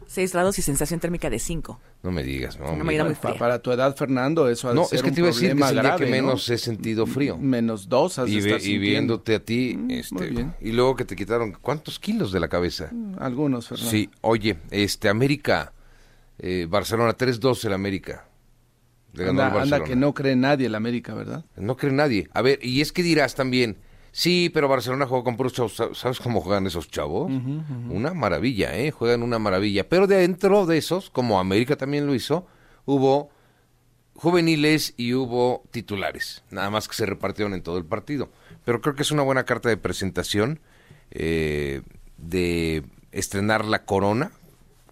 6 0.08 0.34
grados 0.34 0.60
y 0.60 0.62
sensación 0.62 1.00
térmica 1.00 1.30
de 1.30 1.40
5. 1.40 1.80
No 2.04 2.12
me 2.12 2.22
digas, 2.22 2.60
no. 2.60 2.70
Una 2.74 2.84
muy 2.84 3.16
fría. 3.16 3.36
Para 3.40 3.60
tu 3.60 3.72
edad, 3.72 3.96
Fernando, 3.96 4.50
eso 4.50 4.68
ha 4.68 4.72
de 4.72 4.76
No, 4.76 4.84
ser 4.84 4.98
es 4.98 5.02
que 5.04 5.08
un 5.10 5.16
te 5.16 5.22
iba 5.22 5.30
a 5.30 5.32
decir 5.32 5.56
que 5.56 5.64
es 5.64 5.70
el 5.70 5.74
día 5.74 5.82
problema 5.84 5.96
que 5.98 6.06
¿no? 6.06 6.12
menos 6.28 6.50
he 6.50 6.58
sentido 6.58 7.06
frío. 7.08 7.38
Menos 7.38 7.88
dos 7.88 8.20
has 8.20 8.28
Y, 8.28 8.42
ve- 8.42 8.60
y 8.62 8.78
viéndote 8.78 9.36
a 9.36 9.40
ti, 9.40 9.76
Mm, 9.78 9.92
este, 9.92 10.16
muy 10.16 10.28
bien. 10.32 10.54
y 10.60 10.74
luego 10.74 10.98
que 10.98 11.06
te 11.06 11.16
quitaron, 11.16 11.54
¿cuántos 11.62 11.98
kilos 11.98 12.34
de 12.34 12.42
la 12.42 12.50
cabeza? 12.50 12.90
Algunos, 13.20 13.70
Fernando. 13.70 13.90
Sí, 13.90 14.10
oye, 14.20 14.58
este, 14.70 15.08
América, 15.08 15.72
eh, 16.40 16.68
Barcelona, 16.70 17.16
3-2 17.18 17.66
el 17.66 17.74
América. 17.74 18.28
Le 19.14 19.24
ganó 19.26 19.42
Anda, 19.64 19.78
que 19.86 19.96
no 19.96 20.14
cree 20.14 20.36
nadie 20.36 20.68
el 20.68 20.76
América, 20.76 21.14
¿verdad? 21.14 21.46
No 21.56 21.78
cree 21.78 21.94
nadie. 21.94 22.28
A 22.34 22.42
ver, 22.42 22.60
y 22.62 22.82
es 22.82 22.92
que 22.92 23.02
dirás 23.02 23.34
también, 23.36 23.78
sí, 24.12 24.52
pero 24.54 24.68
Barcelona 24.68 25.06
jugó 25.08 25.24
con 25.24 25.38
puros 25.38 25.54
chavos. 25.54 25.80
¿Sab- 25.80 25.94
¿Sabes 25.96 26.20
cómo 26.20 26.42
juegan 26.42 26.68
esos 26.68 26.90
chavos? 26.92 27.32
Una 27.90 28.14
maravilla, 28.14 28.78
¿eh? 28.78 28.92
Juegan 28.92 29.24
una 29.24 29.40
maravilla. 29.40 29.88
Pero 29.88 30.06
dentro 30.08 30.66
de 30.66 30.78
esos, 30.78 31.10
como 31.10 31.40
América 31.40 31.78
también 31.78 32.06
lo 32.06 32.14
hizo, 32.14 32.46
hubo 32.84 33.30
juveniles 34.16 34.94
y 34.98 35.14
hubo 35.14 35.64
titulares. 35.72 36.44
Nada 36.52 36.70
más 36.70 36.88
que 36.88 36.96
se 36.96 37.06
repartieron 37.06 37.54
en 37.54 37.62
todo 37.64 37.78
el 37.78 37.86
partido. 37.86 38.32
Pero 38.64 38.82
creo 38.82 38.96
que 38.96 39.04
es 39.04 39.12
una 39.12 39.24
buena 39.24 39.44
carta 39.46 39.70
de 39.70 39.78
presentación 39.78 40.60
eh, 41.12 41.82
de 42.18 42.84
estrenar 43.12 43.66
la 43.66 43.86
corona 43.86 44.32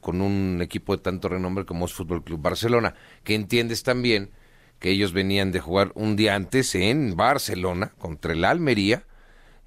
con 0.04 0.22
un 0.22 0.62
equipo 0.62 0.96
de 0.96 1.02
tanto 1.02 1.30
renombre 1.30 1.66
como 1.66 1.86
es 1.86 1.94
Fútbol 1.94 2.24
Club 2.24 2.40
Barcelona, 2.40 2.94
que 3.24 3.34
entiendes 3.34 3.82
también 3.82 4.30
que 4.78 4.92
ellos 4.92 5.14
venían 5.14 5.52
de 5.52 5.60
jugar 5.60 5.92
un 5.96 6.16
día 6.16 6.36
antes 6.36 6.76
en 6.76 7.16
Barcelona 7.16 7.94
contra 7.98 8.34
el 8.34 8.46
Almería, 8.46 9.08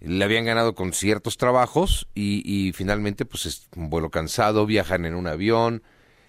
le 0.00 0.22
habían 0.22 0.44
ganado 0.44 0.74
con 0.74 0.92
ciertos 0.92 1.38
trabajos 1.38 2.06
y, 2.14 2.72
finalmente 2.74 3.24
pues 3.24 3.46
es 3.46 3.66
un 3.74 3.90
vuelo 3.90 4.10
cansado, 4.10 4.66
viajan 4.66 5.06
en 5.06 5.14
un 5.14 5.26
avión, 5.26 5.82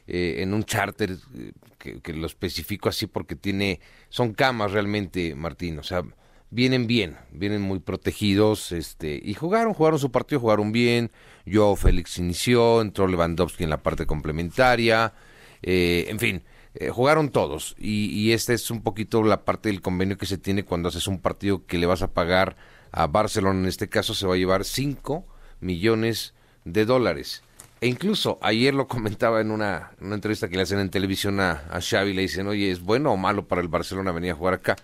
eh, 0.08 0.38
en 0.40 0.54
un 0.54 0.64
charter, 0.64 1.18
eh, 1.36 1.52
que, 1.78 2.00
que 2.02 2.14
lo 2.14 2.26
especifico 2.26 2.90
así 2.90 3.08
porque 3.08 3.36
tiene, 3.36 3.82
son 4.10 4.34
camas 4.34 4.72
realmente, 4.72 5.36
Martín, 5.36 5.78
o 5.80 5.84
sea, 5.84 6.04
vienen 6.50 6.88
bien, 6.88 7.18
vienen 7.32 7.62
muy 7.62 7.80
protegidos, 7.80 8.72
este, 8.72 9.20
y 9.24 9.34
jugaron, 9.34 9.74
jugaron 9.74 10.00
su 10.00 10.12
partido, 10.12 10.42
jugaron 10.42 10.72
bien, 10.72 11.12
yo 11.46 11.76
Félix 11.76 12.18
inició, 12.18 12.82
entró 12.82 13.08
Lewandowski 13.08 13.64
en 13.64 13.70
la 13.70 13.84
parte 13.84 14.06
complementaria, 14.06 15.14
eh, 15.62 16.06
en 16.10 16.20
fin, 16.20 16.44
eh, 16.76 16.90
jugaron 16.90 17.30
todos, 17.30 17.76
y, 17.78 18.10
y 18.12 18.32
esta 18.32 18.54
es 18.54 18.72
un 18.72 18.82
poquito 18.82 19.24
la 19.24 19.44
parte 19.44 19.70
del 19.70 19.82
convenio 19.82 20.18
que 20.18 20.26
se 20.26 20.38
tiene 20.38 20.64
cuando 20.64 20.90
haces 20.90 21.08
un 21.08 21.20
partido 21.20 21.66
que 21.66 21.78
le 21.78 21.86
vas 21.86 22.02
a 22.02 22.14
pagar 22.14 22.56
a 22.92 23.08
Barcelona, 23.08 23.60
en 23.60 23.66
este 23.66 23.90
caso 23.90 24.14
se 24.14 24.26
va 24.26 24.36
a 24.36 24.38
llevar 24.38 24.64
5 24.64 25.26
millones 25.60 26.34
de 26.64 26.86
dólares. 26.86 27.44
E 27.80 27.88
incluso 27.88 28.40
ayer 28.42 28.74
lo 28.74 28.88
comentaba 28.88 29.42
en 29.42 29.52
una, 29.52 29.92
una 30.00 30.16
entrevista 30.16 30.48
que 30.48 30.56
le 30.56 30.64
hacen 30.64 30.80
en 30.80 30.90
televisión 30.90 31.40
a, 31.40 31.64
a 31.70 31.82
Xavi, 31.82 32.14
le 32.14 32.22
dicen, 32.22 32.48
oye, 32.48 32.72
¿es 32.72 32.82
bueno 32.82 33.12
o 33.12 33.18
malo 33.18 33.48
para 33.48 33.62
el 33.62 33.68
Barcelona 33.68 34.12
venir 34.14 34.32
a 34.32 34.36
jugar 34.36 34.54
acá? 34.56 34.76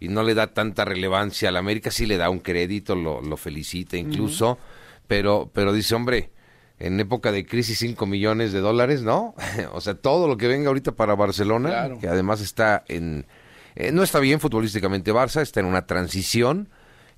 Y 0.00 0.08
no 0.08 0.22
le 0.22 0.34
da 0.34 0.48
tanta 0.54 0.84
relevancia 0.84 1.48
al 1.48 1.56
América, 1.56 1.90
sí 1.90 2.06
le 2.06 2.16
da 2.16 2.30
un 2.30 2.38
crédito, 2.38 2.94
lo, 2.94 3.20
lo 3.20 3.36
felicita 3.36 3.96
incluso, 3.96 4.58
pero, 5.06 5.50
pero 5.52 5.72
dice, 5.72 5.94
hombre, 5.94 6.30
en 6.78 7.00
época 7.00 7.32
de 7.32 7.44
crisis 7.44 7.78
5 7.80 8.06
millones 8.06 8.52
de 8.52 8.60
dólares, 8.60 9.02
¿no? 9.02 9.34
o 9.72 9.80
sea, 9.80 9.94
todo 9.94 10.28
lo 10.28 10.36
que 10.36 10.46
venga 10.46 10.68
ahorita 10.68 10.92
para 10.92 11.14
Barcelona, 11.16 11.68
Claro. 11.70 11.98
que 11.98 12.06
además 12.08 12.40
está 12.40 12.84
en... 12.88 13.26
eh, 13.74 13.90
no 13.90 14.02
está 14.04 14.20
bien 14.20 14.38
futbolísticamente 14.38 15.12
Barça, 15.12 15.40
está 15.42 15.58
en 15.60 15.66
una 15.66 15.86
transición, 15.86 16.68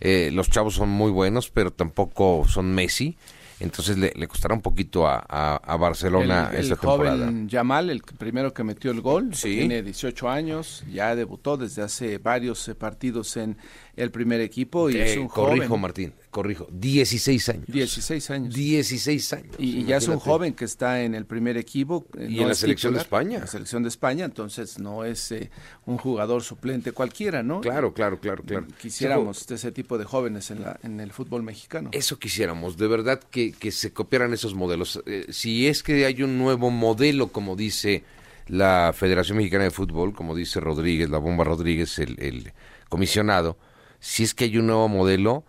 eh, 0.00 0.30
los 0.32 0.48
chavos 0.48 0.74
son 0.74 0.88
muy 0.88 1.10
buenos, 1.10 1.50
pero 1.50 1.70
tampoco 1.72 2.44
son 2.48 2.74
Messi. 2.74 3.18
Entonces 3.60 3.98
le, 3.98 4.12
le 4.16 4.26
costará 4.26 4.54
un 4.54 4.62
poquito 4.62 5.06
a, 5.06 5.24
a- 5.28 5.56
a 5.56 5.76
Barcelona 5.76 6.48
el, 6.50 6.56
el 6.56 6.62
esta 6.72 6.76
joven 6.76 7.10
temporada. 7.18 7.46
Yamal, 7.46 7.90
el 7.90 8.00
primero 8.02 8.52
que 8.54 8.64
metió 8.64 8.90
el 8.90 9.00
gol, 9.02 9.34
Sí. 9.34 9.50
tiene 9.58 9.82
18 9.82 10.28
años, 10.30 10.82
ya 10.90 11.14
debutó 11.14 11.56
desde 11.58 11.82
hace 11.82 12.18
varios 12.18 12.66
eh, 12.68 12.74
partidos 12.74 13.36
en 13.36 13.56
el 13.96 14.10
primer 14.10 14.40
equipo 14.40 14.88
y 14.90 14.96
es 14.96 15.16
Eh, 15.16 15.18
un 15.18 15.28
corrijo, 15.28 15.66
joven. 15.68 15.80
Martín, 15.80 16.12
corrijo. 16.30 16.66
16 16.70 17.48
años. 17.48 17.64
16 17.66 18.30
años. 18.30 18.54
16 18.54 19.32
años. 19.32 19.54
Y, 19.58 19.80
y 19.80 19.84
ya 19.84 19.96
es 19.98 20.08
un 20.08 20.18
joven 20.18 20.54
que 20.54 20.64
está 20.64 21.02
en 21.02 21.14
el 21.14 21.26
primer 21.26 21.56
equipo. 21.56 22.06
eh, 22.18 22.26
Y 22.30 22.36
no 22.36 22.42
en 22.42 22.48
la 22.48 22.54
selección 22.54 22.94
de 22.94 23.00
España. 23.00 23.34
en 23.36 23.40
La 23.42 23.46
selección 23.46 23.82
de 23.82 23.88
España, 23.88 24.24
entonces 24.24 24.78
no 24.78 25.04
es 25.04 25.32
eh, 25.32 25.50
un 25.86 25.98
jugador 25.98 26.42
suplente 26.42 26.92
cualquiera, 26.92 27.42
¿no? 27.42 27.60
Claro, 27.60 27.92
claro, 27.92 28.18
claro, 28.20 28.42
claro. 28.42 28.66
Quisiéramos 28.80 29.46
de 29.46 29.54
ese 29.56 29.72
tipo 29.72 29.98
de 29.98 30.04
jóvenes 30.04 30.50
en, 30.50 30.62
la, 30.62 30.78
en 30.82 31.00
el 31.00 31.12
fútbol 31.12 31.42
mexicano. 31.42 31.90
Eso 31.92 32.18
quisiéramos, 32.18 32.76
de 32.76 32.86
verdad 32.88 33.20
que, 33.30 33.52
que 33.52 33.70
se 33.72 33.92
copiaran 33.92 34.32
esos 34.32 34.54
modelos. 34.54 35.02
Eh, 35.06 35.26
si 35.30 35.66
es 35.66 35.82
que 35.82 36.06
hay 36.06 36.22
un 36.22 36.38
nuevo 36.38 36.70
modelo, 36.70 37.28
como 37.28 37.56
dice 37.56 38.04
la 38.46 38.92
Federación 38.96 39.36
Mexicana 39.38 39.64
de 39.64 39.70
Fútbol, 39.70 40.12
como 40.12 40.34
dice 40.34 40.58
Rodríguez, 40.60 41.08
la 41.08 41.18
bomba 41.18 41.44
Rodríguez, 41.44 41.98
el, 42.00 42.16
el 42.20 42.52
comisionado, 42.88 43.56
si 44.00 44.24
es 44.24 44.34
que 44.34 44.44
hay 44.44 44.58
un 44.58 44.66
nuevo 44.66 44.88
modelo, 44.88 45.44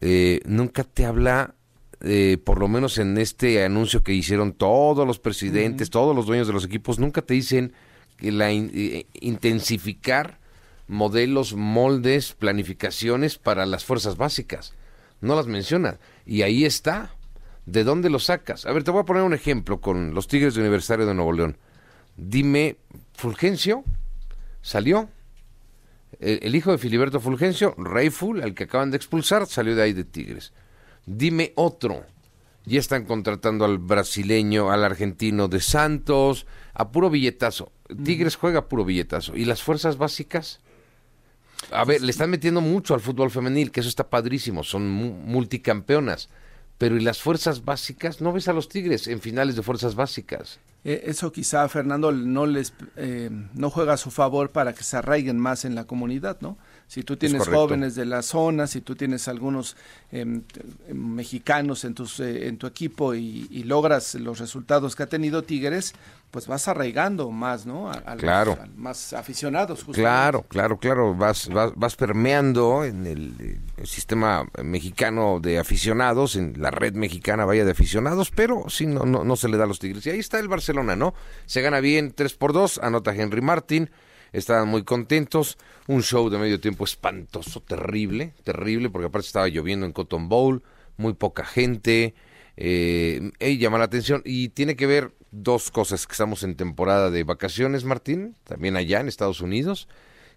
eh, 0.00 0.40
nunca 0.44 0.84
te 0.84 1.04
habla, 1.06 1.54
eh, 2.02 2.38
por 2.44 2.58
lo 2.60 2.68
menos 2.68 2.98
en 2.98 3.18
este 3.18 3.64
anuncio 3.64 4.02
que 4.02 4.12
hicieron 4.12 4.52
todos 4.52 5.06
los 5.06 5.18
presidentes, 5.18 5.90
todos 5.90 6.14
los 6.14 6.26
dueños 6.26 6.46
de 6.46 6.52
los 6.52 6.64
equipos, 6.64 6.98
nunca 6.98 7.22
te 7.22 7.34
dicen 7.34 7.72
que 8.16 8.30
la 8.32 8.52
in- 8.52 8.70
eh, 8.74 9.06
intensificar 9.20 10.38
modelos, 10.88 11.54
moldes, 11.54 12.34
planificaciones 12.34 13.38
para 13.38 13.66
las 13.66 13.84
fuerzas 13.84 14.16
básicas. 14.16 14.74
No 15.20 15.34
las 15.34 15.46
menciona. 15.46 15.98
Y 16.24 16.42
ahí 16.42 16.64
está. 16.64 17.10
¿De 17.64 17.82
dónde 17.82 18.10
lo 18.10 18.20
sacas? 18.20 18.64
A 18.66 18.72
ver, 18.72 18.84
te 18.84 18.92
voy 18.92 19.00
a 19.00 19.04
poner 19.04 19.24
un 19.24 19.34
ejemplo 19.34 19.80
con 19.80 20.14
los 20.14 20.28
Tigres 20.28 20.54
de 20.54 20.60
Universitario 20.60 21.04
de 21.06 21.14
Nuevo 21.14 21.32
León. 21.32 21.56
Dime, 22.16 22.76
Fulgencio 23.14 23.82
salió. 24.62 25.08
El, 26.20 26.54
hijo 26.54 26.72
de 26.72 26.78
Filiberto 26.78 27.20
Fulgencio, 27.20 27.74
Reyful, 27.76 28.42
al 28.42 28.54
que 28.54 28.64
acaban 28.64 28.90
de 28.90 28.96
expulsar, 28.96 29.46
salió 29.46 29.76
de 29.76 29.82
ahí 29.82 29.92
de 29.92 30.04
Tigres. 30.04 30.52
Dime 31.04 31.52
otro. 31.56 32.04
Ya 32.64 32.80
están 32.80 33.04
contratando 33.04 33.64
al 33.64 33.78
brasileño, 33.78 34.72
al 34.72 34.82
argentino 34.84 35.46
de 35.46 35.60
Santos, 35.60 36.46
a 36.74 36.90
puro 36.90 37.10
billetazo. 37.10 37.70
Tigres 38.02 38.34
juega 38.36 38.60
a 38.60 38.68
puro 38.68 38.84
billetazo. 38.84 39.36
¿Y 39.36 39.44
las 39.44 39.62
fuerzas 39.62 39.98
básicas? 39.98 40.60
A 41.70 41.84
ver, 41.84 42.02
le 42.02 42.10
están 42.10 42.30
metiendo 42.30 42.60
mucho 42.60 42.94
al 42.94 43.00
fútbol 43.00 43.30
femenil, 43.30 43.70
que 43.70 43.80
eso 43.80 43.88
está 43.88 44.10
padrísimo, 44.10 44.64
son 44.64 44.90
mu- 44.90 45.12
multicampeonas. 45.12 46.28
Pero 46.78 46.96
¿y 46.96 47.00
las 47.00 47.22
fuerzas 47.22 47.64
básicas? 47.64 48.20
¿No 48.20 48.32
ves 48.32 48.48
a 48.48 48.52
los 48.52 48.68
Tigres 48.68 49.08
en 49.08 49.20
finales 49.20 49.56
de 49.56 49.62
fuerzas 49.62 49.94
básicas? 49.94 50.60
Eh, 50.84 51.04
eso 51.06 51.32
quizá 51.32 51.68
Fernando 51.68 52.12
no 52.12 52.46
les 52.46 52.74
eh, 52.96 53.30
no 53.54 53.70
juega 53.70 53.94
a 53.94 53.96
su 53.96 54.10
favor 54.10 54.50
para 54.50 54.74
que 54.74 54.84
se 54.84 54.96
arraiguen 54.96 55.38
más 55.38 55.64
en 55.64 55.74
la 55.74 55.84
comunidad, 55.84 56.38
¿no? 56.40 56.58
Si 56.88 57.02
tú 57.02 57.16
tienes 57.16 57.42
jóvenes 57.48 57.94
de 57.96 58.04
la 58.06 58.22
zona, 58.22 58.68
si 58.68 58.80
tú 58.80 58.94
tienes 58.94 59.26
algunos 59.26 59.76
em, 60.12 60.42
em, 60.88 60.96
mexicanos 60.96 61.84
en 61.84 61.94
tus 61.94 62.20
eh, 62.20 62.46
en 62.46 62.58
tu 62.58 62.66
equipo 62.68 63.12
y, 63.14 63.48
y 63.50 63.64
logras 63.64 64.14
los 64.14 64.38
resultados 64.38 64.94
que 64.94 65.02
ha 65.02 65.08
tenido 65.08 65.42
Tigres, 65.42 65.94
pues 66.30 66.46
vas 66.46 66.68
arraigando 66.68 67.30
más, 67.32 67.66
¿no? 67.66 67.90
A, 67.90 67.94
a 67.94 68.14
los- 68.14 68.22
Claro. 68.22 68.56
a 68.62 68.66
más 68.76 69.12
aficionados. 69.14 69.80
justamente. 69.80 70.00
Claro, 70.02 70.42
claro, 70.48 70.78
claro, 70.78 71.14
vas, 71.16 71.48
vas, 71.48 71.72
vas 71.74 71.96
permeando 71.96 72.84
en 72.84 73.04
el, 73.06 73.34
eh, 73.40 73.58
el 73.78 73.86
sistema 73.88 74.46
mexicano 74.62 75.40
de 75.40 75.58
aficionados, 75.58 76.36
en 76.36 76.54
la 76.56 76.70
red 76.70 76.94
mexicana, 76.94 77.44
vaya, 77.44 77.64
de 77.64 77.72
aficionados, 77.72 78.30
pero 78.30 78.64
sí, 78.68 78.86
no, 78.86 79.04
no, 79.04 79.24
no 79.24 79.34
se 79.36 79.48
le 79.48 79.56
da 79.56 79.64
a 79.64 79.66
los 79.66 79.80
Tigres. 79.80 80.06
Y 80.06 80.10
ahí 80.10 80.20
está 80.20 80.38
el 80.38 80.46
Barcelona, 80.48 80.94
¿no? 80.94 81.14
Se 81.46 81.62
gana 81.62 81.80
bien 81.80 82.12
3 82.14 82.34
por 82.34 82.52
2, 82.52 82.78
anota 82.82 83.12
Henry 83.14 83.40
Martin, 83.40 83.90
estaban 84.38 84.68
muy 84.68 84.84
contentos, 84.84 85.56
un 85.86 86.02
show 86.02 86.28
de 86.28 86.38
medio 86.38 86.60
tiempo 86.60 86.84
espantoso, 86.84 87.60
terrible, 87.60 88.34
terrible, 88.44 88.90
porque 88.90 89.06
aparte 89.06 89.26
estaba 89.26 89.48
lloviendo 89.48 89.86
en 89.86 89.92
Cotton 89.92 90.28
Bowl, 90.28 90.62
muy 90.98 91.14
poca 91.14 91.44
gente, 91.44 92.14
eh, 92.56 93.30
llama 93.58 93.78
la 93.78 93.84
atención. 93.84 94.22
Y 94.24 94.50
tiene 94.50 94.76
que 94.76 94.86
ver 94.86 95.12
dos 95.30 95.70
cosas, 95.70 96.06
que 96.06 96.12
estamos 96.12 96.42
en 96.42 96.54
temporada 96.54 97.10
de 97.10 97.24
vacaciones, 97.24 97.84
Martín, 97.84 98.36
también 98.44 98.76
allá 98.76 99.00
en 99.00 99.08
Estados 99.08 99.40
Unidos, 99.40 99.88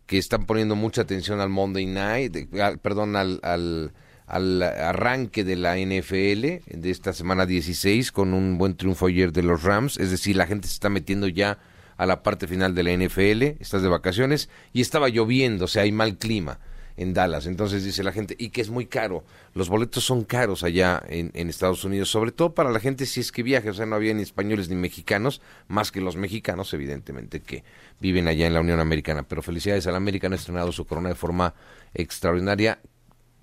que 0.06 0.18
están 0.18 0.46
poniendo 0.46 0.76
mucha 0.76 1.02
atención 1.02 1.42
al 1.42 1.50
Monday 1.50 1.86
Night, 1.86 2.50
perdón, 2.82 3.18
al, 3.18 3.40
al, 3.44 3.94
al 4.28 4.64
arranque 4.64 5.44
de 5.44 5.58
la 5.58 5.78
NFL 5.78 6.80
de 6.80 6.90
esta 6.90 7.12
semana 7.12 7.46
16 7.46 8.12
con 8.12 8.34
un 8.34 8.58
buen 8.58 8.76
triunfo 8.76 9.08
ayer 9.08 9.34
de 9.34 9.44
los 9.44 9.64
Rams, 9.64 9.98
es 9.98 10.10
decir, 10.10 10.38
la 10.38 10.48
gente 10.48 10.68
se 10.68 10.74
está 10.74 10.90
metiendo 10.90 11.28
ya 11.28 11.60
a 12.00 12.06
la 12.06 12.24
parte 12.24 12.48
final 12.48 12.74
de 12.74 12.84
la 12.84 12.94
NFL, 12.94 13.62
estás 13.62 13.82
de 13.82 13.90
vacaciones 13.90 14.50
y 14.72 14.80
estaba 14.80 15.10
lloviendo, 15.10 15.66
o 15.66 15.68
sea, 15.68 15.84
hay 15.84 15.92
mal 15.92 16.18
clima 16.18 16.58
en 16.96 17.14
Dallas. 17.14 17.46
Entonces 17.46 17.84
dice 17.84 18.04
la 18.04 18.14
gente, 18.14 18.38
y 18.40 18.52
que 18.52 18.62
es 18.62 18.70
muy 18.70 18.86
caro. 18.86 19.26
Los 19.54 19.68
boletos 19.68 20.06
son 20.06 20.24
caros 20.24 20.64
allá 20.64 21.04
en, 21.10 21.50
Estados 21.50 21.84
Unidos, 21.84 22.10
sobre 22.10 22.32
todo 22.32 22.54
para 22.54 22.72
la 22.72 22.80
gente 22.80 23.06
si 23.06 23.20
es 23.20 23.34
que 23.34 23.44
viaja. 23.44 23.72
O 23.72 23.74
sea, 23.74 23.86
no 23.86 23.98
había 23.98 24.14
ni 24.14 24.22
españoles 24.22 24.70
ni 24.70 24.76
mexicanos, 24.76 25.42
más 25.68 25.92
que 25.92 26.00
los 26.00 26.16
mexicanos, 26.16 26.74
evidentemente, 26.74 27.42
que 27.42 27.66
viven 28.00 28.30
allá 28.30 28.48
en 28.48 28.54
la 28.54 28.62
Unión 28.62 28.80
Americana. 28.80 29.24
Pero 29.24 29.42
felicidades 29.42 29.86
al 29.86 29.96
América, 29.96 30.28
han 30.28 30.34
estrenado 30.34 30.72
su 30.72 30.86
corona 30.86 31.10
de 31.10 31.16
forma 31.16 31.54
extraordinaria, 31.94 32.80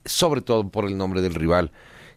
sobre 0.07 0.41
todo 0.41 0.71
por 0.71 0.87
el 0.87 0.97
nombre 0.97 1.21
del 1.21 1.35
rival 1.35 1.73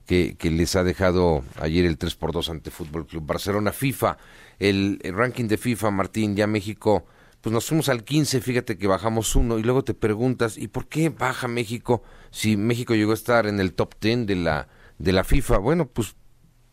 que, 0.09 0.49
les 0.49 0.75
ha 0.75 0.83
dejado 0.83 1.43
ayer 1.61 1.85
el 1.85 1.99
3 1.99 2.15
por 2.15 2.31
2 2.31 2.49
ante 2.49 2.71
Fútbol 2.71 3.05
Club 3.05 3.27
Barcelona. 3.27 3.71
FIFA, 3.71 4.17
el, 4.57 4.99
ranking 5.03 5.45
de 5.45 5.57
FIFA, 5.57 5.91
Martín, 5.91 6.35
ya 6.35 6.47
México, 6.47 7.05
pues 7.41 7.53
nos 7.53 7.67
fuimos 7.67 7.89
al 7.89 8.03
15, 8.03 8.41
fíjate 8.41 8.79
que 8.79 8.87
bajamos 8.87 9.35
uno 9.35 9.59
y 9.59 9.63
luego 9.63 9.83
te 9.83 9.93
preguntas, 9.93 10.57
¿y 10.57 10.67
por 10.67 10.87
qué 10.87 11.09
baja 11.09 11.47
México 11.47 12.01
si 12.31 12.57
México 12.57 12.95
llegó 12.95 13.11
a 13.11 13.13
estar 13.13 13.45
en 13.45 13.59
el 13.59 13.73
top 13.73 13.93
10 14.01 14.25
de 14.25 14.35
la, 14.35 14.67
de 14.97 15.11
la 15.11 15.23
FIFA? 15.23 15.59
Bueno, 15.59 15.87
pues 15.87 16.15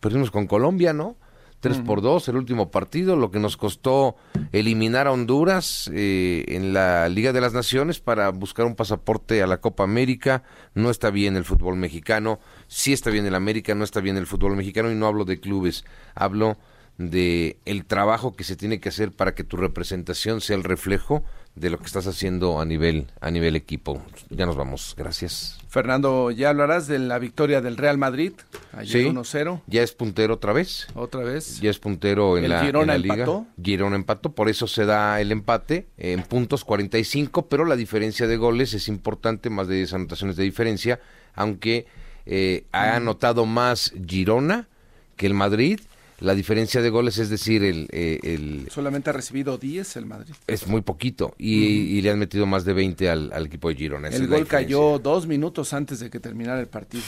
perdimos 0.00 0.30
con 0.30 0.46
Colombia, 0.46 0.94
¿no? 0.94 1.18
3 1.60 1.78
por 1.78 2.02
2 2.02 2.28
el 2.28 2.36
último 2.36 2.70
partido, 2.70 3.16
lo 3.16 3.30
que 3.30 3.38
nos 3.38 3.56
costó 3.56 4.16
eliminar 4.52 5.06
a 5.06 5.12
Honduras 5.12 5.90
eh, 5.92 6.44
en 6.48 6.72
la 6.72 7.08
Liga 7.08 7.32
de 7.32 7.40
las 7.40 7.54
Naciones 7.54 8.00
para 8.00 8.28
buscar 8.30 8.66
un 8.66 8.74
pasaporte 8.76 9.42
a 9.42 9.46
la 9.46 9.60
Copa 9.60 9.84
América. 9.84 10.42
No 10.74 10.90
está 10.90 11.10
bien 11.10 11.36
el 11.36 11.44
fútbol 11.44 11.76
mexicano, 11.76 12.38
sí 12.68 12.92
está 12.92 13.10
bien 13.10 13.26
el 13.26 13.34
América, 13.34 13.74
no 13.74 13.84
está 13.84 14.00
bien 14.00 14.16
el 14.16 14.26
fútbol 14.26 14.56
mexicano 14.56 14.90
y 14.90 14.94
no 14.94 15.06
hablo 15.06 15.24
de 15.24 15.40
clubes, 15.40 15.84
hablo 16.14 16.56
de 16.98 17.58
el 17.64 17.84
trabajo 17.84 18.34
que 18.34 18.44
se 18.44 18.56
tiene 18.56 18.80
que 18.80 18.88
hacer 18.88 19.12
para 19.12 19.34
que 19.34 19.44
tu 19.44 19.56
representación 19.56 20.40
sea 20.40 20.56
el 20.56 20.64
reflejo 20.64 21.24
de 21.56 21.70
lo 21.70 21.78
que 21.78 21.86
estás 21.86 22.06
haciendo 22.06 22.60
a 22.60 22.64
nivel 22.64 23.06
a 23.20 23.30
nivel 23.30 23.56
equipo. 23.56 24.02
Ya 24.30 24.46
nos 24.46 24.56
vamos, 24.56 24.94
gracias. 24.96 25.58
Fernando, 25.68 26.30
ya 26.30 26.50
hablarás 26.50 26.86
de 26.86 26.98
la 26.98 27.18
victoria 27.18 27.60
del 27.60 27.76
Real 27.76 27.98
Madrid, 27.98 28.32
ayer 28.72 29.06
1-0. 29.06 29.62
Ya 29.66 29.82
es 29.82 29.92
puntero 29.92 30.34
otra 30.34 30.52
vez. 30.52 30.86
Otra 30.94 31.22
vez. 31.22 31.60
Ya 31.60 31.70
es 31.70 31.78
puntero 31.78 32.38
en, 32.38 32.48
la, 32.48 32.62
Girona 32.62 32.94
en 32.94 33.06
la 33.06 33.14
empató. 33.14 33.46
Girona 33.62 33.96
empató, 33.96 34.32
por 34.32 34.48
eso 34.48 34.66
se 34.66 34.84
da 34.84 35.20
el 35.20 35.32
empate 35.32 35.86
en 35.96 36.22
puntos 36.22 36.64
45, 36.64 37.48
pero 37.48 37.64
la 37.64 37.76
diferencia 37.76 38.26
de 38.26 38.36
goles 38.36 38.74
es 38.74 38.88
importante, 38.88 39.50
más 39.50 39.66
de 39.66 39.76
10 39.76 39.94
anotaciones 39.94 40.36
de 40.36 40.44
diferencia, 40.44 41.00
aunque 41.34 41.86
eh, 42.26 42.64
ha 42.72 42.92
mm. 42.92 42.96
anotado 42.96 43.46
más 43.46 43.92
Girona 44.06 44.68
que 45.16 45.26
el 45.26 45.34
Madrid 45.34 45.80
la 46.18 46.34
diferencia 46.34 46.80
de 46.80 46.90
goles, 46.90 47.18
es 47.18 47.28
decir, 47.28 47.62
el... 47.62 47.88
Eh, 47.90 48.20
el 48.22 48.68
Solamente 48.70 49.10
ha 49.10 49.12
recibido 49.12 49.58
10 49.58 49.96
el 49.96 50.06
Madrid. 50.06 50.34
Es 50.46 50.66
muy 50.66 50.80
poquito 50.80 51.34
y, 51.38 52.00
le 52.00 52.10
han 52.10 52.18
metido 52.18 52.46
más 52.46 52.64
de 52.64 52.72
20 52.72 53.10
al, 53.10 53.46
equipo 53.46 53.68
de 53.68 53.74
Girona. 53.74 54.08
el 54.08 54.26
gol 54.26 54.46
cayó 54.46 54.98
dos 54.98 55.26
minutos 55.26 55.72
antes 55.72 56.00
de 56.00 56.10
que 56.10 56.20
terminara 56.20 56.60
el 56.60 56.68
partido. 56.68 57.02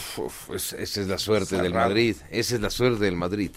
esa 0.53 0.77
es 0.77 1.07
la 1.07 1.17
suerte 1.17 1.61
del 1.61 1.73
Madrid, 1.73 2.15
esa 2.29 2.55
es 2.55 2.61
la 2.61 2.69
suerte 2.69 3.05
del 3.05 3.15
Madrid. 3.15 3.51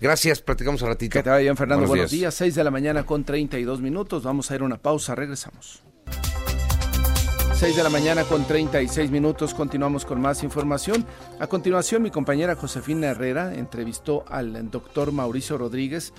Gracias, 0.00 0.40
platicamos 0.40 0.80
un 0.82 0.88
ratito. 0.88 1.12
Que 1.12 1.22
te 1.22 1.30
vaya 1.30 1.42
bien, 1.42 1.56
Fernando. 1.56 1.86
Buenos, 1.86 2.10
días. 2.10 2.20
días, 2.20 2.34
6 2.34 2.54
de 2.54 2.64
la 2.64 2.70
mañana 2.70 3.04
con 3.04 3.24
32 3.24 3.80
minutos. 3.80 4.22
Vamos 4.22 4.50
a 4.50 4.54
ir 4.54 4.62
a 4.62 4.64
una 4.64 4.78
pausa, 4.78 5.14
regresamos. 5.14 5.82
6 7.54 7.76
de 7.76 7.82
la 7.84 7.88
mañana 7.88 8.24
con 8.24 8.44
36 8.44 9.12
minutos. 9.12 9.54
Continuamos 9.54 10.04
con 10.04 10.20
más 10.20 10.42
información. 10.42 11.06
A 11.38 11.46
continuación, 11.46 12.02
mi 12.02 12.10
compañera 12.10 12.56
Josefina 12.56 13.08
Herrera 13.08 13.54
entrevistó 13.54 14.24
al 14.28 14.70
doctor 14.70 15.12
Mauricio 15.12 15.56
Rodríguez. 15.56 16.12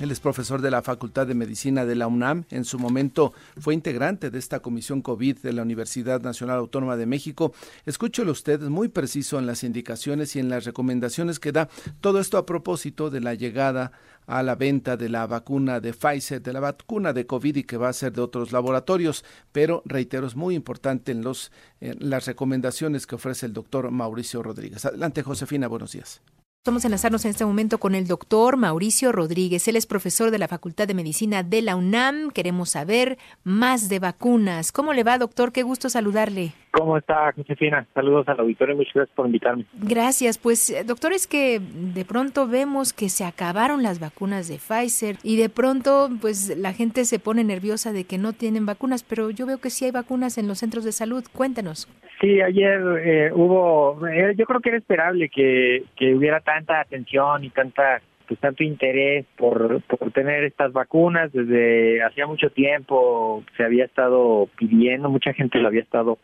Él 0.00 0.10
es 0.10 0.20
profesor 0.20 0.60
de 0.60 0.70
la 0.70 0.82
Facultad 0.82 1.26
de 1.26 1.34
Medicina 1.34 1.84
de 1.84 1.94
la 1.94 2.06
UNAM. 2.06 2.44
En 2.50 2.64
su 2.64 2.78
momento 2.78 3.32
fue 3.58 3.74
integrante 3.74 4.30
de 4.30 4.38
esta 4.38 4.60
comisión 4.60 5.02
COVID 5.02 5.38
de 5.38 5.52
la 5.52 5.62
Universidad 5.62 6.20
Nacional 6.22 6.58
Autónoma 6.58 6.96
de 6.96 7.06
México. 7.06 7.52
Escúchelo 7.86 8.32
usted, 8.32 8.60
muy 8.60 8.88
preciso 8.88 9.38
en 9.38 9.46
las 9.46 9.64
indicaciones 9.64 10.34
y 10.36 10.40
en 10.40 10.48
las 10.48 10.64
recomendaciones 10.64 11.38
que 11.38 11.52
da. 11.52 11.68
Todo 12.00 12.20
esto 12.20 12.38
a 12.38 12.46
propósito 12.46 13.10
de 13.10 13.20
la 13.20 13.34
llegada 13.34 13.92
a 14.26 14.42
la 14.42 14.54
venta 14.54 14.96
de 14.96 15.08
la 15.08 15.26
vacuna 15.26 15.80
de 15.80 15.92
Pfizer, 15.92 16.40
de 16.42 16.52
la 16.52 16.60
vacuna 16.60 17.12
de 17.12 17.26
COVID 17.26 17.56
y 17.56 17.64
que 17.64 17.76
va 17.76 17.88
a 17.88 17.92
ser 17.92 18.12
de 18.12 18.20
otros 18.20 18.52
laboratorios, 18.52 19.24
pero 19.50 19.82
reitero, 19.84 20.26
es 20.26 20.36
muy 20.36 20.54
importante 20.54 21.12
en, 21.12 21.22
los, 21.22 21.50
en 21.80 22.08
las 22.08 22.26
recomendaciones 22.26 23.06
que 23.06 23.16
ofrece 23.16 23.46
el 23.46 23.52
doctor 23.52 23.90
Mauricio 23.90 24.42
Rodríguez. 24.42 24.84
Adelante, 24.84 25.22
Josefina, 25.22 25.68
buenos 25.68 25.92
días. 25.92 26.20
Vamos 26.64 26.84
a 26.84 26.86
enlazarnos 26.86 27.24
en 27.24 27.32
este 27.32 27.44
momento 27.44 27.78
con 27.78 27.96
el 27.96 28.06
doctor 28.06 28.56
Mauricio 28.56 29.10
Rodríguez. 29.10 29.66
Él 29.66 29.74
es 29.74 29.84
profesor 29.84 30.30
de 30.30 30.38
la 30.38 30.46
Facultad 30.46 30.86
de 30.86 30.94
Medicina 30.94 31.42
de 31.42 31.60
la 31.60 31.74
UNAM. 31.74 32.30
Queremos 32.30 32.70
saber 32.70 33.18
más 33.42 33.88
de 33.88 33.98
vacunas. 33.98 34.70
¿Cómo 34.70 34.92
le 34.92 35.02
va, 35.02 35.18
doctor? 35.18 35.50
Qué 35.50 35.64
gusto 35.64 35.88
saludarle. 35.88 36.52
¿Cómo 36.70 36.96
está, 36.96 37.32
Josefina? 37.32 37.84
Saludos 37.94 38.28
al 38.28 38.38
auditorio. 38.38 38.76
Muchas 38.76 38.94
gracias 38.94 39.16
por 39.16 39.26
invitarme. 39.26 39.66
Gracias. 39.72 40.38
Pues, 40.38 40.70
eh, 40.70 40.84
doctor, 40.84 41.12
es 41.12 41.26
que 41.26 41.58
de 41.60 42.04
pronto 42.04 42.46
vemos 42.46 42.92
que 42.92 43.08
se 43.08 43.24
acabaron 43.24 43.82
las 43.82 43.98
vacunas 43.98 44.46
de 44.46 44.58
Pfizer 44.58 45.18
y 45.24 45.38
de 45.38 45.48
pronto, 45.48 46.10
pues, 46.20 46.56
la 46.56 46.72
gente 46.72 47.06
se 47.06 47.18
pone 47.18 47.42
nerviosa 47.42 47.92
de 47.92 48.04
que 48.04 48.18
no 48.18 48.34
tienen 48.34 48.66
vacunas, 48.66 49.02
pero 49.02 49.30
yo 49.30 49.46
veo 49.46 49.58
que 49.58 49.70
sí 49.70 49.86
hay 49.86 49.90
vacunas 49.90 50.38
en 50.38 50.46
los 50.46 50.58
centros 50.58 50.84
de 50.84 50.92
salud. 50.92 51.24
Cuéntanos. 51.32 51.88
Sí, 52.22 52.40
ayer 52.40 52.80
eh, 53.04 53.32
hubo, 53.34 54.06
eh, 54.06 54.34
yo 54.38 54.46
creo 54.46 54.60
que 54.60 54.68
era 54.68 54.78
esperable 54.78 55.28
que, 55.28 55.82
que 55.96 56.14
hubiera 56.14 56.38
tanta 56.38 56.80
atención 56.80 57.42
y 57.42 57.50
tanta 57.50 58.00
pues 58.28 58.38
tanto 58.38 58.62
interés 58.62 59.26
por, 59.36 59.82
por 59.82 60.12
tener 60.12 60.44
estas 60.44 60.72
vacunas 60.72 61.32
desde 61.32 62.00
hacía 62.04 62.28
mucho 62.28 62.50
tiempo. 62.50 63.42
Se 63.56 63.64
había 63.64 63.86
estado 63.86 64.48
pidiendo 64.56 65.10
mucha 65.10 65.32
gente 65.32 65.58
lo 65.58 65.66
había 65.66 65.82
estado 65.82 66.18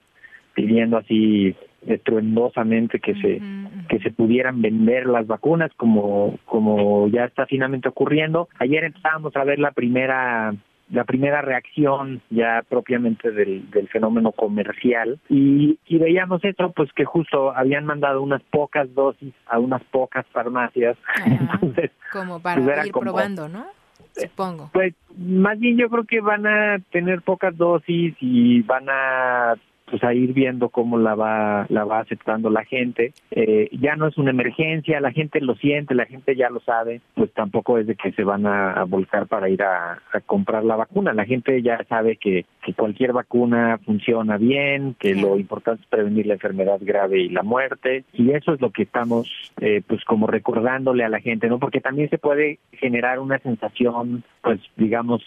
pidiendo 0.55 0.99
así 0.99 1.57
estruendosamente 1.85 3.01
que 3.01 3.15
se 3.15 3.41
que 3.89 3.99
se 3.99 4.13
pudieran 4.13 4.63
vender 4.63 5.07
las 5.07 5.27
vacunas 5.27 5.73
como 5.77 6.39
como 6.45 7.09
ya 7.09 7.25
está 7.25 7.45
finalmente 7.47 7.89
ocurriendo. 7.89 8.49
Ayer 8.61 8.85
empezábamos 8.85 9.35
a 9.35 9.43
ver 9.43 9.59
la 9.59 9.73
primera 9.73 10.55
la 10.91 11.05
primera 11.05 11.43
reacción 11.43 12.23
ya 12.31 12.63
propiamente 12.69 13.31
del, 13.31 13.71
del 13.71 13.89
fenómeno 13.89 14.33
comercial. 14.33 15.19
Y, 15.29 15.79
y, 15.87 15.99
veíamos 15.99 16.45
eso 16.45 16.73
pues 16.75 16.91
que 16.93 17.05
justo 17.05 17.55
habían 17.55 17.85
mandado 17.85 18.23
unas 18.23 18.43
pocas 18.45 18.93
dosis 18.95 19.35
a 19.47 19.59
unas 19.59 19.83
pocas 19.85 20.27
farmacias. 20.33 20.97
Entonces 21.27 21.91
como 22.13 22.41
para 22.41 22.63
pues, 22.63 22.87
ir 22.87 22.93
probando 22.93 23.49
no 23.49 23.67
supongo. 24.13 24.71
pues 24.73 24.95
más 25.17 25.59
bien 25.59 25.77
yo 25.77 25.89
creo 25.89 26.05
que 26.05 26.21
van 26.21 26.47
a 26.47 26.79
tener 26.91 27.23
pocas 27.23 27.57
dosis 27.57 28.15
y 28.21 28.63
van 28.63 28.89
a 28.89 29.55
pues 29.91 30.03
a 30.05 30.15
ir 30.15 30.33
viendo 30.33 30.69
cómo 30.69 30.99
la 30.99 31.15
va 31.15 31.67
la 31.69 31.85
va 31.85 32.01
aceptando 32.01 32.51
la 32.51 32.65
gente. 32.65 33.13
Eh, 33.31 33.69
ya 33.73 33.97
no 33.97 34.07
es 34.07 34.19
una 34.19 34.31
emergencia 34.31 35.01
la 35.01 35.13
gente 35.13 35.41
lo 35.41 35.55
siente 35.57 35.95
la 35.95 36.07
gente 36.07 36.37
ya 36.37 36.51
lo 36.51 36.61
sabe 36.61 37.01
pues 37.15 37.33
tampoco 37.33 37.79
es 37.79 37.87
de 37.87 37.95
que 37.95 38.13
se 38.13 38.25
van 38.25 38.47
a, 38.47 38.85
volcar 38.85 39.27
para 39.27 39.49
ir 39.49 39.63
a, 39.63 40.01
comprar 40.27 40.65
la 40.65 40.77
vacuna. 40.77 41.13
La 41.13 41.25
gente 41.25 41.63
ya 41.63 41.85
sabe 41.89 42.17
que, 42.17 42.45
que 42.65 42.75
cualquier 42.75 43.13
vacuna 43.13 43.79
funciona 43.85 44.37
bien 44.37 44.95
que 44.99 45.15
lo 45.15 45.39
importante 45.39 45.83
es 45.83 45.89
prevenir 45.89 46.27
la 46.27 46.35
enfermedad 46.35 46.79
grave 46.81 47.21
y 47.21 47.29
la 47.29 47.43
muerte. 47.43 48.05
Y 48.13 48.31
eso 48.33 48.55
es 48.55 48.61
lo 48.61 48.71
que 48.71 48.83
estamos 48.83 49.31
eh, 49.61 49.83
pues 49.87 50.05
como 50.05 50.27
recordándole 50.27 51.05
a 51.05 51.09
la 51.09 51.21
gente 51.21 51.49
no 51.49 51.59
porque 51.59 51.81
también 51.81 52.09
se 52.11 52.19
puede 52.19 52.59
generar 52.73 53.19
una 53.19 53.39
sensación 53.39 54.25
pues 54.43 54.61
digamos 54.77 55.23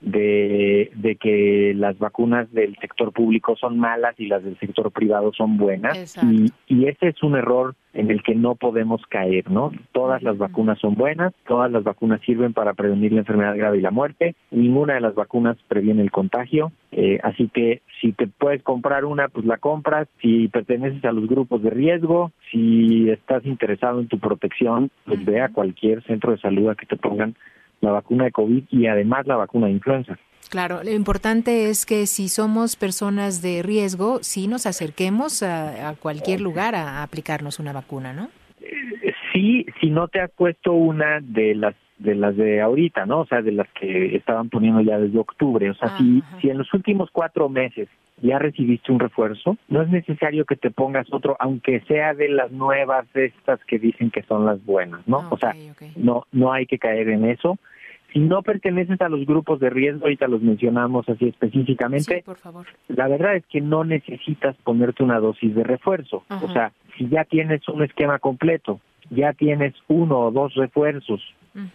de, 0.00 0.90
de 0.94 1.16
que 1.16 1.74
las 1.76 1.98
vacunas 1.98 2.50
del 2.52 2.76
sector 2.76 3.12
público 3.12 3.56
son 3.56 3.78
malas 3.78 4.14
y 4.18 4.26
las 4.26 4.42
del 4.42 4.58
sector 4.58 4.90
privado 4.90 5.32
son 5.32 5.56
buenas. 5.56 6.16
Y, 6.24 6.46
y, 6.66 6.86
ese 6.86 7.08
es 7.08 7.22
un 7.22 7.36
error 7.36 7.74
en 7.92 8.10
el 8.10 8.22
que 8.22 8.34
no 8.34 8.54
podemos 8.54 9.02
caer, 9.08 9.50
¿no? 9.50 9.72
Todas 9.92 10.22
las 10.22 10.38
vacunas 10.38 10.78
son 10.78 10.94
buenas, 10.94 11.34
todas 11.46 11.70
las 11.70 11.84
vacunas 11.84 12.20
sirven 12.22 12.52
para 12.52 12.74
prevenir 12.74 13.12
la 13.12 13.20
enfermedad 13.20 13.56
grave 13.56 13.78
y 13.78 13.82
la 13.82 13.90
muerte, 13.90 14.34
ninguna 14.50 14.94
de 14.94 15.00
las 15.00 15.14
vacunas 15.14 15.56
previene 15.68 16.02
el 16.02 16.10
contagio, 16.10 16.72
eh, 16.92 17.18
así 17.22 17.48
que 17.52 17.82
si 18.00 18.12
te 18.12 18.26
puedes 18.26 18.62
comprar 18.62 19.04
una, 19.04 19.28
pues 19.28 19.44
la 19.44 19.58
compras, 19.58 20.08
si 20.20 20.48
perteneces 20.48 21.04
a 21.04 21.12
los 21.12 21.28
grupos 21.28 21.62
de 21.62 21.70
riesgo, 21.70 22.32
si 22.50 23.10
estás 23.10 23.44
interesado 23.44 24.00
en 24.00 24.08
tu 24.08 24.18
protección, 24.18 24.90
pues 25.04 25.24
ve 25.24 25.40
a 25.40 25.50
cualquier 25.50 26.02
centro 26.04 26.32
de 26.32 26.38
salud 26.38 26.68
a 26.68 26.74
que 26.74 26.86
te 26.86 26.96
pongan 26.96 27.34
la 27.80 27.92
vacuna 27.92 28.24
de 28.24 28.32
COVID 28.32 28.64
y 28.70 28.86
además 28.86 29.26
la 29.26 29.36
vacuna 29.36 29.66
de 29.66 29.72
influenza. 29.72 30.18
Claro, 30.50 30.82
lo 30.82 30.90
importante 30.90 31.70
es 31.70 31.86
que 31.86 32.06
si 32.06 32.28
somos 32.28 32.74
personas 32.74 33.40
de 33.40 33.62
riesgo, 33.62 34.18
sí 34.22 34.48
nos 34.48 34.66
acerquemos 34.66 35.44
a, 35.44 35.94
cualquier 36.00 36.40
lugar 36.40 36.74
a, 36.74 37.02
aplicarnos 37.04 37.60
una 37.60 37.72
vacuna, 37.72 38.12
¿no? 38.12 38.30
Sí, 39.32 39.64
si 39.80 39.90
no 39.90 40.08
te 40.08 40.20
has 40.20 40.30
puesto 40.32 40.72
una 40.72 41.20
de 41.20 41.54
las 41.54 41.76
de 42.00 42.14
las 42.14 42.36
de 42.36 42.60
ahorita, 42.60 43.06
¿no? 43.06 43.20
O 43.20 43.26
sea, 43.26 43.42
de 43.42 43.52
las 43.52 43.68
que 43.72 44.16
estaban 44.16 44.48
poniendo 44.48 44.80
ya 44.80 44.98
desde 44.98 45.18
octubre. 45.18 45.70
O 45.70 45.74
sea, 45.74 45.96
si, 45.96 46.22
si 46.40 46.50
en 46.50 46.58
los 46.58 46.72
últimos 46.74 47.10
cuatro 47.12 47.48
meses 47.48 47.88
ya 48.22 48.38
recibiste 48.38 48.92
un 48.92 49.00
refuerzo, 49.00 49.56
no 49.68 49.82
es 49.82 49.88
necesario 49.88 50.44
que 50.44 50.56
te 50.56 50.70
pongas 50.70 51.06
otro, 51.12 51.36
aunque 51.38 51.80
sea 51.80 52.14
de 52.14 52.28
las 52.28 52.50
nuevas 52.50 53.06
estas 53.14 53.64
que 53.64 53.78
dicen 53.78 54.10
que 54.10 54.22
son 54.22 54.44
las 54.44 54.64
buenas, 54.64 55.06
¿no? 55.06 55.26
o 55.30 55.38
sea, 55.38 55.54
no 55.96 56.26
no 56.32 56.52
hay 56.52 56.66
que 56.66 56.78
caer 56.78 57.08
en 57.08 57.24
eso 57.24 57.58
si 58.12 58.18
no 58.18 58.42
perteneces 58.42 59.00
a 59.00 59.08
los 59.08 59.24
grupos 59.24 59.60
de 59.60 59.70
riesgo, 59.70 60.04
ahorita 60.04 60.26
los 60.26 60.42
mencionamos 60.42 61.08
así 61.08 61.28
específicamente, 61.28 62.22
por 62.24 62.38
favor. 62.38 62.66
la 62.88 63.08
verdad 63.08 63.36
es 63.36 63.46
que 63.46 63.60
no 63.60 63.84
necesitas 63.84 64.56
ponerte 64.64 65.02
una 65.02 65.20
dosis 65.20 65.54
de 65.54 65.62
refuerzo. 65.62 66.24
O 66.42 66.52
sea, 66.52 66.72
si 66.96 67.08
ya 67.08 67.24
tienes 67.24 67.66
un 67.68 67.82
esquema 67.82 68.18
completo, 68.18 68.80
ya 69.10 69.32
tienes 69.32 69.74
uno 69.88 70.20
o 70.20 70.30
dos 70.30 70.54
refuerzos 70.54 71.22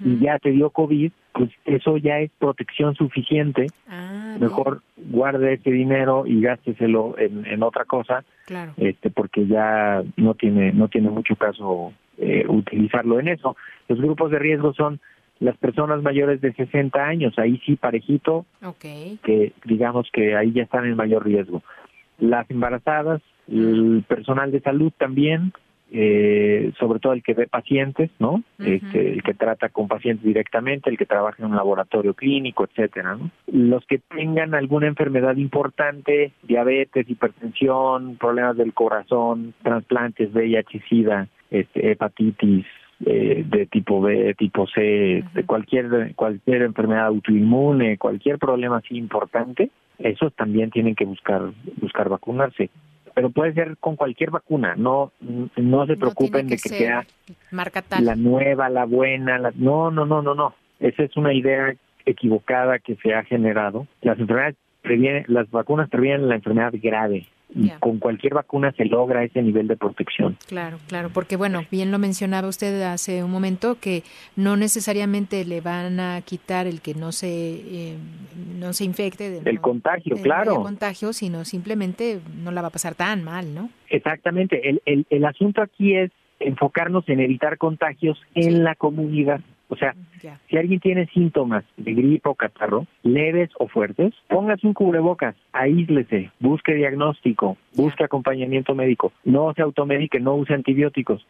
y 0.03 0.19
ya 0.19 0.39
te 0.39 0.51
dio 0.51 0.69
COVID, 0.69 1.11
pues 1.33 1.49
eso 1.65 1.97
ya 1.97 2.19
es 2.19 2.31
protección 2.39 2.95
suficiente. 2.95 3.67
Ah, 3.87 4.37
Mejor 4.39 4.81
guarde 4.97 5.53
ese 5.53 5.71
dinero 5.71 6.25
y 6.25 6.41
gásteselo 6.41 7.15
en, 7.17 7.45
en 7.45 7.61
otra 7.63 7.85
cosa, 7.85 8.23
Claro. 8.45 8.73
este, 8.77 9.09
porque 9.09 9.45
ya 9.47 10.03
no 10.17 10.33
tiene 10.35 10.71
no 10.73 10.87
tiene 10.87 11.09
mucho 11.09 11.35
caso 11.35 11.93
eh, 12.17 12.45
utilizarlo 12.47 13.19
en 13.19 13.27
eso. 13.29 13.55
Los 13.87 13.99
grupos 13.99 14.31
de 14.31 14.39
riesgo 14.39 14.73
son 14.73 14.99
las 15.39 15.57
personas 15.57 16.01
mayores 16.01 16.39
de 16.39 16.53
60 16.53 16.97
años, 17.05 17.37
ahí 17.37 17.61
sí 17.65 17.75
parejito, 17.75 18.45
que 19.23 19.51
digamos 19.65 20.07
que 20.13 20.35
ahí 20.35 20.51
ya 20.53 20.63
están 20.63 20.85
en 20.85 20.95
mayor 20.95 21.25
riesgo. 21.25 21.61
Las 22.19 22.49
embarazadas, 22.49 23.21
el 23.49 24.05
personal 24.07 24.51
de 24.53 24.61
salud 24.61 24.93
también, 24.97 25.51
eh, 25.97 26.73
sobre 26.77 26.99
todo 26.99 27.13
el 27.13 27.23
que 27.23 27.33
ve 27.33 27.47
pacientes, 27.47 28.11
¿no? 28.19 28.43
Este, 28.59 29.13
el 29.13 29.23
que 29.23 29.33
trata 29.33 29.69
con 29.69 29.87
pacientes 29.87 30.25
directamente, 30.25 30.89
el 30.89 30.97
que 30.97 31.05
trabaja 31.05 31.37
en 31.39 31.51
un 31.51 31.55
laboratorio 31.55 32.13
clínico, 32.13 32.65
etcétera, 32.65 33.15
¿no? 33.15 33.31
Los 33.47 33.85
que 33.85 33.99
tengan 33.99 34.53
alguna 34.55 34.87
enfermedad 34.87 35.37
importante, 35.37 36.33
diabetes, 36.43 37.09
hipertensión, 37.09 38.17
problemas 38.17 38.57
del 38.57 38.73
corazón, 38.73 39.53
trasplantes, 39.63 40.33
VIH, 40.33 40.81
SIDA, 40.89 41.29
este, 41.49 41.91
hepatitis, 41.91 42.65
eh, 43.05 43.45
de 43.47 43.65
tipo 43.67 44.01
B, 44.01 44.35
tipo 44.37 44.67
C, 44.67 45.23
de 45.33 45.43
cualquier 45.45 46.13
cualquier 46.15 46.63
enfermedad 46.63 47.05
autoinmune, 47.05 47.97
cualquier 47.97 48.37
problema 48.37 48.77
así 48.77 48.97
importante, 48.97 49.71
esos 49.97 50.33
también 50.33 50.71
tienen 50.71 50.95
que 50.95 51.05
buscar 51.05 51.51
buscar 51.77 52.09
vacunarse. 52.09 52.69
Pero 53.15 53.29
puede 53.31 53.53
ser 53.53 53.77
con 53.77 53.95
cualquier 53.95 54.29
vacuna, 54.29 54.75
no 54.75 55.11
no 55.55 55.87
se 55.87 55.95
preocupen 55.95 56.47
de 56.47 56.57
que 56.57 56.69
sea 56.69 57.05
marca 57.49 57.81
tal. 57.81 58.05
la 58.05 58.15
nueva, 58.15 58.69
la 58.69 58.85
buena, 58.85 59.39
la... 59.39 59.51
no, 59.55 59.89
no, 59.89 60.05
no, 60.05 60.21
no, 60.21 60.35
no. 60.35 60.53
Esa 60.79 61.03
es 61.03 61.15
una 61.17 61.33
idea 61.33 61.73
equivocada 62.05 62.77
que 62.79 62.95
se 62.97 63.13
ha 63.13 63.23
generado. 63.23 63.87
Las 64.01 64.19
enfermedades 64.19 64.57
previenen, 64.85 65.25
las 65.27 65.49
vacunas 65.51 65.89
previenen 65.89 66.29
la 66.29 66.35
enfermedad 66.35 66.71
grave 66.81 67.27
y 67.53 67.67
Ya. 67.67 67.79
con 67.79 67.99
cualquier 67.99 68.33
vacuna 68.33 68.71
se 68.75 68.85
logra 68.85 69.23
ese 69.23 69.41
nivel 69.41 69.67
de 69.67 69.77
protección. 69.77 70.35
Claro, 70.47 70.77
claro, 70.87 71.09
porque 71.13 71.35
bueno, 71.37 71.63
bien 71.71 71.91
lo 71.91 71.99
mencionaba 71.99 72.47
usted 72.47 72.81
hace 72.81 73.23
un 73.23 73.31
momento 73.31 73.77
que 73.79 74.03
no 74.35 74.57
necesariamente 74.57 75.45
le 75.45 75.61
van 75.61 75.99
a 75.99 76.21
quitar 76.21 76.65
el 76.67 76.81
que 76.81 76.95
no 76.95 77.11
se 77.11 77.27
eh, 77.29 77.97
no 78.59 78.73
se 78.73 78.83
infecte 78.85 79.29
de 79.29 79.49
El 79.49 79.61
contagio, 79.61 80.15
el- 80.15 80.21
claro. 80.21 80.55
el 80.57 80.61
contagio, 80.63 81.13
sino 81.13 81.45
simplemente 81.45 82.19
no 82.43 82.51
la 82.51 82.61
va 82.61 82.69
a 82.69 82.71
pasar 82.71 82.95
tan 82.95 83.23
mal, 83.23 83.53
¿no? 83.53 83.69
Exactamente. 83.89 84.67
El, 84.69 84.81
el, 84.85 85.05
el 85.09 85.25
asunto 85.25 85.61
aquí 85.61 85.95
es 85.95 86.11
enfocarnos 86.39 87.07
en 87.07 87.19
evitar 87.21 87.57
contagios 87.57 88.19
en 88.33 88.63
la 88.63 88.75
comunidad. 88.75 89.39
O 89.67 89.75
sea, 89.75 89.95
si 90.49 90.57
alguien 90.57 90.79
tiene 90.79 91.07
síntomas 91.07 91.63
de 91.77 91.93
gripe 91.93 92.29
o 92.29 92.35
catarro, 92.35 92.85
leves 93.03 93.49
o 93.57 93.67
fuertes, 93.67 94.13
póngase 94.27 94.67
un 94.67 94.73
cubrebocas, 94.73 95.35
aíslese, 95.53 96.31
busque 96.39 96.73
diagnóstico, 96.73 97.57
busque 97.75 98.03
acompañamiento 98.03 98.75
médico, 98.75 99.11
no 99.23 99.53
se 99.53 99.61
automedique, 99.61 100.19
no 100.19 100.35
use 100.35 100.53
antibióticos, 100.53 101.25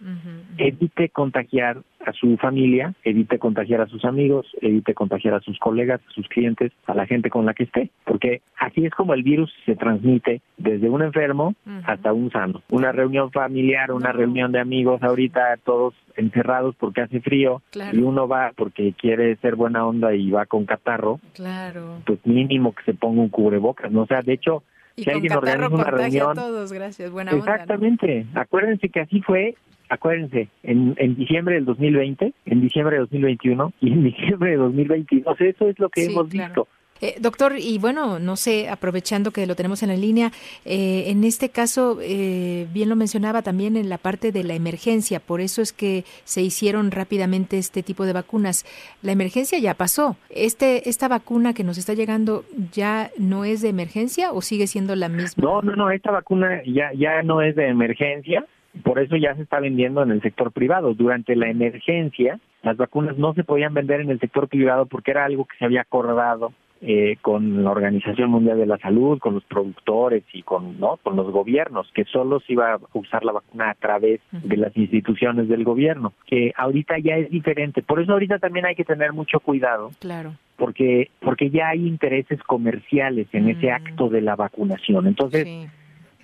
evite 0.58 1.10
contagiar 1.10 1.78
a 2.06 2.14
su 2.14 2.38
familia, 2.38 2.94
evite 3.04 3.40
contagiar 3.40 3.82
a 3.82 3.88
sus 3.88 4.06
amigos, 4.06 4.46
evite 4.62 4.94
contagiar 4.94 5.34
a 5.34 5.40
sus 5.40 5.58
colegas, 5.58 6.02
a 6.08 6.12
sus 6.12 6.28
clientes, 6.28 6.72
a 6.86 6.94
la 6.94 7.08
gente 7.08 7.30
con 7.30 7.46
la 7.46 7.54
que 7.54 7.64
esté, 7.64 7.90
porque 8.04 8.42
así 8.60 8.86
es 8.86 8.94
como 8.94 9.14
el 9.14 9.24
virus 9.24 9.52
se 9.66 9.76
transmite 9.76 10.42
desde 10.58 10.90
un 10.90 11.02
enfermo 11.02 11.56
hasta 11.86 12.14
un 12.14 12.32
sano. 12.32 12.62
Una 12.70 12.92
reunión 12.92 13.32
familiar, 13.32 13.92
una 13.92 14.12
reunión 14.12 14.52
de 14.52 14.60
amigos, 14.60 15.02
ahorita 15.02 15.58
todos 15.64 15.94
encerrados 16.18 16.76
porque 16.80 17.02
hace 17.02 17.20
frío 17.22 17.62
Claro. 17.72 17.98
y 17.98 18.02
uno 18.02 18.28
va 18.28 18.52
porque 18.56 18.94
quiere 18.94 19.36
ser 19.38 19.56
buena 19.56 19.86
onda 19.86 20.14
y 20.14 20.30
va 20.32 20.46
con 20.46 20.66
catarro, 20.66 21.20
Claro. 21.34 22.00
pues 22.06 22.20
mínimo 22.26 22.74
que 22.74 22.84
se 22.84 22.94
ponga 22.94 23.22
un 23.22 23.30
cubrebocas, 23.30 23.92
¿no? 23.92 24.04
O 24.04 24.08
sea, 24.08 24.22
de 24.22 24.34
hecho, 24.34 24.64
Y 24.96 25.04
si 25.04 25.10
alguien 25.10 25.34
organiza 25.34 25.68
una 25.68 25.84
contagia 25.86 26.24
a 26.24 26.26
reunión, 26.34 26.36
todos, 26.36 26.72
gracias, 26.72 27.12
buena 27.12 27.32
onda. 27.32 27.46
¿no? 27.46 27.52
Exactamente. 27.54 28.26
Acuérdense 28.34 28.88
que 28.90 29.02
así 29.02 29.22
fue, 29.22 29.56
acuérdense, 29.90 30.48
en, 30.64 30.96
en 30.98 31.16
diciembre 31.16 31.56
del 31.56 31.66
2020, 31.66 32.34
en 32.46 32.62
diciembre 32.62 32.96
de 32.96 33.00
2021 33.02 33.74
y 33.82 33.92
en 33.92 34.04
diciembre 34.06 34.52
de 34.52 34.56
2022. 34.58 35.42
Eso 35.42 35.68
es 35.68 35.80
lo 35.80 35.90
que 35.90 36.02
Sí, 36.06 36.12
hemos 36.14 36.28
claro. 36.30 36.48
visto. 36.48 36.68
Eh, 37.02 37.16
doctor, 37.20 37.56
y 37.60 37.78
bueno, 37.78 38.20
no 38.20 38.38
sé, 38.38 38.70
aprovechando 38.70 39.32
que 39.32 39.46
lo 39.46 39.56
tenemos 39.56 39.84
en 39.84 39.90
la 39.90 39.98
línea, 39.98 40.32
eh, 40.64 41.06
en 41.08 41.26
este 41.26 41.50
caso, 41.50 42.00
eh, 42.02 42.68
bien 42.74 42.88
lo 42.88 42.96
mencionaba 42.96 43.42
también 43.42 43.76
en 43.76 43.90
la 43.90 43.98
parte 43.98 44.32
de 44.32 44.46
la 44.46 44.54
emergencia, 44.54 45.20
por 45.20 45.42
eso 45.42 45.62
es 45.62 45.74
que 45.74 46.06
se 46.24 46.42
hicieron 46.42 46.92
rápidamente 46.92 47.58
este 47.58 47.84
tipo 47.84 48.06
de 48.06 48.14
vacunas. 48.14 48.66
La 49.02 49.12
emergencia 49.12 49.60
ya 49.60 49.74
pasó. 49.74 50.16
Este, 50.30 50.88
¿Esta 50.88 51.10
vacuna 51.10 51.54
que 51.54 51.66
nos 51.66 51.78
está 51.78 51.94
llegando 51.94 52.46
ya 52.72 53.12
no 53.18 53.44
es 53.44 53.62
de 53.62 53.70
emergencia 53.70 54.32
o 54.32 54.42
sigue 54.42 54.68
siendo 54.68 54.96
la 54.96 55.10
misma? 55.10 55.44
No, 55.44 55.62
no, 55.62 55.76
no, 55.76 55.92
esta 55.92 56.12
vacuna 56.12 56.62
ya, 56.66 56.94
ya 56.94 57.24
no 57.24 57.42
es 57.42 57.58
de 57.58 57.68
emergencia, 57.68 58.46
por 58.84 59.00
eso 59.00 59.18
ya 59.18 59.36
se 59.36 59.42
está 59.42 59.60
vendiendo 59.60 60.02
en 60.02 60.12
el 60.12 60.22
sector 60.22 60.54
privado. 60.54 60.94
Durante 60.94 61.36
la 61.36 61.50
emergencia, 61.50 62.40
las 62.64 62.78
vacunas 62.78 63.18
no 63.18 63.34
se 63.34 63.44
podían 63.44 63.74
vender 63.74 64.00
en 64.00 64.12
el 64.12 64.20
sector 64.22 64.48
privado 64.48 64.86
porque 64.86 65.12
era 65.12 65.26
algo 65.26 65.44
que 65.44 65.58
se 65.58 65.66
había 65.66 65.82
acordado 65.82 66.54
eh, 66.88 67.18
con 67.20 67.64
la 67.64 67.72
Organización 67.72 68.30
Mundial 68.30 68.60
de 68.60 68.68
la 68.68 68.78
Salud, 68.78 69.18
con 69.18 69.34
los 69.34 69.44
productores 69.46 70.24
y 70.34 70.44
con, 70.44 70.80
¿no? 70.80 70.98
con 71.02 71.16
los 71.16 71.32
gobiernos, 71.32 71.90
que 71.96 72.06
solo 72.06 72.40
se 72.42 72.54
iba 72.54 72.74
a 72.74 72.80
usar 72.94 73.26
la 73.26 73.32
vacuna 73.32 73.72
a 73.72 73.74
través 73.74 74.22
de 74.32 74.56
las 74.56 74.78
instituciones 74.78 75.48
del 75.48 75.64
gobierno, 75.64 76.14
que 76.28 76.54
ahorita 76.56 77.00
ya 77.00 77.16
es 77.18 77.32
diferente. 77.32 77.82
Por 77.82 78.00
eso 78.02 78.12
ahorita 78.12 78.38
también 78.38 78.68
hay 78.68 78.76
que 78.76 78.84
tener 78.84 79.14
mucho 79.14 79.40
cuidado 79.40 79.90
Claro. 80.00 80.34
porque 80.58 81.10
porque 81.22 81.50
ya 81.50 81.70
hay 81.70 81.88
intereses 81.88 82.40
comerciales 82.44 83.28
en 83.34 83.50
ese 83.50 83.72
acto 83.72 84.08
de 84.10 84.22
la 84.22 84.36
vacunación. 84.36 85.08
Entonces, 85.08 85.68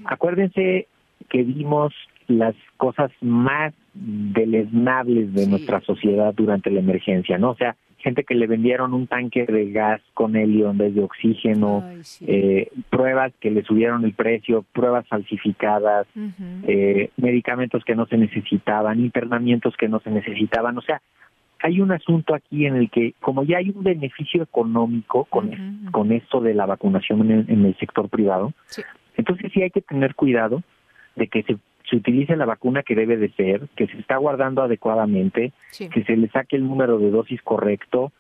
acuérdense 0.06 0.86
que 1.28 1.42
vimos 1.42 1.92
las 2.28 2.54
cosas 2.78 3.12
más 3.22 3.74
deleznables 3.96 5.34
de 5.34 5.48
nuestra 5.48 5.82
sociedad 5.82 6.36
durante 6.36 6.70
la 6.70 6.82
emergencia, 6.82 7.40
¿no? 7.40 7.50
O 7.50 7.56
sea, 7.56 7.76
gente 8.02 8.24
que 8.24 8.36
le 8.36 8.48
vendieron 8.48 8.94
un 8.94 9.08
tanque 9.08 9.46
de 9.46 9.72
gas 9.72 10.02
con 10.14 10.36
helio 10.36 10.70
en 10.70 10.78
vez 10.78 10.96
de 10.96 11.02
oxígeno, 11.02 11.84
eh, 12.22 12.70
pruebas 12.90 13.34
que 13.40 13.52
le 13.52 13.64
subieron 13.64 14.04
el 14.04 14.14
precio, 14.14 14.66
pruebas 14.74 15.08
falsificadas, 15.08 16.08
eh, 16.68 17.10
medicamentos 17.18 17.84
que 17.86 17.96
no 17.96 18.06
se 18.08 18.18
necesitaban, 18.18 19.00
internamientos 19.00 19.76
que 19.78 19.88
no 19.88 20.00
se 20.00 20.12
necesitaban, 20.12 20.78
o 20.78 20.82
sea, 20.82 21.02
hay 21.64 21.80
un 21.80 21.92
asunto 21.92 22.34
aquí 22.34 22.66
en 22.66 22.76
el 22.76 22.90
que, 22.90 23.14
como 23.20 23.44
ya 23.44 23.60
hay 23.60 23.70
un 23.70 23.84
beneficio 23.84 24.42
económico 24.42 25.26
con, 25.26 25.90
con 25.92 26.12
esto 26.12 26.42
de 26.42 26.56
la 26.56 26.66
vacunación 26.66 27.22
en 27.22 27.32
el, 27.32 27.46
en 27.50 27.66
el 27.66 27.78
sector 27.78 28.10
privado, 28.10 28.54
entonces 29.16 29.52
sí 29.54 29.62
hay 29.62 29.70
que 29.70 29.82
tener 29.82 30.16
cuidado 30.16 30.64
de 31.16 31.28
que 31.28 31.44
se, 31.44 31.58
se 31.92 31.98
utilice 31.98 32.36
la 32.36 32.46
vacuna 32.46 32.82
que 32.82 32.96
debe 32.96 33.18
de 33.18 33.30
ser, 33.34 33.68
que 33.76 33.86
se 33.86 34.00
está 34.00 34.18
guardando 34.18 34.64
adecuadamente, 34.64 35.52
Sí. 35.70 35.90
que 35.90 36.04
se 36.06 36.16
le 36.18 36.28
saque 36.30 36.56
el 36.56 36.66
número 36.68 36.98
de 36.98 37.12
dosis 37.12 37.42
correcto, 37.44 38.12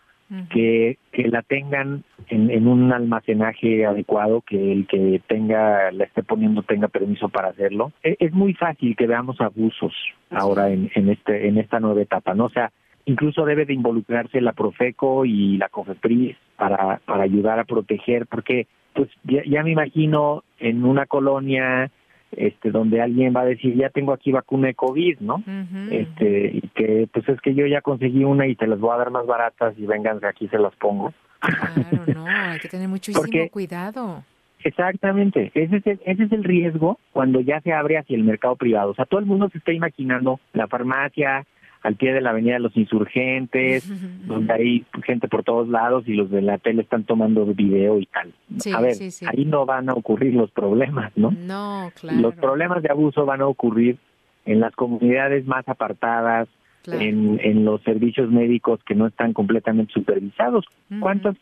que, 0.50 0.98
que 1.12 1.28
la 1.28 1.42
tengan 1.42 2.06
en, 2.30 2.50
en 2.52 2.66
un 2.68 2.94
almacenaje 2.94 3.86
adecuado, 3.86 4.40
que 4.42 4.72
el 4.72 4.88
que 4.88 5.22
tenga 5.28 5.92
la 5.92 6.06
esté 6.06 6.24
poniendo 6.24 6.64
tenga 6.64 6.88
permiso 6.88 7.28
para 7.28 7.50
hacerlo. 7.50 7.92
E- 8.02 8.16
Es, 8.18 8.32
muy 8.32 8.54
fácil 8.54 8.96
que 8.96 9.08
veamos 9.08 9.42
abusos 9.42 9.94
ahora 10.30 10.70
en, 10.70 10.90
en 10.96 11.10
este 11.10 11.50
en 11.50 11.58
esta 11.58 11.82
nueva 11.82 12.02
etapa, 12.02 12.34
¿no? 12.34 12.46
O 12.46 12.50
sea, 12.50 12.72
incluso 13.04 13.44
debe 13.44 13.66
de 13.66 13.74
involucrarse 13.74 14.40
la 14.40 14.54
Profeco 14.54 15.26
y 15.26 15.58
la 15.58 15.68
COFEPRIS 15.68 16.38
para 16.56 17.02
para 17.06 17.24
ayudar 17.24 17.60
a 17.60 17.66
proteger, 17.66 18.26
porque 18.26 18.68
pues 18.94 19.10
ya, 19.26 19.44
ya 19.46 19.64
me 19.64 19.72
imagino 19.72 20.44
en 20.60 20.86
una 20.86 21.08
colonia 21.08 21.92
este 22.36 22.72
donde 22.72 23.02
alguien 23.02 23.34
va 23.36 23.42
a 23.42 23.46
decir 23.46 23.76
ya 23.76 23.90
tengo 23.90 24.14
aquí 24.14 24.32
vacuna 24.32 24.68
de 24.68 24.74
covid 24.76 25.20
no 25.20 25.44
este 25.92 26.52
y 26.54 26.62
que 26.74 27.08
pues 27.12 27.28
es 27.30 27.40
que 27.42 27.54
yo 27.54 27.66
ya 27.68 27.82
conseguí 27.82 28.24
una 28.24 28.48
y 28.48 28.56
te 28.56 28.68
las 28.68 28.80
voy 28.80 28.94
a 28.94 28.98
dar 28.98 29.12
más 29.12 29.26
baratas 29.26 29.74
y 29.78 29.86
vengan 29.86 30.24
aquí 30.24 30.48
se 30.48 30.58
las 30.60 30.76
pongo 30.76 31.14
Claro, 31.42 32.04
no, 32.14 32.26
hay 32.28 32.60
que 32.60 32.70
tener 32.70 32.88
muchísimo 32.88 33.24
Porque- 33.24 33.50
cuidado. 33.50 34.24
Exactamente, 34.64 35.52
ese 35.56 35.78
es, 35.78 35.88
el, 35.88 36.00
ese 36.06 36.24
es 36.26 36.32
el 36.32 36.44
riesgo 36.44 37.00
cuando 37.14 37.42
ya 37.42 37.60
se 37.62 37.74
abre 37.74 37.98
hacia 37.98 38.16
el 38.16 38.24
mercado 38.24 38.56
privado. 38.56 38.92
O 38.92 38.94
sea, 38.94 39.06
todo 39.06 39.20
el 39.20 39.26
mundo 39.26 39.50
se 39.50 39.58
está 39.58 39.74
imaginando 39.74 40.40
la 40.54 40.68
farmacia 40.68 41.46
al 41.84 41.96
pie 41.96 42.14
de 42.14 42.22
la 42.22 42.30
avenida 42.30 42.54
de 42.54 42.60
los 42.60 42.76
insurgentes, 42.78 43.88
donde 44.28 44.54
hay 44.54 44.86
gente 45.04 45.28
por 45.28 45.44
todos 45.44 45.68
lados 45.68 46.08
y 46.08 46.14
los 46.14 46.30
de 46.30 46.42
la 46.42 46.58
tele 46.58 46.82
están 46.84 47.04
tomando 47.06 47.46
video 47.46 48.00
y 48.00 48.06
tal. 48.06 48.34
Sí, 48.58 48.72
a 48.72 48.80
ver, 48.82 48.94
sí, 48.96 49.12
sí. 49.12 49.26
ahí 49.28 49.46
no 49.46 49.66
van 49.66 49.90
a 49.90 49.94
ocurrir 49.94 50.34
los 50.36 50.52
problemas, 50.52 51.12
¿no? 51.16 51.32
No, 51.32 51.92
claro. 52.00 52.20
Los 52.20 52.36
problemas 52.36 52.84
de 52.84 52.90
abuso 52.92 53.26
van 53.26 53.42
a 53.42 53.48
ocurrir 53.48 53.98
en 54.46 54.60
las 54.60 54.74
comunidades 54.76 55.46
más 55.46 55.68
apartadas, 55.68 56.48
Claro. 56.84 57.00
en, 57.02 57.40
en 57.44 57.64
los 57.64 57.80
servicios 57.84 58.32
médicos 58.32 58.80
que 58.84 58.96
no 58.96 59.06
están 59.06 59.34
completamente 59.34 59.94
supervisados. 59.94 60.66
¿Cuántos 61.00 61.36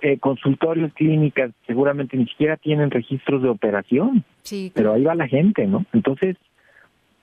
eh, 0.00 0.18
consultorios, 0.18 0.92
clínicas 0.94 1.50
seguramente 1.66 2.16
ni 2.16 2.26
siquiera 2.26 2.56
tienen 2.56 2.92
registros 2.92 3.42
de 3.42 3.48
operación? 3.48 4.22
Sí, 4.42 4.70
Pero 4.72 4.92
ahí 4.92 5.02
va 5.02 5.16
la 5.16 5.26
gente, 5.26 5.66
¿no? 5.66 5.84
Entonces, 5.92 6.36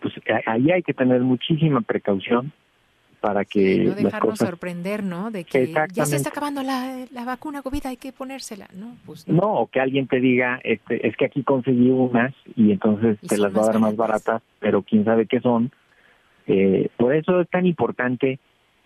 pues 0.01 0.13
ahí 0.45 0.71
hay 0.71 0.83
que 0.83 0.93
tener 0.93 1.21
muchísima 1.21 1.81
precaución 1.81 2.51
para 3.21 3.45
que 3.45 3.77
no 3.77 3.89
las 3.89 3.95
dejarnos 3.97 4.31
cosas 4.31 4.49
sorprender, 4.49 5.03
¿no? 5.03 5.29
De 5.29 5.43
que 5.43 5.71
ya 5.93 6.05
se 6.05 6.15
está 6.15 6.29
acabando 6.29 6.63
la, 6.63 7.05
la 7.11 7.23
vacuna 7.23 7.61
COVID, 7.61 7.85
hay 7.85 7.97
que 7.97 8.11
ponérsela, 8.11 8.67
¿no? 8.73 8.95
Pues 9.05 9.27
no. 9.27 9.43
O 9.43 9.67
que 9.67 9.79
alguien 9.79 10.07
te 10.07 10.19
diga 10.19 10.59
este 10.63 11.07
es 11.07 11.15
que 11.15 11.25
aquí 11.25 11.43
conseguí 11.43 11.91
unas 11.91 12.33
y 12.55 12.71
entonces 12.71 13.19
Y 13.21 13.27
te 13.27 13.37
las 13.37 13.55
va 13.55 13.61
a 13.61 13.67
dar 13.67 13.79
más 13.79 13.95
baratas 13.95 14.41
pero 14.59 14.81
quién 14.81 15.05
sabe 15.05 15.27
qué 15.27 15.39
son 15.39 15.71
Eh, 16.47 16.89
por 16.97 17.13
eso 17.13 17.39
es 17.41 17.49
tan 17.49 17.67
importante 17.67 18.39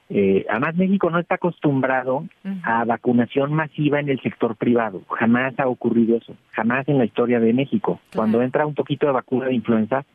eh, 0.10 0.46
además 0.50 0.76
México 0.76 1.10
no 1.10 1.20
está 1.20 1.36
acostumbrado 1.36 2.26
a 2.64 2.84
vacunación 2.84 3.54
masiva 3.54 4.02
en 4.02 4.10
el 4.10 4.20
sector 4.22 4.56
privado 4.58 5.02
jamás 5.10 5.58
ha 5.58 5.68
ocurrido 5.68 6.18
eso 6.18 6.36
jamás 6.52 6.88
en 6.90 6.98
la 6.98 7.06
historia 7.06 7.40
de 7.40 7.54
México. 7.54 8.02
Cuando 8.14 8.42
entra 8.42 8.66
un 8.66 8.76
poquito 8.76 9.08
de 9.08 9.14
vacuna 9.14 9.46
de 9.48 9.56
influenza 9.56 10.06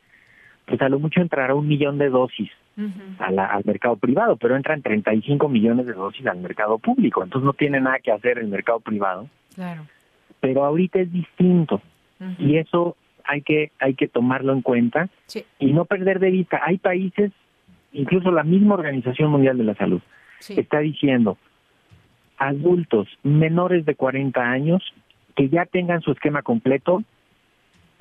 pues 0.71 0.81
a 0.81 0.89
lo 0.89 0.99
mucho 0.99 1.19
entrará 1.21 1.53
un 1.53 1.67
millón 1.67 1.97
de 1.97 2.09
dosis 2.09 2.49
a 3.19 3.29
la- 3.31 3.45
al 3.47 3.63
mercado 3.65 3.97
privado, 3.97 4.37
pero 4.37 4.55
entran 4.55 4.81
35 4.81 5.49
millones 5.49 5.85
de 5.85 5.91
dosis 5.93 6.25
al 6.25 6.39
mercado 6.39 6.79
público, 6.79 7.21
entonces 7.23 7.45
no 7.45 7.51
tiene 7.53 7.81
nada 7.81 7.99
que 7.99 8.11
hacer 8.11 8.37
el 8.39 8.47
mercado 8.47 8.79
privado, 8.79 9.27
Claro. 9.53 9.85
pero 10.39 10.63
ahorita 10.63 10.99
es 10.99 11.11
distinto 11.11 11.81
y 12.39 12.55
eso 12.55 12.95
hay 13.25 13.41
que 13.41 13.71
hay 13.79 13.95
que 13.95 14.07
tomarlo 14.07 14.53
en 14.53 14.61
cuenta 14.61 15.09
Sí. 15.25 15.43
y 15.59 15.73
no 15.73 15.83
perder 15.85 16.19
de 16.19 16.31
vista. 16.31 16.61
Hay 16.63 16.77
países, 16.77 17.31
incluso 17.91 18.31
la 18.31 18.43
misma 18.43 18.75
Organización 18.75 19.29
Mundial 19.29 19.57
de 19.57 19.65
la 19.65 19.75
Salud 19.75 20.01
está 20.49 20.79
diciendo 20.79 21.37
adultos 22.37 23.07
menores 23.23 23.85
de 23.85 23.95
40 23.95 24.41
años 24.41 24.81
que 25.35 25.49
ya 25.49 25.65
tengan 25.65 26.01
su 26.01 26.11
esquema 26.13 26.41
completo 26.41 27.03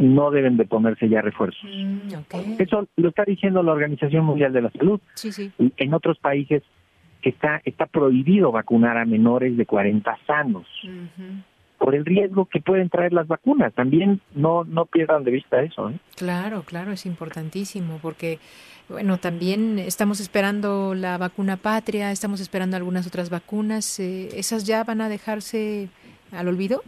no 0.00 0.30
deben 0.30 0.56
de 0.56 0.64
ponerse 0.64 1.08
ya 1.08 1.20
refuerzos. 1.20 1.70
Mm. 1.70 2.58
Eso 2.58 2.88
lo 2.96 3.08
está 3.10 3.24
diciendo 3.24 3.62
la 3.62 3.72
Organización 3.72 4.24
Mundial 4.24 4.52
de 4.52 4.62
la 4.62 4.70
Salud. 4.70 5.00
Sí, 5.14 5.30
sí. 5.30 5.52
En 5.58 5.94
otros 5.94 6.18
países 6.18 6.62
está 7.22 7.60
está 7.64 7.86
prohibido 7.86 8.50
vacunar 8.50 8.96
a 8.96 9.04
menores 9.04 9.56
de 9.56 9.66
40 9.66 10.18
sanos 10.26 10.66
por 11.78 11.94
el 11.94 12.04
riesgo 12.04 12.46
que 12.46 12.60
pueden 12.60 12.88
traer 12.88 13.12
las 13.12 13.28
vacunas. 13.28 13.74
También 13.74 14.20
no 14.34 14.64
no 14.64 14.86
pierdan 14.86 15.24
de 15.24 15.30
vista 15.32 15.62
eso. 15.62 15.90
¿eh? 15.90 15.98
Claro, 16.16 16.62
claro, 16.62 16.92
es 16.92 17.04
importantísimo 17.04 17.98
porque, 18.00 18.38
bueno, 18.88 19.18
también 19.18 19.78
estamos 19.78 20.20
esperando 20.20 20.94
la 20.94 21.18
vacuna 21.18 21.58
patria, 21.58 22.10
estamos 22.10 22.40
esperando 22.40 22.76
algunas 22.76 23.06
otras 23.06 23.28
vacunas. 23.28 24.00
eh, 24.00 24.28
¿Esas 24.34 24.64
ya 24.64 24.82
van 24.84 25.02
a 25.02 25.10
dejarse 25.10 25.88
al 26.32 26.48
olvido? 26.48 26.82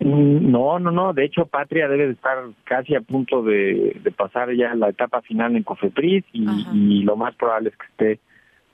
Mm, 0.00 0.50
No, 0.50 0.78
no, 0.78 0.90
no. 0.90 1.12
De 1.12 1.24
hecho, 1.24 1.46
Patria 1.46 1.88
debe 1.88 2.06
de 2.06 2.12
estar 2.12 2.38
casi 2.64 2.94
a 2.94 3.00
punto 3.00 3.42
de, 3.42 3.98
de 4.02 4.10
pasar 4.10 4.52
ya 4.54 4.74
la 4.74 4.88
etapa 4.90 5.22
final 5.22 5.56
en 5.56 5.62
Cofepris 5.62 6.24
y, 6.32 6.46
y 6.72 7.02
lo 7.02 7.16
más 7.16 7.34
probable 7.36 7.70
es 7.70 7.76
que 7.76 7.86
esté 7.86 8.20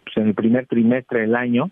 pues, 0.04 0.16
en 0.16 0.28
el 0.28 0.34
primer 0.34 0.66
trimestre 0.66 1.20
del 1.20 1.34
año. 1.34 1.70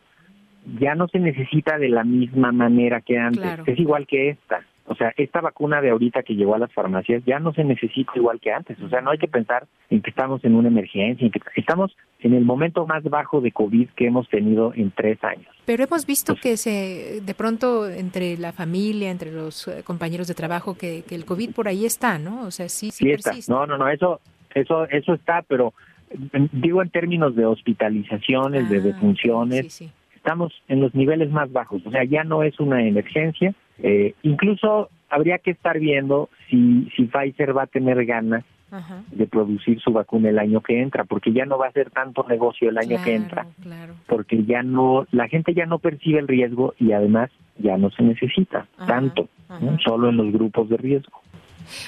Ya 0.78 0.94
no 0.94 1.08
se 1.08 1.18
necesita 1.18 1.78
de 1.78 1.88
la 1.88 2.04
misma 2.04 2.52
manera 2.52 3.00
que 3.00 3.16
antes. 3.18 3.40
Claro. 3.40 3.64
Es 3.66 3.78
igual 3.78 4.06
que 4.06 4.30
esta. 4.30 4.62
O 4.88 4.94
sea, 4.94 5.12
esta 5.16 5.40
vacuna 5.42 5.80
de 5.82 5.90
ahorita 5.90 6.22
que 6.22 6.34
llegó 6.34 6.54
a 6.54 6.58
las 6.58 6.72
farmacias 6.72 7.22
ya 7.26 7.38
no 7.38 7.52
se 7.52 7.62
necesita 7.62 8.12
igual 8.16 8.40
que 8.40 8.50
antes. 8.52 8.80
O 8.80 8.88
sea, 8.88 9.02
no 9.02 9.10
hay 9.10 9.18
que 9.18 9.28
pensar 9.28 9.66
en 9.90 10.00
que 10.00 10.08
estamos 10.10 10.42
en 10.44 10.54
una 10.54 10.68
emergencia, 10.68 11.24
en 11.24 11.30
que 11.30 11.40
estamos 11.56 11.94
en 12.20 12.32
el 12.32 12.44
momento 12.44 12.86
más 12.86 13.04
bajo 13.04 13.40
de 13.42 13.52
COVID 13.52 13.90
que 13.90 14.06
hemos 14.06 14.28
tenido 14.30 14.72
en 14.74 14.90
tres 14.90 15.22
años. 15.22 15.46
Pero 15.66 15.84
hemos 15.84 16.06
visto 16.06 16.34
que 16.34 16.56
se, 16.56 17.20
de 17.22 17.34
pronto, 17.34 17.88
entre 17.88 18.38
la 18.38 18.52
familia, 18.52 19.10
entre 19.10 19.30
los 19.30 19.68
eh, 19.68 19.82
compañeros 19.84 20.26
de 20.26 20.34
trabajo, 20.34 20.76
que, 20.76 21.02
que 21.06 21.14
el 21.14 21.26
COVID 21.26 21.52
por 21.52 21.68
ahí 21.68 21.84
está, 21.84 22.18
¿no? 22.18 22.42
O 22.42 22.50
sea, 22.50 22.68
sí, 22.68 22.90
sí, 22.90 23.04
Sí 23.04 23.10
está. 23.10 23.30
persiste. 23.30 23.52
No, 23.52 23.66
no, 23.66 23.76
no, 23.76 23.88
eso, 23.88 24.20
eso, 24.54 24.84
eso 24.88 25.12
está, 25.12 25.42
pero 25.42 25.74
eh, 26.10 26.48
digo 26.52 26.80
en 26.82 26.88
términos 26.88 27.36
de 27.36 27.44
hospitalizaciones, 27.44 28.70
de 28.70 28.80
defunciones, 28.80 29.66
Ah, 29.66 29.70
sí, 29.70 29.84
sí. 29.86 29.90
Estamos 30.18 30.52
en 30.68 30.80
los 30.80 30.94
niveles 30.94 31.30
más 31.30 31.50
bajos. 31.52 31.80
O 31.86 31.90
sea, 31.90 32.04
ya 32.04 32.24
no 32.24 32.42
es 32.42 32.58
una 32.60 32.84
emergencia. 32.86 33.54
Eh, 33.82 34.14
incluso 34.22 34.90
habría 35.08 35.38
que 35.38 35.52
estar 35.52 35.78
viendo 35.78 36.28
si, 36.50 36.88
si 36.96 37.04
Pfizer 37.04 37.56
va 37.56 37.62
a 37.62 37.66
tener 37.66 38.04
ganas 38.04 38.44
Ajá. 38.70 39.02
de 39.12 39.26
producir 39.26 39.80
su 39.80 39.92
vacuna 39.92 40.28
el 40.28 40.38
año 40.38 40.60
que 40.60 40.82
entra, 40.82 41.04
porque 41.04 41.32
ya 41.32 41.46
no 41.46 41.56
va 41.56 41.68
a 41.68 41.72
ser 41.72 41.90
tanto 41.90 42.26
negocio 42.28 42.68
el 42.68 42.76
año 42.76 42.98
que 43.02 43.14
entra, 43.14 43.46
Claro. 43.62 43.94
porque 44.06 44.44
ya 44.44 44.62
no, 44.62 45.06
la 45.12 45.28
gente 45.28 45.54
ya 45.54 45.64
no 45.64 45.78
percibe 45.78 46.18
el 46.18 46.28
riesgo 46.28 46.74
y 46.78 46.92
además 46.92 47.30
ya 47.56 47.78
no 47.78 47.90
se 47.90 48.02
necesita 48.02 48.66
tanto, 48.86 49.28
¿no? 49.60 49.78
solo 49.78 50.10
en 50.10 50.18
los 50.18 50.30
grupos 50.32 50.68
de 50.68 50.76
riesgo. 50.76 51.22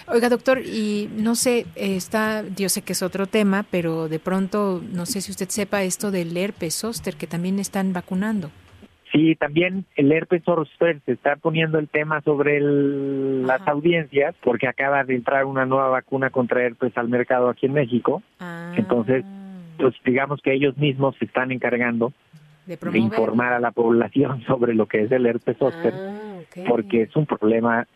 Oiga, 0.07 0.29
doctor, 0.29 0.59
y 0.61 1.09
no 1.17 1.35
sé, 1.35 1.67
está, 1.77 2.45
yo 2.57 2.69
sé 2.69 2.83
que 2.83 2.93
es 2.93 3.03
otro 3.03 3.27
tema, 3.27 3.65
pero 3.71 4.09
de 4.09 4.19
pronto, 4.19 4.83
no 4.93 5.07
sé 5.07 5.21
si 5.21 5.31
usted 5.31 5.49
sepa 5.49 5.83
esto 5.83 6.11
del 6.11 6.37
herpes 6.37 6.75
zóster, 6.75 7.17
que 7.17 7.27
también 7.27 7.59
están 7.59 7.93
vacunando. 7.93 8.51
Sí, 9.13 9.35
también 9.35 9.85
el 9.97 10.13
herpes 10.13 10.43
zoster 10.45 11.01
se 11.05 11.13
está 11.13 11.35
poniendo 11.35 11.79
el 11.81 11.89
tema 11.89 12.21
sobre 12.23 12.59
el- 12.59 13.45
las 13.45 13.67
audiencias 13.67 14.37
porque 14.43 14.69
acaba 14.69 15.03
de 15.03 15.17
entrar 15.17 15.47
una 15.47 15.67
nueva 15.67 15.89
vacuna 15.89 16.31
contra 16.31 16.63
herpes 16.65 16.97
al 16.97 17.09
mercado 17.09 17.49
aquí 17.49 17.67
en 17.67 17.73
México. 17.73 18.23
Ah. 18.39 18.73
Entonces, 18.77 19.25
pues 19.79 19.95
digamos 20.05 20.41
que 20.43 20.53
ellos 20.55 20.77
mismos 20.77 21.17
se 21.19 21.25
están 21.25 21.51
encargando 21.51 22.13
De 22.67 22.99
informar 22.99 23.53
a 23.53 23.59
la 23.59 23.73
población 23.73 24.45
sobre 24.47 24.75
lo 24.75 24.87
que 24.87 25.03
es 25.03 25.11
el 25.11 25.27
herpes 25.27 25.57
zóster 25.59 25.93
porque 26.69 27.03
es 27.03 27.17
un 27.17 27.27
problema 27.27 27.89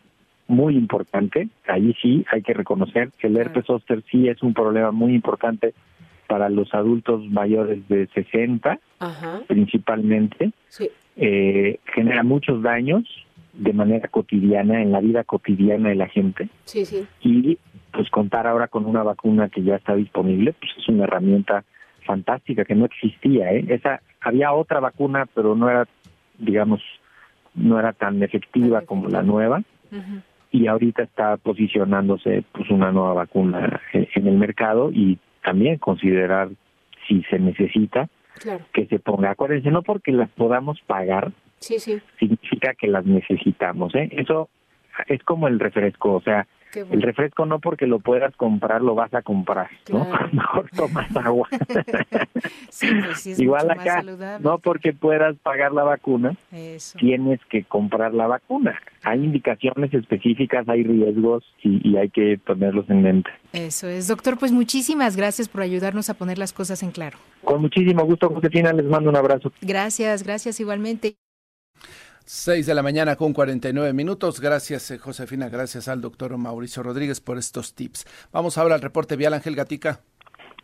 muy 0.47 0.75
importante. 0.75 1.47
Ahí 1.67 1.95
sí 2.01 2.25
hay 2.31 2.41
que 2.41 2.53
reconocer 2.53 3.09
que 3.17 3.27
el 3.27 3.37
herpes 3.37 3.65
zóster 3.65 4.03
sí 4.11 4.27
es 4.29 4.41
un 4.43 4.53
problema 4.53 4.91
muy 4.91 5.13
importante 5.13 5.73
para 6.27 6.49
los 6.49 6.73
adultos 6.73 7.25
mayores 7.29 7.87
de 7.87 8.07
60 8.07 8.79
Ajá. 8.99 9.41
principalmente 9.47 10.51
Sí. 10.69 10.89
eh, 11.17 11.79
genera 11.93 12.23
muchos 12.23 12.61
daños 12.61 13.03
de 13.53 13.73
manera 13.73 14.07
cotidiana, 14.09 14.81
en 14.81 14.91
la 14.91 14.99
vida 14.99 15.23
cotidiana 15.23 15.89
de 15.89 15.95
la 15.95 16.07
gente. 16.07 16.49
Sí, 16.65 16.83
sí. 16.85 17.05
Y 17.21 17.57
pues 17.91 18.09
contar 18.09 18.47
ahora 18.47 18.67
con 18.67 18.85
una 18.85 19.01
vacuna 19.03 19.47
que 19.49 19.63
ya 19.63 19.75
está 19.77 19.95
disponible, 19.95 20.53
pues 20.53 20.71
es 20.77 20.87
una 20.89 21.05
herramienta 21.05 21.63
fantástica 22.05 22.65
que 22.65 22.75
no 22.75 22.85
existía. 22.85 23.51
¿eh? 23.53 23.65
Esa 23.69 24.01
Había 24.21 24.51
otra 24.51 24.79
vacuna, 24.79 25.25
pero 25.33 25.55
no 25.55 25.69
era, 25.69 25.87
digamos, 26.37 26.81
no 27.53 27.79
era 27.79 27.93
tan 27.93 28.21
efectiva 28.23 28.81
como 28.81 29.07
la 29.07 29.21
nueva. 29.21 29.61
Y 30.55 30.67
ahorita 30.67 31.03
está 31.03 31.35
posicionándose 31.35 32.43
pues 32.53 32.69
una 32.69 32.89
nueva 32.91 33.13
vacuna 33.13 33.81
en, 33.91 34.27
el 34.27 34.37
mercado 34.37 34.89
y 34.91 35.19
también 35.43 35.77
considerar 35.79 36.47
si 37.07 37.23
se 37.23 37.39
necesita 37.39 38.07
Claro. 38.39 38.63
que 38.73 38.85
se 38.85 38.99
ponga. 38.99 39.31
Acuérdense, 39.31 39.69
no 39.71 39.81
porque 39.81 40.11
las 40.13 40.29
podamos 40.29 40.79
pagar, 40.87 41.31
Sí, 41.59 41.79
sí. 41.79 41.99
significa 42.19 42.73
que 42.73 42.87
las 42.87 43.05
necesitamos. 43.05 43.93
¿eh? 43.95 44.07
Eso 44.11 44.49
es 45.07 45.21
como 45.23 45.47
el 45.49 45.59
refresco, 45.59 46.13
o 46.13 46.21
sea, 46.21 46.47
bueno. 46.83 46.95
el 46.95 47.01
refresco 47.01 47.45
no 47.45 47.59
porque 47.59 47.87
lo 47.87 47.99
puedas 47.99 48.35
comprar 48.35 48.81
lo 48.81 48.95
vas 48.95 49.13
a 49.13 49.21
comprar, 49.21 49.69
¿no? 49.89 50.05
Claro. 50.05 50.29
Mejor 50.33 50.69
tomas 50.75 51.15
agua. 51.15 51.47
Sí, 52.69 52.87
pues 53.03 53.19
sí, 53.21 53.31
es 53.31 53.39
Igual 53.39 53.63
mucho 53.63 53.75
más 53.77 53.85
acá, 53.87 53.95
saludable. 54.01 54.43
no 54.43 54.59
porque 54.59 54.93
puedas 54.93 55.35
pagar 55.37 55.71
la 55.71 55.83
vacuna, 55.83 56.35
Eso. 56.51 56.97
tienes 56.99 57.39
que 57.49 57.63
comprar 57.63 58.13
la 58.13 58.27
vacuna. 58.27 58.75
Hay 59.03 59.23
indicaciones 59.23 59.93
específicas, 59.93 60.67
hay 60.67 60.83
riesgos 60.83 61.43
y, 61.63 61.87
y 61.89 61.97
hay 61.97 62.09
que 62.09 62.37
ponerlos 62.45 62.89
en 62.89 63.01
mente. 63.01 63.29
Eso 63.53 63.87
es. 63.87 64.07
Doctor, 64.07 64.37
pues 64.37 64.51
muchísimas 64.51 65.15
gracias 65.15 65.47
por 65.47 65.61
ayudarnos 65.61 66.09
a 66.09 66.15
poner 66.15 66.37
las 66.37 66.53
cosas 66.53 66.83
en 66.83 66.91
claro. 66.91 67.17
Con 67.43 67.61
muchísimo 67.61 68.03
gusto, 68.03 68.29
Josefina, 68.29 68.73
les 68.73 68.85
mando 68.85 69.09
un 69.09 69.15
abrazo. 69.15 69.51
Gracias, 69.61 70.23
gracias 70.23 70.59
igualmente. 70.59 71.15
6 72.25 72.65
de 72.65 72.73
la 72.73 72.81
mañana 72.81 73.15
con 73.15 73.33
49 73.33 73.93
minutos. 73.93 74.39
Gracias, 74.39 74.89
eh, 74.89 74.97
Josefina. 74.97 75.47
Gracias 75.47 75.87
al 75.87 76.01
doctor 76.01 76.35
Mauricio 76.37 76.81
Rodríguez 76.81 77.21
por 77.21 77.37
estos 77.37 77.75
tips. 77.75 78.05
Vamos 78.31 78.57
ahora 78.57 78.75
al 78.75 78.81
reporte 78.81 79.15
vial 79.15 79.35
Ángel 79.35 79.55
Gatica. 79.55 80.01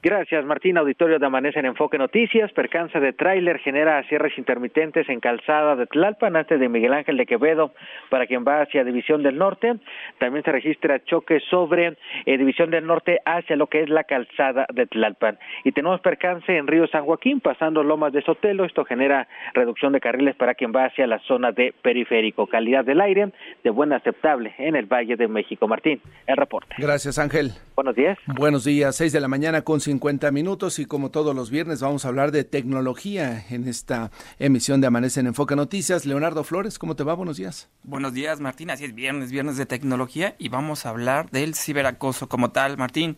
Gracias, 0.03 0.43
Martín. 0.45 0.79
Auditorio 0.79 1.19
de 1.19 1.25
Amanece 1.27 1.59
en 1.59 1.67
Enfoque 1.67 1.99
Noticias. 1.99 2.51
Percance 2.53 2.99
de 2.99 3.13
tráiler 3.13 3.59
genera 3.59 4.01
cierres 4.09 4.35
intermitentes 4.35 5.07
en 5.09 5.19
calzada 5.19 5.75
de 5.75 5.85
Tlalpan 5.85 6.35
antes 6.35 6.59
de 6.59 6.69
Miguel 6.69 6.93
Ángel 6.93 7.17
de 7.17 7.27
Quevedo 7.27 7.71
para 8.09 8.25
quien 8.25 8.43
va 8.43 8.61
hacia 8.61 8.83
División 8.83 9.21
del 9.21 9.37
Norte. 9.37 9.75
También 10.17 10.43
se 10.43 10.51
registra 10.51 11.03
choque 11.03 11.39
sobre 11.51 11.97
eh, 12.25 12.37
División 12.39 12.71
del 12.71 12.87
Norte 12.87 13.19
hacia 13.25 13.55
lo 13.55 13.67
que 13.67 13.83
es 13.83 13.89
la 13.89 14.03
calzada 14.05 14.65
de 14.73 14.87
Tlalpan. 14.87 15.37
Y 15.63 15.71
tenemos 15.71 16.01
percance 16.01 16.57
en 16.57 16.65
Río 16.65 16.87
San 16.87 17.05
Joaquín 17.05 17.39
pasando 17.39 17.83
Lomas 17.83 18.11
de 18.11 18.23
Sotelo. 18.23 18.65
Esto 18.65 18.85
genera 18.85 19.27
reducción 19.53 19.93
de 19.93 19.99
carriles 19.99 20.35
para 20.35 20.55
quien 20.55 20.73
va 20.75 20.85
hacia 20.85 21.05
la 21.05 21.19
zona 21.27 21.51
de 21.51 21.75
periférico. 21.79 22.47
Calidad 22.47 22.83
del 22.85 23.01
aire 23.01 23.31
de 23.63 23.69
buena 23.69 23.97
aceptable 23.97 24.55
en 24.57 24.75
el 24.75 24.87
Valle 24.87 25.15
de 25.15 25.27
México. 25.27 25.67
Martín, 25.67 26.01
el 26.25 26.37
reporte. 26.37 26.73
Gracias, 26.79 27.19
Ángel. 27.19 27.51
Buenos 27.75 27.95
días. 27.95 28.17
Buenos 28.25 28.63
días. 28.63 28.95
6 28.95 29.13
de 29.13 29.21
la 29.21 29.27
mañana 29.27 29.61
con 29.61 29.79
50 29.91 30.31
minutos 30.31 30.79
y 30.79 30.85
como 30.85 31.11
todos 31.11 31.35
los 31.35 31.49
viernes 31.49 31.81
vamos 31.81 32.05
a 32.05 32.07
hablar 32.07 32.31
de 32.31 32.45
tecnología 32.45 33.45
en 33.49 33.67
esta 33.67 34.09
emisión 34.39 34.79
de 34.79 34.87
Amanece 34.87 35.19
en 35.19 35.27
Enfoque 35.27 35.57
Noticias. 35.57 36.05
Leonardo 36.05 36.45
Flores, 36.45 36.79
¿cómo 36.79 36.95
te 36.95 37.03
va? 37.03 37.13
Buenos 37.13 37.35
días. 37.35 37.67
Buenos 37.83 38.13
días, 38.13 38.39
Martín. 38.39 38.69
Así 38.69 38.85
es, 38.85 38.95
viernes, 38.95 39.31
viernes 39.31 39.57
de 39.57 39.65
tecnología 39.65 40.35
y 40.39 40.47
vamos 40.47 40.85
a 40.85 40.91
hablar 40.91 41.29
del 41.31 41.55
ciberacoso 41.55 42.29
como 42.29 42.51
tal, 42.51 42.77
Martín 42.77 43.17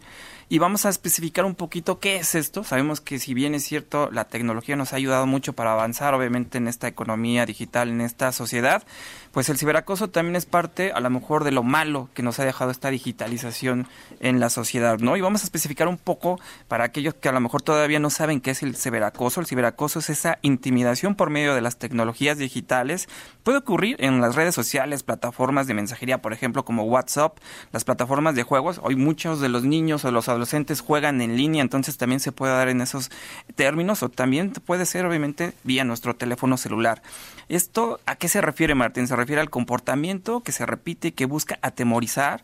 y 0.49 0.59
vamos 0.59 0.85
a 0.85 0.89
especificar 0.89 1.45
un 1.45 1.55
poquito 1.55 1.99
qué 1.99 2.17
es 2.17 2.35
esto. 2.35 2.63
Sabemos 2.63 3.01
que 3.01 3.19
si 3.19 3.33
bien 3.33 3.55
es 3.55 3.63
cierto, 3.63 4.09
la 4.11 4.25
tecnología 4.25 4.75
nos 4.75 4.93
ha 4.93 4.97
ayudado 4.97 5.25
mucho 5.25 5.53
para 5.53 5.73
avanzar, 5.73 6.13
obviamente, 6.13 6.57
en 6.57 6.67
esta 6.67 6.87
economía 6.87 7.45
digital, 7.45 7.89
en 7.89 8.01
esta 8.01 8.31
sociedad, 8.31 8.83
pues 9.31 9.49
el 9.49 9.57
ciberacoso 9.57 10.09
también 10.09 10.35
es 10.35 10.45
parte, 10.45 10.91
a 10.91 10.99
lo 10.99 11.09
mejor, 11.09 11.43
de 11.43 11.51
lo 11.51 11.63
malo 11.63 12.09
que 12.13 12.21
nos 12.21 12.39
ha 12.39 12.45
dejado 12.45 12.69
esta 12.69 12.89
digitalización 12.89 13.87
en 14.19 14.39
la 14.39 14.49
sociedad, 14.49 14.99
¿no? 14.99 15.17
Y 15.17 15.21
vamos 15.21 15.41
a 15.41 15.45
especificar 15.45 15.87
un 15.87 15.97
poco 15.97 16.39
para 16.67 16.83
aquellos 16.83 17.15
que 17.15 17.29
a 17.29 17.31
lo 17.31 17.39
mejor 17.39 17.61
todavía 17.61 17.99
no 17.99 18.09
saben 18.09 18.41
qué 18.41 18.51
es 18.51 18.61
el 18.61 18.75
ciberacoso. 18.75 19.39
El 19.39 19.47
ciberacoso 19.47 19.99
es 19.99 20.09
esa 20.09 20.37
intimidación 20.43 21.15
por 21.15 21.29
medio 21.29 21.55
de 21.55 21.61
las 21.61 21.77
tecnologías 21.77 22.37
digitales. 22.37 23.09
Puede 23.43 23.57
ocurrir 23.57 23.95
en 23.99 24.21
las 24.21 24.35
redes 24.35 24.53
sociales, 24.53 25.03
plataformas 25.03 25.67
de 25.67 25.73
mensajería, 25.73 26.21
por 26.21 26.33
ejemplo, 26.33 26.63
como 26.63 26.83
WhatsApp, 26.83 27.37
las 27.71 27.83
plataformas 27.83 28.35
de 28.35 28.43
juegos. 28.43 28.79
Hoy 28.83 28.95
muchos 28.95 29.41
de 29.41 29.49
los 29.49 29.63
niños 29.63 30.05
o 30.05 30.11
los 30.11 30.29
adolescentes 30.33 30.81
juegan 30.81 31.21
en 31.21 31.37
línea, 31.37 31.61
entonces 31.61 31.97
también 31.97 32.19
se 32.19 32.31
puede 32.31 32.53
dar 32.53 32.69
en 32.69 32.81
esos 32.81 33.09
términos 33.55 34.03
o 34.03 34.09
también 34.09 34.51
puede 34.51 34.85
ser, 34.85 35.05
obviamente, 35.05 35.53
vía 35.63 35.83
nuestro 35.83 36.15
teléfono 36.15 36.57
celular. 36.57 37.01
¿Esto 37.49 37.99
a 38.05 38.15
qué 38.15 38.27
se 38.27 38.41
refiere, 38.41 38.75
Martín? 38.75 39.07
Se 39.07 39.15
refiere 39.15 39.41
al 39.41 39.49
comportamiento 39.49 40.41
que 40.41 40.51
se 40.51 40.65
repite 40.65 41.09
y 41.09 41.11
que 41.11 41.25
busca 41.25 41.59
atemorizar, 41.61 42.43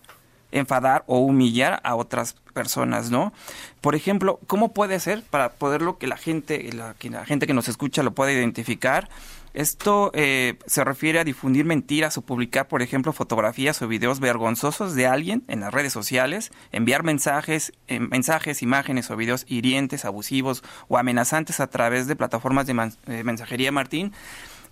enfadar 0.51 1.03
o 1.07 1.19
humillar 1.19 1.79
a 1.83 1.95
otras 1.95 2.35
personas, 2.53 3.11
¿no? 3.11 3.33
Por 3.81 3.95
ejemplo, 3.95 4.39
¿cómo 4.47 4.73
puede 4.73 4.99
ser 4.99 5.23
para 5.23 5.49
poderlo 5.53 5.97
que 5.97 6.07
la 6.07 6.17
gente, 6.17 6.71
la, 6.73 6.95
que 6.95 7.09
la 7.09 7.25
gente 7.25 7.47
que 7.47 7.53
nos 7.53 7.67
escucha 7.67 8.03
lo 8.03 8.11
pueda 8.11 8.31
identificar? 8.31 9.09
Esto 9.53 10.11
eh, 10.13 10.57
se 10.65 10.83
refiere 10.83 11.19
a 11.19 11.23
difundir 11.23 11.65
mentiras 11.65 12.17
o 12.17 12.21
publicar, 12.21 12.67
por 12.67 12.81
ejemplo, 12.81 13.13
fotografías 13.13 13.81
o 13.81 13.87
videos 13.87 14.19
vergonzosos 14.19 14.95
de 14.95 15.07
alguien 15.07 15.43
en 15.47 15.61
las 15.61 15.73
redes 15.73 15.93
sociales, 15.93 16.51
enviar 16.71 17.03
mensajes, 17.03 17.73
eh, 17.87 17.99
mensajes, 17.99 18.61
imágenes 18.61 19.09
o 19.09 19.17
videos 19.17 19.45
hirientes, 19.47 20.05
abusivos 20.05 20.63
o 20.87 20.97
amenazantes 20.97 21.59
a 21.59 21.67
través 21.67 22.07
de 22.07 22.15
plataformas 22.15 22.67
de 22.67 22.91
eh, 23.07 23.23
mensajería, 23.23 23.71
Martín. 23.71 24.13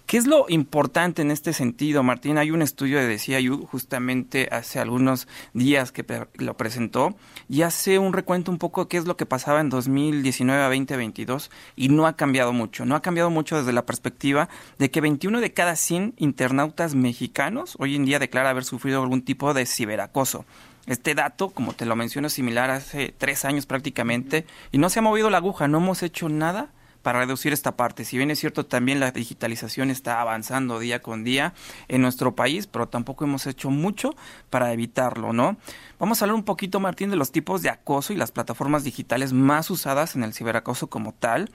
¿Qué 0.07 0.15
es 0.15 0.25
lo 0.25 0.45
importante 0.47 1.21
en 1.21 1.31
este 1.31 1.51
sentido, 1.51 2.01
Martín? 2.01 2.37
Hay 2.37 2.49
un 2.49 2.61
estudio 2.61 2.97
de 2.97 3.09
DCIU 3.13 3.65
justamente 3.65 4.47
hace 4.53 4.79
algunos 4.79 5.27
días 5.53 5.91
que 5.91 6.05
lo 6.35 6.55
presentó 6.55 7.17
y 7.49 7.63
hace 7.63 7.99
un 7.99 8.13
recuento 8.13 8.49
un 8.49 8.57
poco 8.57 8.83
de 8.85 8.87
qué 8.87 8.95
es 8.95 9.05
lo 9.05 9.17
que 9.17 9.25
pasaba 9.25 9.59
en 9.59 9.69
2019 9.69 10.63
a 10.63 10.67
2022 10.67 11.51
y 11.75 11.89
no 11.89 12.07
ha 12.07 12.15
cambiado 12.15 12.53
mucho. 12.53 12.85
No 12.85 12.95
ha 12.95 13.01
cambiado 13.01 13.29
mucho 13.29 13.57
desde 13.57 13.73
la 13.73 13.85
perspectiva 13.85 14.47
de 14.79 14.89
que 14.89 15.01
21 15.01 15.41
de 15.41 15.51
cada 15.51 15.75
100 15.75 16.13
internautas 16.15 16.95
mexicanos 16.95 17.75
hoy 17.77 17.97
en 17.97 18.05
día 18.05 18.17
declara 18.17 18.51
haber 18.51 18.63
sufrido 18.63 19.01
algún 19.01 19.23
tipo 19.23 19.53
de 19.53 19.65
ciberacoso. 19.65 20.45
Este 20.85 21.15
dato, 21.15 21.49
como 21.49 21.73
te 21.73 21.85
lo 21.85 21.97
menciono, 21.97 22.27
es 22.27 22.33
similar 22.33 22.69
hace 22.69 23.13
tres 23.17 23.43
años 23.43 23.65
prácticamente 23.65 24.45
y 24.71 24.77
no 24.77 24.89
se 24.89 24.99
ha 24.99 25.01
movido 25.01 25.29
la 25.29 25.39
aguja, 25.39 25.67
no 25.67 25.79
hemos 25.79 26.01
hecho 26.01 26.29
nada 26.29 26.69
para 27.07 27.19
reducir 27.19 27.53
esta 27.53 27.77
parte. 27.77 28.03
Si 28.03 28.17
bien 28.17 28.31
es 28.31 28.39
cierto, 28.39 28.65
también 28.65 28.99
la 28.99 29.11
digitalización 29.11 29.91
está 29.91 30.19
avanzando 30.19 30.77
día 30.77 31.01
con 31.01 31.23
día 31.23 31.53
en 31.87 32.01
nuestro 32.01 32.35
país, 32.35 32.67
pero 32.67 32.89
tampoco 32.89 33.23
hemos 33.23 33.47
hecho 33.47 33.69
mucho 33.69 34.13
para 34.49 34.73
evitarlo, 34.73 35.31
¿no? 35.31 35.55
Vamos 35.99 36.21
a 36.21 36.25
hablar 36.25 36.35
un 36.35 36.43
poquito, 36.43 36.81
Martín, 36.81 37.09
de 37.09 37.15
los 37.15 37.31
tipos 37.31 37.61
de 37.61 37.69
acoso 37.69 38.11
y 38.11 38.17
las 38.17 38.33
plataformas 38.33 38.83
digitales 38.83 39.31
más 39.31 39.71
usadas 39.71 40.17
en 40.17 40.23
el 40.23 40.33
ciberacoso 40.33 40.87
como 40.87 41.13
tal. 41.13 41.49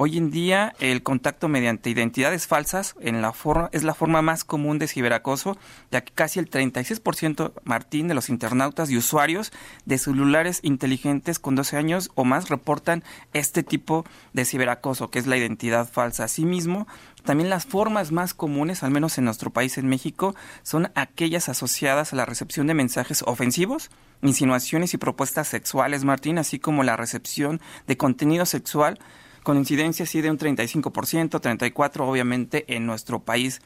Hoy 0.00 0.16
en 0.16 0.30
día 0.30 0.76
el 0.78 1.02
contacto 1.02 1.48
mediante 1.48 1.90
identidades 1.90 2.46
falsas 2.46 2.94
en 3.00 3.20
la 3.20 3.32
forma, 3.32 3.68
es 3.72 3.82
la 3.82 3.94
forma 3.94 4.22
más 4.22 4.44
común 4.44 4.78
de 4.78 4.86
ciberacoso, 4.86 5.58
ya 5.90 6.02
que 6.02 6.12
casi 6.12 6.38
el 6.38 6.48
36% 6.48 7.50
Martín 7.64 8.06
de 8.06 8.14
los 8.14 8.28
internautas 8.28 8.90
y 8.90 8.96
usuarios 8.96 9.50
de 9.86 9.98
celulares 9.98 10.60
inteligentes 10.62 11.40
con 11.40 11.56
12 11.56 11.78
años 11.78 12.12
o 12.14 12.24
más 12.24 12.48
reportan 12.48 13.02
este 13.32 13.64
tipo 13.64 14.04
de 14.34 14.44
ciberacoso, 14.44 15.10
que 15.10 15.18
es 15.18 15.26
la 15.26 15.36
identidad 15.36 15.90
falsa. 15.90 16.22
Asimismo, 16.22 16.86
también 17.24 17.50
las 17.50 17.66
formas 17.66 18.12
más 18.12 18.34
comunes, 18.34 18.84
al 18.84 18.92
menos 18.92 19.18
en 19.18 19.24
nuestro 19.24 19.50
país, 19.50 19.78
en 19.78 19.88
México, 19.88 20.36
son 20.62 20.92
aquellas 20.94 21.48
asociadas 21.48 22.12
a 22.12 22.16
la 22.16 22.24
recepción 22.24 22.68
de 22.68 22.74
mensajes 22.74 23.24
ofensivos, 23.26 23.90
insinuaciones 24.22 24.94
y 24.94 24.98
propuestas 24.98 25.48
sexuales, 25.48 26.04
Martín, 26.04 26.38
así 26.38 26.60
como 26.60 26.84
la 26.84 26.96
recepción 26.96 27.60
de 27.88 27.96
contenido 27.96 28.46
sexual 28.46 29.00
con 29.42 29.56
incidencia 29.56 30.06
sí 30.06 30.20
de 30.20 30.30
un 30.30 30.38
35%, 30.38 31.40
34% 31.40 32.00
obviamente 32.00 32.64
en 32.74 32.86
nuestro 32.86 33.20
país. 33.20 33.60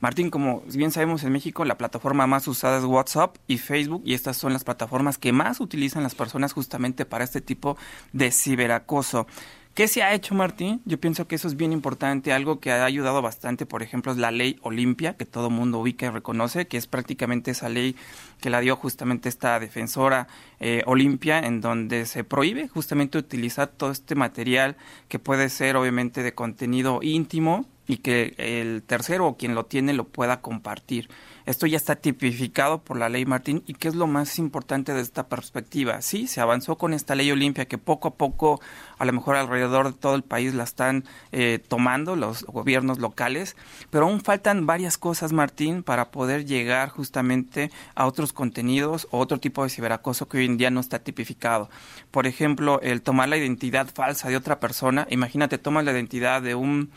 Martín, 0.00 0.30
como 0.30 0.62
bien 0.72 0.90
sabemos 0.90 1.24
en 1.24 1.32
México, 1.32 1.66
la 1.66 1.76
plataforma 1.76 2.26
más 2.26 2.48
usada 2.48 2.78
es 2.78 2.84
WhatsApp 2.84 3.36
y 3.46 3.58
Facebook 3.58 4.02
y 4.06 4.14
estas 4.14 4.38
son 4.38 4.54
las 4.54 4.64
plataformas 4.64 5.18
que 5.18 5.32
más 5.32 5.60
utilizan 5.60 6.02
las 6.02 6.14
personas 6.14 6.54
justamente 6.54 7.04
para 7.04 7.22
este 7.22 7.42
tipo 7.42 7.76
de 8.14 8.30
ciberacoso. 8.30 9.26
¿Qué 9.74 9.86
se 9.86 10.02
ha 10.02 10.12
hecho, 10.12 10.34
Martín? 10.34 10.82
Yo 10.84 10.98
pienso 10.98 11.28
que 11.28 11.36
eso 11.36 11.46
es 11.46 11.56
bien 11.56 11.72
importante. 11.72 12.32
Algo 12.32 12.58
que 12.58 12.72
ha 12.72 12.84
ayudado 12.84 13.22
bastante, 13.22 13.66
por 13.66 13.82
ejemplo, 13.84 14.10
es 14.10 14.18
la 14.18 14.32
ley 14.32 14.58
Olimpia, 14.62 15.16
que 15.16 15.24
todo 15.26 15.48
mundo 15.48 15.78
ubica 15.78 16.06
y 16.06 16.10
reconoce, 16.10 16.66
que 16.66 16.76
es 16.76 16.88
prácticamente 16.88 17.52
esa 17.52 17.68
ley 17.68 17.94
que 18.40 18.50
la 18.50 18.60
dio 18.60 18.74
justamente 18.74 19.28
esta 19.28 19.60
defensora 19.60 20.26
eh, 20.58 20.82
Olimpia, 20.86 21.38
en 21.38 21.60
donde 21.60 22.04
se 22.06 22.24
prohíbe 22.24 22.66
justamente 22.66 23.16
utilizar 23.16 23.68
todo 23.68 23.92
este 23.92 24.16
material 24.16 24.76
que 25.08 25.20
puede 25.20 25.48
ser, 25.48 25.76
obviamente, 25.76 26.24
de 26.24 26.34
contenido 26.34 26.98
íntimo 27.00 27.64
y 27.86 27.98
que 27.98 28.34
el 28.38 28.82
tercero 28.82 29.26
o 29.28 29.36
quien 29.36 29.54
lo 29.54 29.66
tiene 29.66 29.92
lo 29.92 30.04
pueda 30.04 30.40
compartir. 30.40 31.08
Esto 31.46 31.66
ya 31.66 31.76
está 31.76 31.96
tipificado 31.96 32.78
por 32.82 32.96
la 32.96 33.08
ley 33.08 33.24
Martín 33.26 33.62
y 33.66 33.74
qué 33.74 33.88
es 33.88 33.94
lo 33.94 34.06
más 34.06 34.38
importante 34.38 34.92
de 34.92 35.00
esta 35.00 35.28
perspectiva. 35.28 36.02
Sí, 36.02 36.26
se 36.26 36.40
avanzó 36.40 36.76
con 36.76 36.92
esta 36.92 37.14
ley 37.14 37.30
Olimpia 37.30 37.66
que 37.66 37.78
poco 37.78 38.08
a 38.08 38.14
poco, 38.14 38.60
a 38.98 39.04
lo 39.04 39.12
mejor 39.12 39.36
alrededor 39.36 39.92
de 39.92 39.98
todo 39.98 40.14
el 40.14 40.22
país 40.22 40.54
la 40.54 40.64
están 40.64 41.04
eh, 41.32 41.58
tomando 41.66 42.16
los 42.16 42.44
gobiernos 42.44 42.98
locales, 42.98 43.56
pero 43.90 44.06
aún 44.06 44.20
faltan 44.20 44.66
varias 44.66 44.98
cosas, 44.98 45.32
Martín, 45.32 45.82
para 45.82 46.10
poder 46.10 46.44
llegar 46.44 46.88
justamente 46.90 47.70
a 47.94 48.06
otros 48.06 48.32
contenidos 48.32 49.08
o 49.10 49.18
otro 49.18 49.38
tipo 49.38 49.64
de 49.64 49.70
ciberacoso 49.70 50.28
que 50.28 50.38
hoy 50.38 50.46
en 50.46 50.56
día 50.56 50.70
no 50.70 50.80
está 50.80 50.98
tipificado. 50.98 51.70
Por 52.10 52.26
ejemplo, 52.26 52.80
el 52.82 53.02
tomar 53.02 53.28
la 53.28 53.36
identidad 53.36 53.88
falsa 53.92 54.28
de 54.28 54.36
otra 54.36 54.60
persona. 54.60 55.06
Imagínate, 55.10 55.58
tomas 55.58 55.84
la 55.84 55.92
identidad 55.92 56.42
de 56.42 56.54
un 56.54 56.90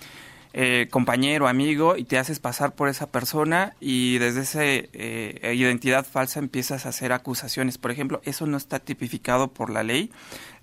eh, 0.54 0.88
compañero, 0.92 1.48
amigo, 1.48 1.98
y 1.98 2.04
te 2.04 2.20
haces 2.20 2.40
pasar 2.40 2.76
por 2.76 2.88
esa 2.88 3.12
persona 3.12 3.76
y 3.80 4.20
desde 4.20 4.42
esa 4.42 4.62
eh, 4.64 5.54
identidad 5.56 6.06
falsa 6.06 6.40
empiezas 6.40 6.86
a 6.86 6.90
hacer 6.90 7.12
acusaciones. 7.12 7.80
Por 7.80 7.90
ejemplo, 7.90 8.22
eso 8.24 8.46
no 8.46 8.58
está 8.58 8.80
tipificado 8.80 9.48
por 9.48 9.72
la 9.72 9.82
ley. 9.82 10.12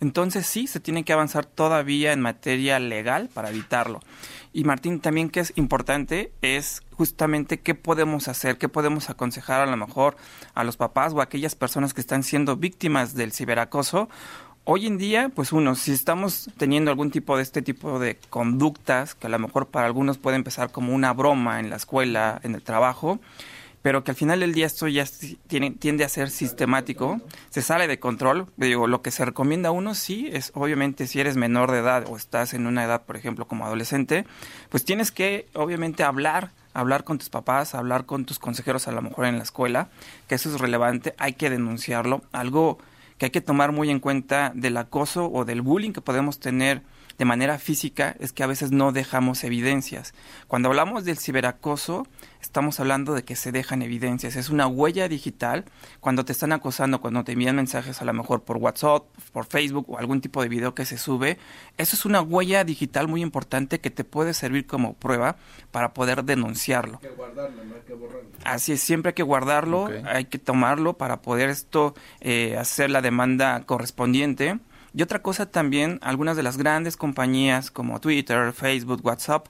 Entonces 0.00 0.46
sí, 0.46 0.66
se 0.66 0.80
tiene 0.80 1.04
que 1.04 1.12
avanzar 1.12 1.44
todavía 1.44 2.12
en 2.12 2.20
materia 2.20 2.78
legal 2.78 3.28
para 3.34 3.50
evitarlo. 3.50 4.00
Y 4.52 4.64
Martín, 4.64 5.00
también 5.00 5.30
que 5.30 5.40
es 5.40 5.52
importante 5.56 6.32
es 6.42 6.82
justamente 6.92 7.60
qué 7.60 7.74
podemos 7.74 8.26
hacer, 8.28 8.58
qué 8.58 8.68
podemos 8.68 9.08
aconsejar 9.08 9.60
a 9.60 9.66
lo 9.66 9.76
mejor 9.76 10.16
a 10.54 10.64
los 10.64 10.76
papás 10.76 11.12
o 11.12 11.20
a 11.20 11.24
aquellas 11.24 11.54
personas 11.54 11.94
que 11.94 12.00
están 12.00 12.22
siendo 12.22 12.56
víctimas 12.56 13.14
del 13.14 13.32
ciberacoso 13.32 14.08
hoy 14.72 14.86
en 14.86 14.98
día, 14.98 15.32
pues 15.34 15.50
uno, 15.50 15.74
si 15.74 15.90
estamos 15.90 16.48
teniendo 16.56 16.92
algún 16.92 17.10
tipo 17.10 17.36
de 17.36 17.42
este 17.42 17.60
tipo 17.60 17.98
de 17.98 18.16
conductas, 18.30 19.16
que 19.16 19.26
a 19.26 19.30
lo 19.30 19.40
mejor 19.40 19.66
para 19.66 19.86
algunos 19.86 20.16
puede 20.16 20.36
empezar 20.36 20.70
como 20.70 20.94
una 20.94 21.12
broma 21.12 21.58
en 21.58 21.70
la 21.70 21.76
escuela, 21.76 22.40
en 22.44 22.54
el 22.54 22.62
trabajo, 22.62 23.18
pero 23.82 24.04
que 24.04 24.12
al 24.12 24.16
final 24.16 24.38
del 24.38 24.54
día 24.54 24.66
esto 24.66 24.86
ya 24.86 25.04
tiende 25.48 26.04
a 26.04 26.08
ser 26.08 26.30
sistemático, 26.30 27.20
se 27.48 27.62
sale 27.62 27.88
de 27.88 27.98
control. 27.98 28.46
Digo, 28.56 28.86
lo 28.86 29.02
que 29.02 29.10
se 29.10 29.24
recomienda 29.24 29.70
a 29.70 29.72
uno 29.72 29.92
sí 29.94 30.28
es, 30.32 30.52
obviamente, 30.54 31.08
si 31.08 31.18
eres 31.18 31.36
menor 31.36 31.72
de 31.72 31.78
edad 31.78 32.04
o 32.08 32.16
estás 32.16 32.54
en 32.54 32.68
una 32.68 32.84
edad, 32.84 33.02
por 33.02 33.16
ejemplo, 33.16 33.48
como 33.48 33.66
adolescente, 33.66 34.24
pues 34.68 34.84
tienes 34.84 35.10
que, 35.10 35.48
obviamente, 35.52 36.04
hablar 36.04 36.52
hablar 36.72 37.02
con 37.02 37.18
tus 37.18 37.30
papás, 37.30 37.74
hablar 37.74 38.06
con 38.06 38.24
tus 38.24 38.38
consejeros 38.38 38.86
a 38.86 38.92
lo 38.92 39.02
mejor 39.02 39.26
en 39.26 39.38
la 39.38 39.42
escuela, 39.42 39.88
que 40.28 40.36
eso 40.36 40.54
es 40.54 40.60
relevante, 40.60 41.16
hay 41.18 41.32
que 41.32 41.50
denunciarlo. 41.50 42.22
Algo 42.30 42.78
que 43.20 43.26
hay 43.26 43.30
que 43.30 43.42
tomar 43.42 43.70
muy 43.70 43.90
en 43.90 44.00
cuenta 44.00 44.50
del 44.54 44.78
acoso 44.78 45.30
o 45.30 45.44
del 45.44 45.60
bullying 45.60 45.92
que 45.92 46.00
podemos 46.00 46.40
tener 46.40 46.82
de 47.20 47.26
manera 47.26 47.58
física 47.58 48.16
es 48.18 48.32
que 48.32 48.42
a 48.42 48.46
veces 48.46 48.72
no 48.72 48.92
dejamos 48.92 49.44
evidencias. 49.44 50.14
Cuando 50.48 50.70
hablamos 50.70 51.04
del 51.04 51.18
ciberacoso, 51.18 52.06
estamos 52.40 52.80
hablando 52.80 53.12
de 53.12 53.24
que 53.24 53.36
se 53.36 53.52
dejan 53.52 53.82
evidencias. 53.82 54.36
Es 54.36 54.48
una 54.48 54.66
huella 54.66 55.06
digital. 55.06 55.66
Cuando 56.00 56.24
te 56.24 56.32
están 56.32 56.52
acosando, 56.52 57.02
cuando 57.02 57.22
te 57.22 57.32
envían 57.32 57.56
mensajes 57.56 58.00
a 58.00 58.06
lo 58.06 58.14
mejor 58.14 58.44
por 58.44 58.56
WhatsApp, 58.56 59.04
por 59.34 59.44
Facebook 59.44 59.84
o 59.90 59.98
algún 59.98 60.22
tipo 60.22 60.40
de 60.40 60.48
video 60.48 60.74
que 60.74 60.86
se 60.86 60.96
sube, 60.96 61.36
eso 61.76 61.94
es 61.94 62.06
una 62.06 62.22
huella 62.22 62.64
digital 62.64 63.06
muy 63.06 63.20
importante 63.20 63.80
que 63.80 63.90
te 63.90 64.04
puede 64.04 64.32
servir 64.32 64.66
como 64.66 64.94
prueba 64.94 65.36
para 65.72 65.92
poder 65.92 66.24
denunciarlo. 66.24 67.00
Hay 67.02 67.10
que 67.10 67.14
guardarlo, 67.14 67.64
no 67.64 67.74
hay 67.74 67.82
que 67.82 67.92
borrarlo. 67.92 68.30
Así 68.44 68.72
es, 68.72 68.80
siempre 68.80 69.10
hay 69.10 69.14
que 69.14 69.22
guardarlo, 69.22 69.90
hay 70.06 70.24
que 70.24 70.38
tomarlo 70.38 70.94
para 70.94 71.20
poder 71.20 71.50
esto 71.50 71.94
eh, 72.22 72.56
hacer 72.56 72.88
la 72.88 73.02
demanda 73.02 73.60
correspondiente 73.66 74.58
Y 74.94 75.02
otra 75.02 75.22
cosa 75.22 75.46
también, 75.46 75.98
algunas 76.02 76.36
de 76.36 76.42
las 76.42 76.56
grandes 76.56 76.96
compañías 76.96 77.70
como 77.70 78.00
Twitter, 78.00 78.52
Facebook, 78.52 79.04
WhatsApp, 79.04 79.46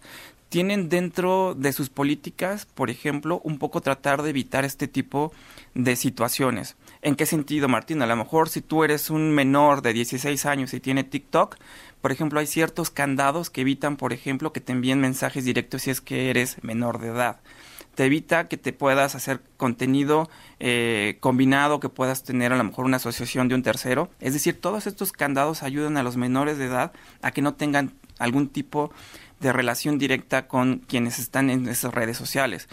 tienen 0.50 0.88
dentro 0.88 1.54
de 1.54 1.72
sus 1.72 1.90
políticas, 1.90 2.66
por 2.66 2.90
ejemplo, 2.90 3.40
un 3.44 3.58
poco 3.58 3.80
tratar 3.80 4.22
de 4.22 4.30
evitar 4.30 4.64
este 4.64 4.88
tipo 4.88 5.32
de 5.74 5.94
situaciones. 5.94 6.76
¿En 7.02 7.14
qué 7.14 7.24
sentido, 7.24 7.68
Martín? 7.68 8.02
A 8.02 8.06
lo 8.06 8.16
mejor 8.16 8.48
si 8.48 8.60
tú 8.60 8.82
eres 8.82 9.10
un 9.10 9.30
menor 9.30 9.80
de 9.80 9.92
16 9.92 10.44
años 10.46 10.74
y 10.74 10.80
tiene 10.80 11.04
TikTok, 11.04 11.56
por 12.00 12.10
ejemplo, 12.10 12.40
hay 12.40 12.46
ciertos 12.46 12.90
candados 12.90 13.48
que 13.48 13.60
evitan, 13.60 13.96
por 13.96 14.12
ejemplo, 14.12 14.52
que 14.52 14.60
te 14.60 14.72
envíen 14.72 15.00
mensajes 15.00 15.44
directos 15.44 15.82
si 15.82 15.90
es 15.90 16.00
que 16.00 16.30
eres 16.30 16.62
menor 16.62 16.98
de 16.98 17.08
edad. 17.08 17.40
Te 17.94 18.06
evita 18.06 18.48
que 18.48 18.56
te 18.56 18.72
puedas 18.72 19.14
hacer 19.14 19.42
contenido 19.56 20.30
eh, 20.58 21.18
combinado, 21.20 21.80
que 21.80 21.88
puedas 21.88 22.22
tener 22.22 22.52
a 22.52 22.56
lo 22.56 22.64
mejor 22.64 22.84
una 22.84 22.96
asociación 22.96 23.48
de 23.48 23.54
un 23.54 23.62
tercero. 23.62 24.10
Es 24.20 24.32
decir, 24.32 24.60
todos 24.60 24.86
estos 24.86 25.12
candados 25.12 25.62
ayudan 25.62 25.96
a 25.96 26.02
los 26.02 26.16
menores 26.16 26.58
de 26.58 26.66
edad 26.66 26.92
a 27.22 27.30
que 27.30 27.42
no 27.42 27.54
tengan 27.54 27.92
algún 28.18 28.48
tipo 28.48 28.92
de 29.40 29.52
relación 29.52 29.98
directa 29.98 30.46
con 30.46 30.78
quienes 30.78 31.18
están 31.18 31.50
en 31.50 31.68
esas 31.68 31.92
redes 31.92 32.16
sociales. 32.16 32.68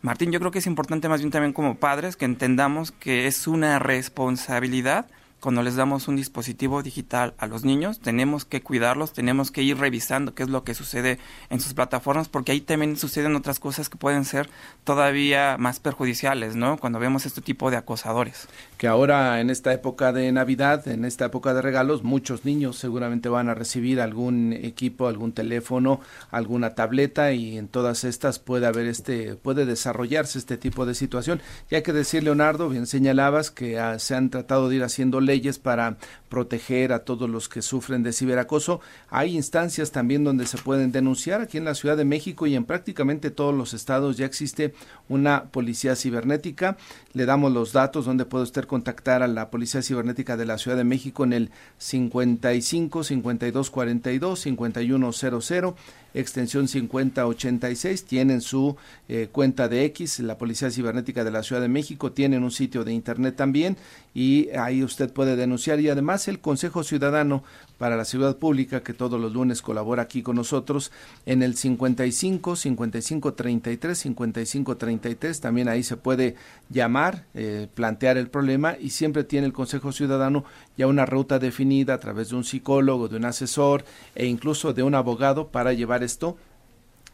Martín, 0.00 0.30
yo 0.30 0.38
creo 0.38 0.52
que 0.52 0.60
es 0.60 0.66
importante 0.66 1.08
más 1.08 1.20
bien 1.20 1.30
también 1.30 1.52
como 1.52 1.76
padres 1.76 2.16
que 2.16 2.24
entendamos 2.24 2.92
que 2.92 3.26
es 3.26 3.46
una 3.48 3.78
responsabilidad 3.78 5.06
cuando 5.40 5.62
les 5.62 5.76
damos 5.76 6.08
un 6.08 6.16
dispositivo 6.16 6.82
digital 6.82 7.34
a 7.38 7.46
los 7.46 7.64
niños, 7.64 8.00
tenemos 8.00 8.44
que 8.44 8.62
cuidarlos, 8.62 9.12
tenemos 9.12 9.50
que 9.50 9.62
ir 9.62 9.78
revisando 9.78 10.34
qué 10.34 10.42
es 10.42 10.48
lo 10.48 10.64
que 10.64 10.74
sucede 10.74 11.18
en 11.48 11.60
sus 11.60 11.74
plataformas, 11.74 12.28
porque 12.28 12.52
ahí 12.52 12.60
también 12.60 12.96
suceden 12.96 13.36
otras 13.36 13.60
cosas 13.60 13.88
que 13.88 13.96
pueden 13.96 14.24
ser 14.24 14.50
todavía 14.84 15.56
más 15.58 15.78
perjudiciales, 15.78 16.56
¿no? 16.56 16.76
Cuando 16.76 16.98
vemos 16.98 17.24
este 17.24 17.40
tipo 17.40 17.70
de 17.70 17.76
acosadores. 17.76 18.48
Que 18.78 18.88
ahora 18.88 19.40
en 19.40 19.50
esta 19.50 19.72
época 19.72 20.12
de 20.12 20.30
Navidad, 20.32 20.86
en 20.88 21.04
esta 21.04 21.26
época 21.26 21.54
de 21.54 21.62
regalos, 21.62 22.02
muchos 22.02 22.44
niños 22.44 22.76
seguramente 22.76 23.28
van 23.28 23.48
a 23.48 23.54
recibir 23.54 24.00
algún 24.00 24.52
equipo, 24.52 25.06
algún 25.06 25.32
teléfono, 25.32 26.00
alguna 26.30 26.74
tableta 26.74 27.32
y 27.32 27.58
en 27.58 27.68
todas 27.68 28.04
estas 28.04 28.38
puede 28.38 28.66
haber 28.66 28.86
este, 28.86 29.36
puede 29.36 29.66
desarrollarse 29.66 30.38
este 30.38 30.56
tipo 30.56 30.84
de 30.84 30.94
situación. 30.94 31.40
Y 31.70 31.76
hay 31.76 31.82
que 31.82 31.92
decir, 31.92 32.24
Leonardo, 32.24 32.68
bien 32.68 32.86
señalabas 32.86 33.50
que 33.50 33.78
ah, 33.78 33.98
se 33.98 34.14
han 34.14 34.30
tratado 34.30 34.68
de 34.68 34.76
ir 34.76 34.82
haciendo 34.82 35.20
leyes 35.28 35.58
para 35.58 35.96
proteger 36.28 36.92
a 36.92 37.04
todos 37.04 37.28
los 37.28 37.48
que 37.48 37.62
sufren 37.62 38.02
de 38.02 38.12
ciberacoso. 38.12 38.80
Hay 39.10 39.36
instancias 39.36 39.90
también 39.90 40.24
donde 40.24 40.46
se 40.46 40.58
pueden 40.58 40.92
denunciar. 40.92 41.40
Aquí 41.40 41.58
en 41.58 41.64
la 41.64 41.74
Ciudad 41.74 41.96
de 41.96 42.04
México 42.04 42.46
y 42.46 42.54
en 42.54 42.64
prácticamente 42.64 43.30
todos 43.30 43.54
los 43.54 43.74
estados 43.74 44.16
ya 44.16 44.26
existe 44.26 44.74
una 45.08 45.44
policía 45.44 45.96
cibernética. 45.96 46.76
Le 47.12 47.26
damos 47.26 47.52
los 47.52 47.72
datos 47.72 48.04
donde 48.04 48.24
puede 48.24 48.44
usted 48.44 48.64
contactar 48.64 49.22
a 49.22 49.28
la 49.28 49.50
Policía 49.50 49.82
Cibernética 49.82 50.36
de 50.36 50.46
la 50.46 50.58
Ciudad 50.58 50.76
de 50.76 50.84
México 50.84 51.24
en 51.24 51.32
el 51.32 51.50
55 51.78 53.04
52 53.04 53.70
42 53.70 54.40
5100 54.40 55.74
extensión 56.14 56.68
5086, 56.68 58.04
tienen 58.04 58.40
su 58.40 58.76
eh, 59.08 59.28
cuenta 59.30 59.68
de 59.68 59.84
X, 59.86 60.20
la 60.20 60.38
Policía 60.38 60.70
Cibernética 60.70 61.24
de 61.24 61.30
la 61.30 61.42
Ciudad 61.42 61.60
de 61.60 61.68
México, 61.68 62.12
tienen 62.12 62.42
un 62.42 62.50
sitio 62.50 62.84
de 62.84 62.92
Internet 62.92 63.36
también 63.36 63.76
y 64.14 64.48
ahí 64.50 64.82
usted 64.82 65.12
puede 65.12 65.36
denunciar 65.36 65.80
y 65.80 65.88
además 65.88 66.17
el 66.26 66.40
Consejo 66.40 66.82
Ciudadano 66.82 67.44
para 67.78 67.96
la 67.96 68.04
Seguridad 68.04 68.38
Pública, 68.38 68.82
que 68.82 68.94
todos 68.94 69.20
los 69.20 69.32
lunes 69.32 69.62
colabora 69.62 70.02
aquí 70.02 70.22
con 70.22 70.34
nosotros, 70.34 70.90
en 71.26 71.44
el 71.44 71.56
55 71.56 72.56
55 72.56 73.34
33 73.34 73.96
55 73.96 74.76
33, 74.76 75.40
también 75.40 75.68
ahí 75.68 75.84
se 75.84 75.96
puede 75.96 76.34
llamar, 76.70 77.26
eh, 77.34 77.68
plantear 77.72 78.16
el 78.16 78.28
problema 78.28 78.76
y 78.76 78.90
siempre 78.90 79.22
tiene 79.22 79.46
el 79.46 79.52
Consejo 79.52 79.92
Ciudadano 79.92 80.44
ya 80.76 80.88
una 80.88 81.06
ruta 81.06 81.38
definida 81.38 81.94
a 81.94 82.00
través 82.00 82.30
de 82.30 82.36
un 82.36 82.44
psicólogo, 82.44 83.08
de 83.08 83.16
un 83.16 83.26
asesor 83.26 83.84
e 84.16 84.26
incluso 84.26 84.72
de 84.72 84.82
un 84.82 84.96
abogado 84.96 85.48
para 85.48 85.72
llevar 85.72 86.02
esto 86.02 86.36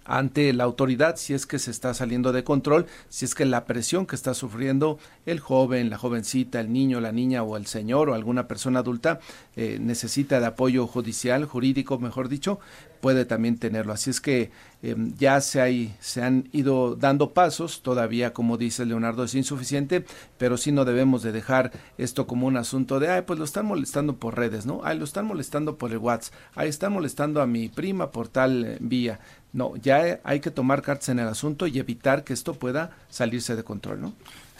ante 0.05 0.53
la 0.53 0.65
autoridad 0.65 1.17
si 1.17 1.35
es 1.35 1.47
que 1.47 1.59
se 1.59 1.71
está 1.71 1.95
saliendo 1.95 2.33
de 2.33 2.45
control, 2.45 2.87
si 3.09 3.25
es 3.25 3.35
que 3.35 3.45
la 3.45 3.65
presión 3.65 4.07
que 4.07 4.17
está 4.17 4.35
sufriendo 4.35 4.99
el 5.27 5.41
joven, 5.41 5.91
la 5.91 5.99
jovencita, 5.99 6.61
el 6.61 6.73
niño, 6.73 7.01
la 7.01 7.13
niña 7.13 7.43
o 7.43 7.57
el 7.57 7.67
señor 7.67 8.11
o 8.11 8.15
alguna 8.15 8.47
persona 8.47 8.81
adulta 8.81 9.21
eh, 9.57 9.79
necesita 9.81 10.41
de 10.41 10.47
apoyo 10.47 10.87
judicial, 10.87 11.45
jurídico, 11.45 11.99
mejor 11.99 12.29
dicho, 12.29 12.59
puede 13.05 13.27
también 13.27 13.59
tenerlo. 13.59 13.93
Así 13.93 14.09
es 14.09 14.19
que 14.19 14.51
em, 14.81 15.15
ya 15.19 15.39
se, 15.43 15.61
hay, 15.61 15.95
se 16.01 16.23
han 16.23 16.49
ido 16.53 16.97
dando 16.97 17.35
pasos, 17.35 17.83
todavía 17.83 18.33
como 18.33 18.57
dice 18.57 18.87
Leonardo 18.87 19.25
es 19.25 19.35
insuficiente, 19.35 20.07
pero 20.39 20.57
sí 20.57 20.73
no 20.73 20.87
debemos 20.87 21.23
de 21.23 21.31
dejar 21.31 21.71
esto 21.99 22.27
como 22.27 22.47
un 22.47 22.57
asunto 22.57 23.01
de, 23.01 23.11
ay, 23.11 23.21
pues 23.27 23.39
lo 23.39 23.45
están 23.45 23.67
molestando 23.67 24.17
por 24.17 24.39
redes, 24.39 24.65
¿no? 24.65 24.81
Ay, 24.85 24.97
lo 24.97 25.05
están 25.05 25.27
molestando 25.27 25.77
por 25.77 25.93
el 25.93 25.99
WhatsApp, 25.99 26.33
ay, 26.55 26.71
están 26.71 26.95
molestando 26.95 27.43
a 27.43 27.47
mi 27.47 27.69
prima 27.69 28.11
por 28.11 28.29
tal 28.29 28.65
eh, 28.65 28.79
vía. 28.81 29.21
No, 29.53 29.77
ya 29.77 30.21
hay 30.25 30.41
que 30.41 30.51
tomar 30.51 30.81
cartas 30.81 31.11
en 31.11 31.19
el 31.19 31.29
asunto 31.29 31.67
y 31.67 31.79
evitar 31.79 32.25
que 32.25 32.33
esto 32.33 32.55
pueda 32.55 32.97
salirse 33.11 33.55
de 33.55 33.65
control, 33.65 34.01
¿no? 34.01 34.15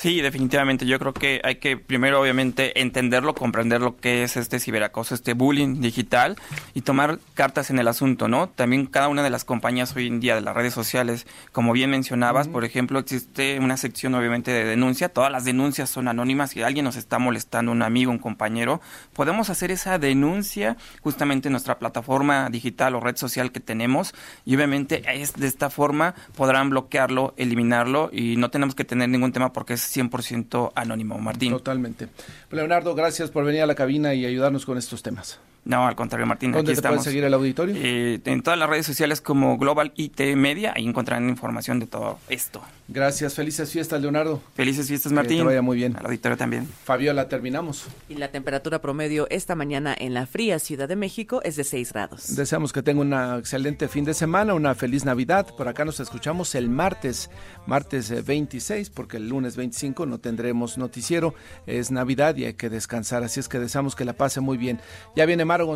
Sí, 0.05 0.21
definitivamente. 0.21 0.85
Yo 0.85 0.99
creo 0.99 1.15
que 1.15 1.41
hay 1.45 1.55
que 1.55 1.79
primero, 1.79 2.21
obviamente, 2.21 2.79
entenderlo, 2.83 3.35
comprender 3.35 3.81
lo 3.81 3.97
que 3.97 4.23
es 4.23 4.37
este 4.37 4.61
ciberacoso, 4.61 5.15
este 5.15 5.33
bullying 5.33 5.81
digital 5.81 6.37
y 6.75 6.83
tomar 6.83 7.21
cartas 7.33 7.71
en 7.71 7.79
el 7.79 7.89
asunto, 7.89 8.29
¿no? 8.29 8.51
También 8.51 8.85
cada 8.85 9.09
una 9.09 9.23
de 9.23 9.31
las 9.31 9.47
compañías 9.47 9.97
hoy 9.97 10.09
en 10.09 10.21
día 10.21 10.35
de 10.35 10.43
las 10.43 10.55
redes 10.55 10.75
sociales, 10.75 11.27
como 11.53 11.73
bien 11.73 11.89
mencionabas, 11.89 12.49
por 12.49 12.67
ejemplo, 12.67 12.99
existe 12.99 13.59
una 13.59 13.79
sección, 13.79 14.15
obviamente, 14.15 14.51
de 14.51 14.67
denuncia. 14.67 15.09
Todas 15.09 15.33
las 15.33 15.47
denuncias 15.47 15.89
son 15.89 16.07
anónimas. 16.07 16.51
Si 16.51 16.61
alguien 16.61 16.85
nos 16.85 16.97
está 16.97 17.19
molestando, 17.19 17.73
un 17.73 17.81
amigo, 17.81 18.11
un 18.11 18.19
compañero, 18.19 18.83
podemos 19.15 19.49
hacer 19.49 19.71
esa 19.71 19.99
denuncia 19.99 20.77
justamente 21.01 21.49
en 21.49 21.53
nuestra 21.53 21.79
plataforma 21.79 22.51
digital 22.51 22.95
o 22.95 23.01
red 23.01 23.17
social 23.17 23.53
que 23.53 23.61
tenemos 23.61 24.15
y, 24.45 24.55
obviamente, 24.55 25.03
es 25.07 25.33
de 25.33 25.47
esta 25.47 25.71
forma 25.71 26.15
podrán 26.37 26.69
bloquearlo, 26.69 27.33
eliminarlo 27.39 28.11
y 28.13 28.37
no 28.37 28.51
tenemos 28.51 28.75
que 28.75 28.85
tener 28.85 29.09
ningún 29.09 29.33
tema 29.33 29.51
porque 29.55 29.73
es 29.73 29.94
100% 29.95 30.73
anónimo, 30.75 31.19
Martín. 31.19 31.53
Totalmente. 31.53 32.09
Leonardo, 32.51 32.95
gracias 32.95 33.31
por 33.31 33.45
venir 33.45 33.63
a 33.63 33.67
la 33.67 33.75
cabina 33.75 34.15
y 34.15 34.27
ayudarnos 34.27 34.67
con 34.67 34.79
estos 34.79 35.03
temas. 35.03 35.39
No, 35.65 35.87
al 35.87 35.97
contrario, 35.97 36.27
Martín. 36.27 36.53
¿Dónde 36.53 36.73
aquí 36.73 36.77
te 36.77 36.87
estamos. 36.87 37.05
seguir 37.05 37.25
el 37.25 37.33
auditorio? 37.33 37.75
Eh, 37.79 38.21
en 38.25 38.43
todas 38.43 38.59
las 38.59 38.69
redes 38.69 38.85
sociales 38.85 39.21
como 39.23 39.57
Global 39.57 39.93
IT 39.97 40.21
Media, 40.37 40.75
ahí 40.77 40.87
encontrarán 40.87 41.29
información 41.29 41.81
de 41.81 41.87
todo 41.87 42.19
esto. 42.29 42.63
Gracias, 42.87 43.35
felices 43.35 43.71
fiestas, 43.71 44.03
Leonardo. 44.03 44.43
Felices 44.55 44.89
fiestas, 44.89 45.11
Martín. 45.11 45.39
Que 45.39 45.43
te 45.43 45.47
vaya 45.47 45.63
muy 45.63 45.77
bien. 45.79 45.97
Al 45.97 46.07
auditorio 46.07 46.37
también. 46.37 46.69
Fabiola, 46.85 47.29
terminamos. 47.29 47.87
Y 48.09 48.15
la 48.15 48.31
temperatura 48.31 48.81
promedio 48.81 49.27
esta 49.31 49.55
mañana 49.55 49.97
en 49.99 50.13
la 50.13 50.27
fría 50.27 50.59
Ciudad 50.59 50.87
de 50.87 50.97
México 50.97 51.41
es 51.45 51.57
de 51.57 51.65
6 51.65 51.93
grados. 51.93 52.37
Deseamos 52.37 52.73
que 52.73 52.83
tenga 52.83 53.01
un 53.01 53.39
excelente 53.39 53.89
fin 53.89 54.05
de 54.05 54.13
semana, 54.13 54.55
una 54.55 54.75
feliz 54.75 55.05
Navidad. 55.05 55.47
Por 55.57 55.67
acá 55.69 55.85
nos 55.85 55.99
escuchamos 55.99 56.55
el 56.55 56.69
martes, 56.69 57.31
martes 57.67 58.25
26, 58.25 58.91
porque 58.91 59.17
el 59.17 59.29
lunes 59.29 59.57
25 59.57 60.07
no 60.07 60.19
tendremos 60.19 60.77
noticiero. 60.77 61.35
Es 61.67 61.91
Navidad 61.91 62.37
y 62.37 62.45
hay 62.45 62.55
que 62.55 62.69
descansar, 62.69 63.25
así 63.25 63.41
es 63.41 63.49
que 63.49 63.59
deseamos 63.59 63.97
que 63.97 64.05
la 64.05 64.13
pase 64.13 64.41
muy 64.41 64.59
bien. 64.59 64.81
Ya 65.17 65.25
viene 65.27 65.45
Mario 65.45 65.67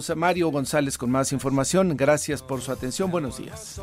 González 0.50 0.98
con 0.98 1.10
más 1.10 1.32
información. 1.32 1.96
Gracias 1.96 2.42
por 2.42 2.60
su 2.60 2.70
atención. 2.70 3.10
Buenos 3.10 3.38
días. 3.38 3.76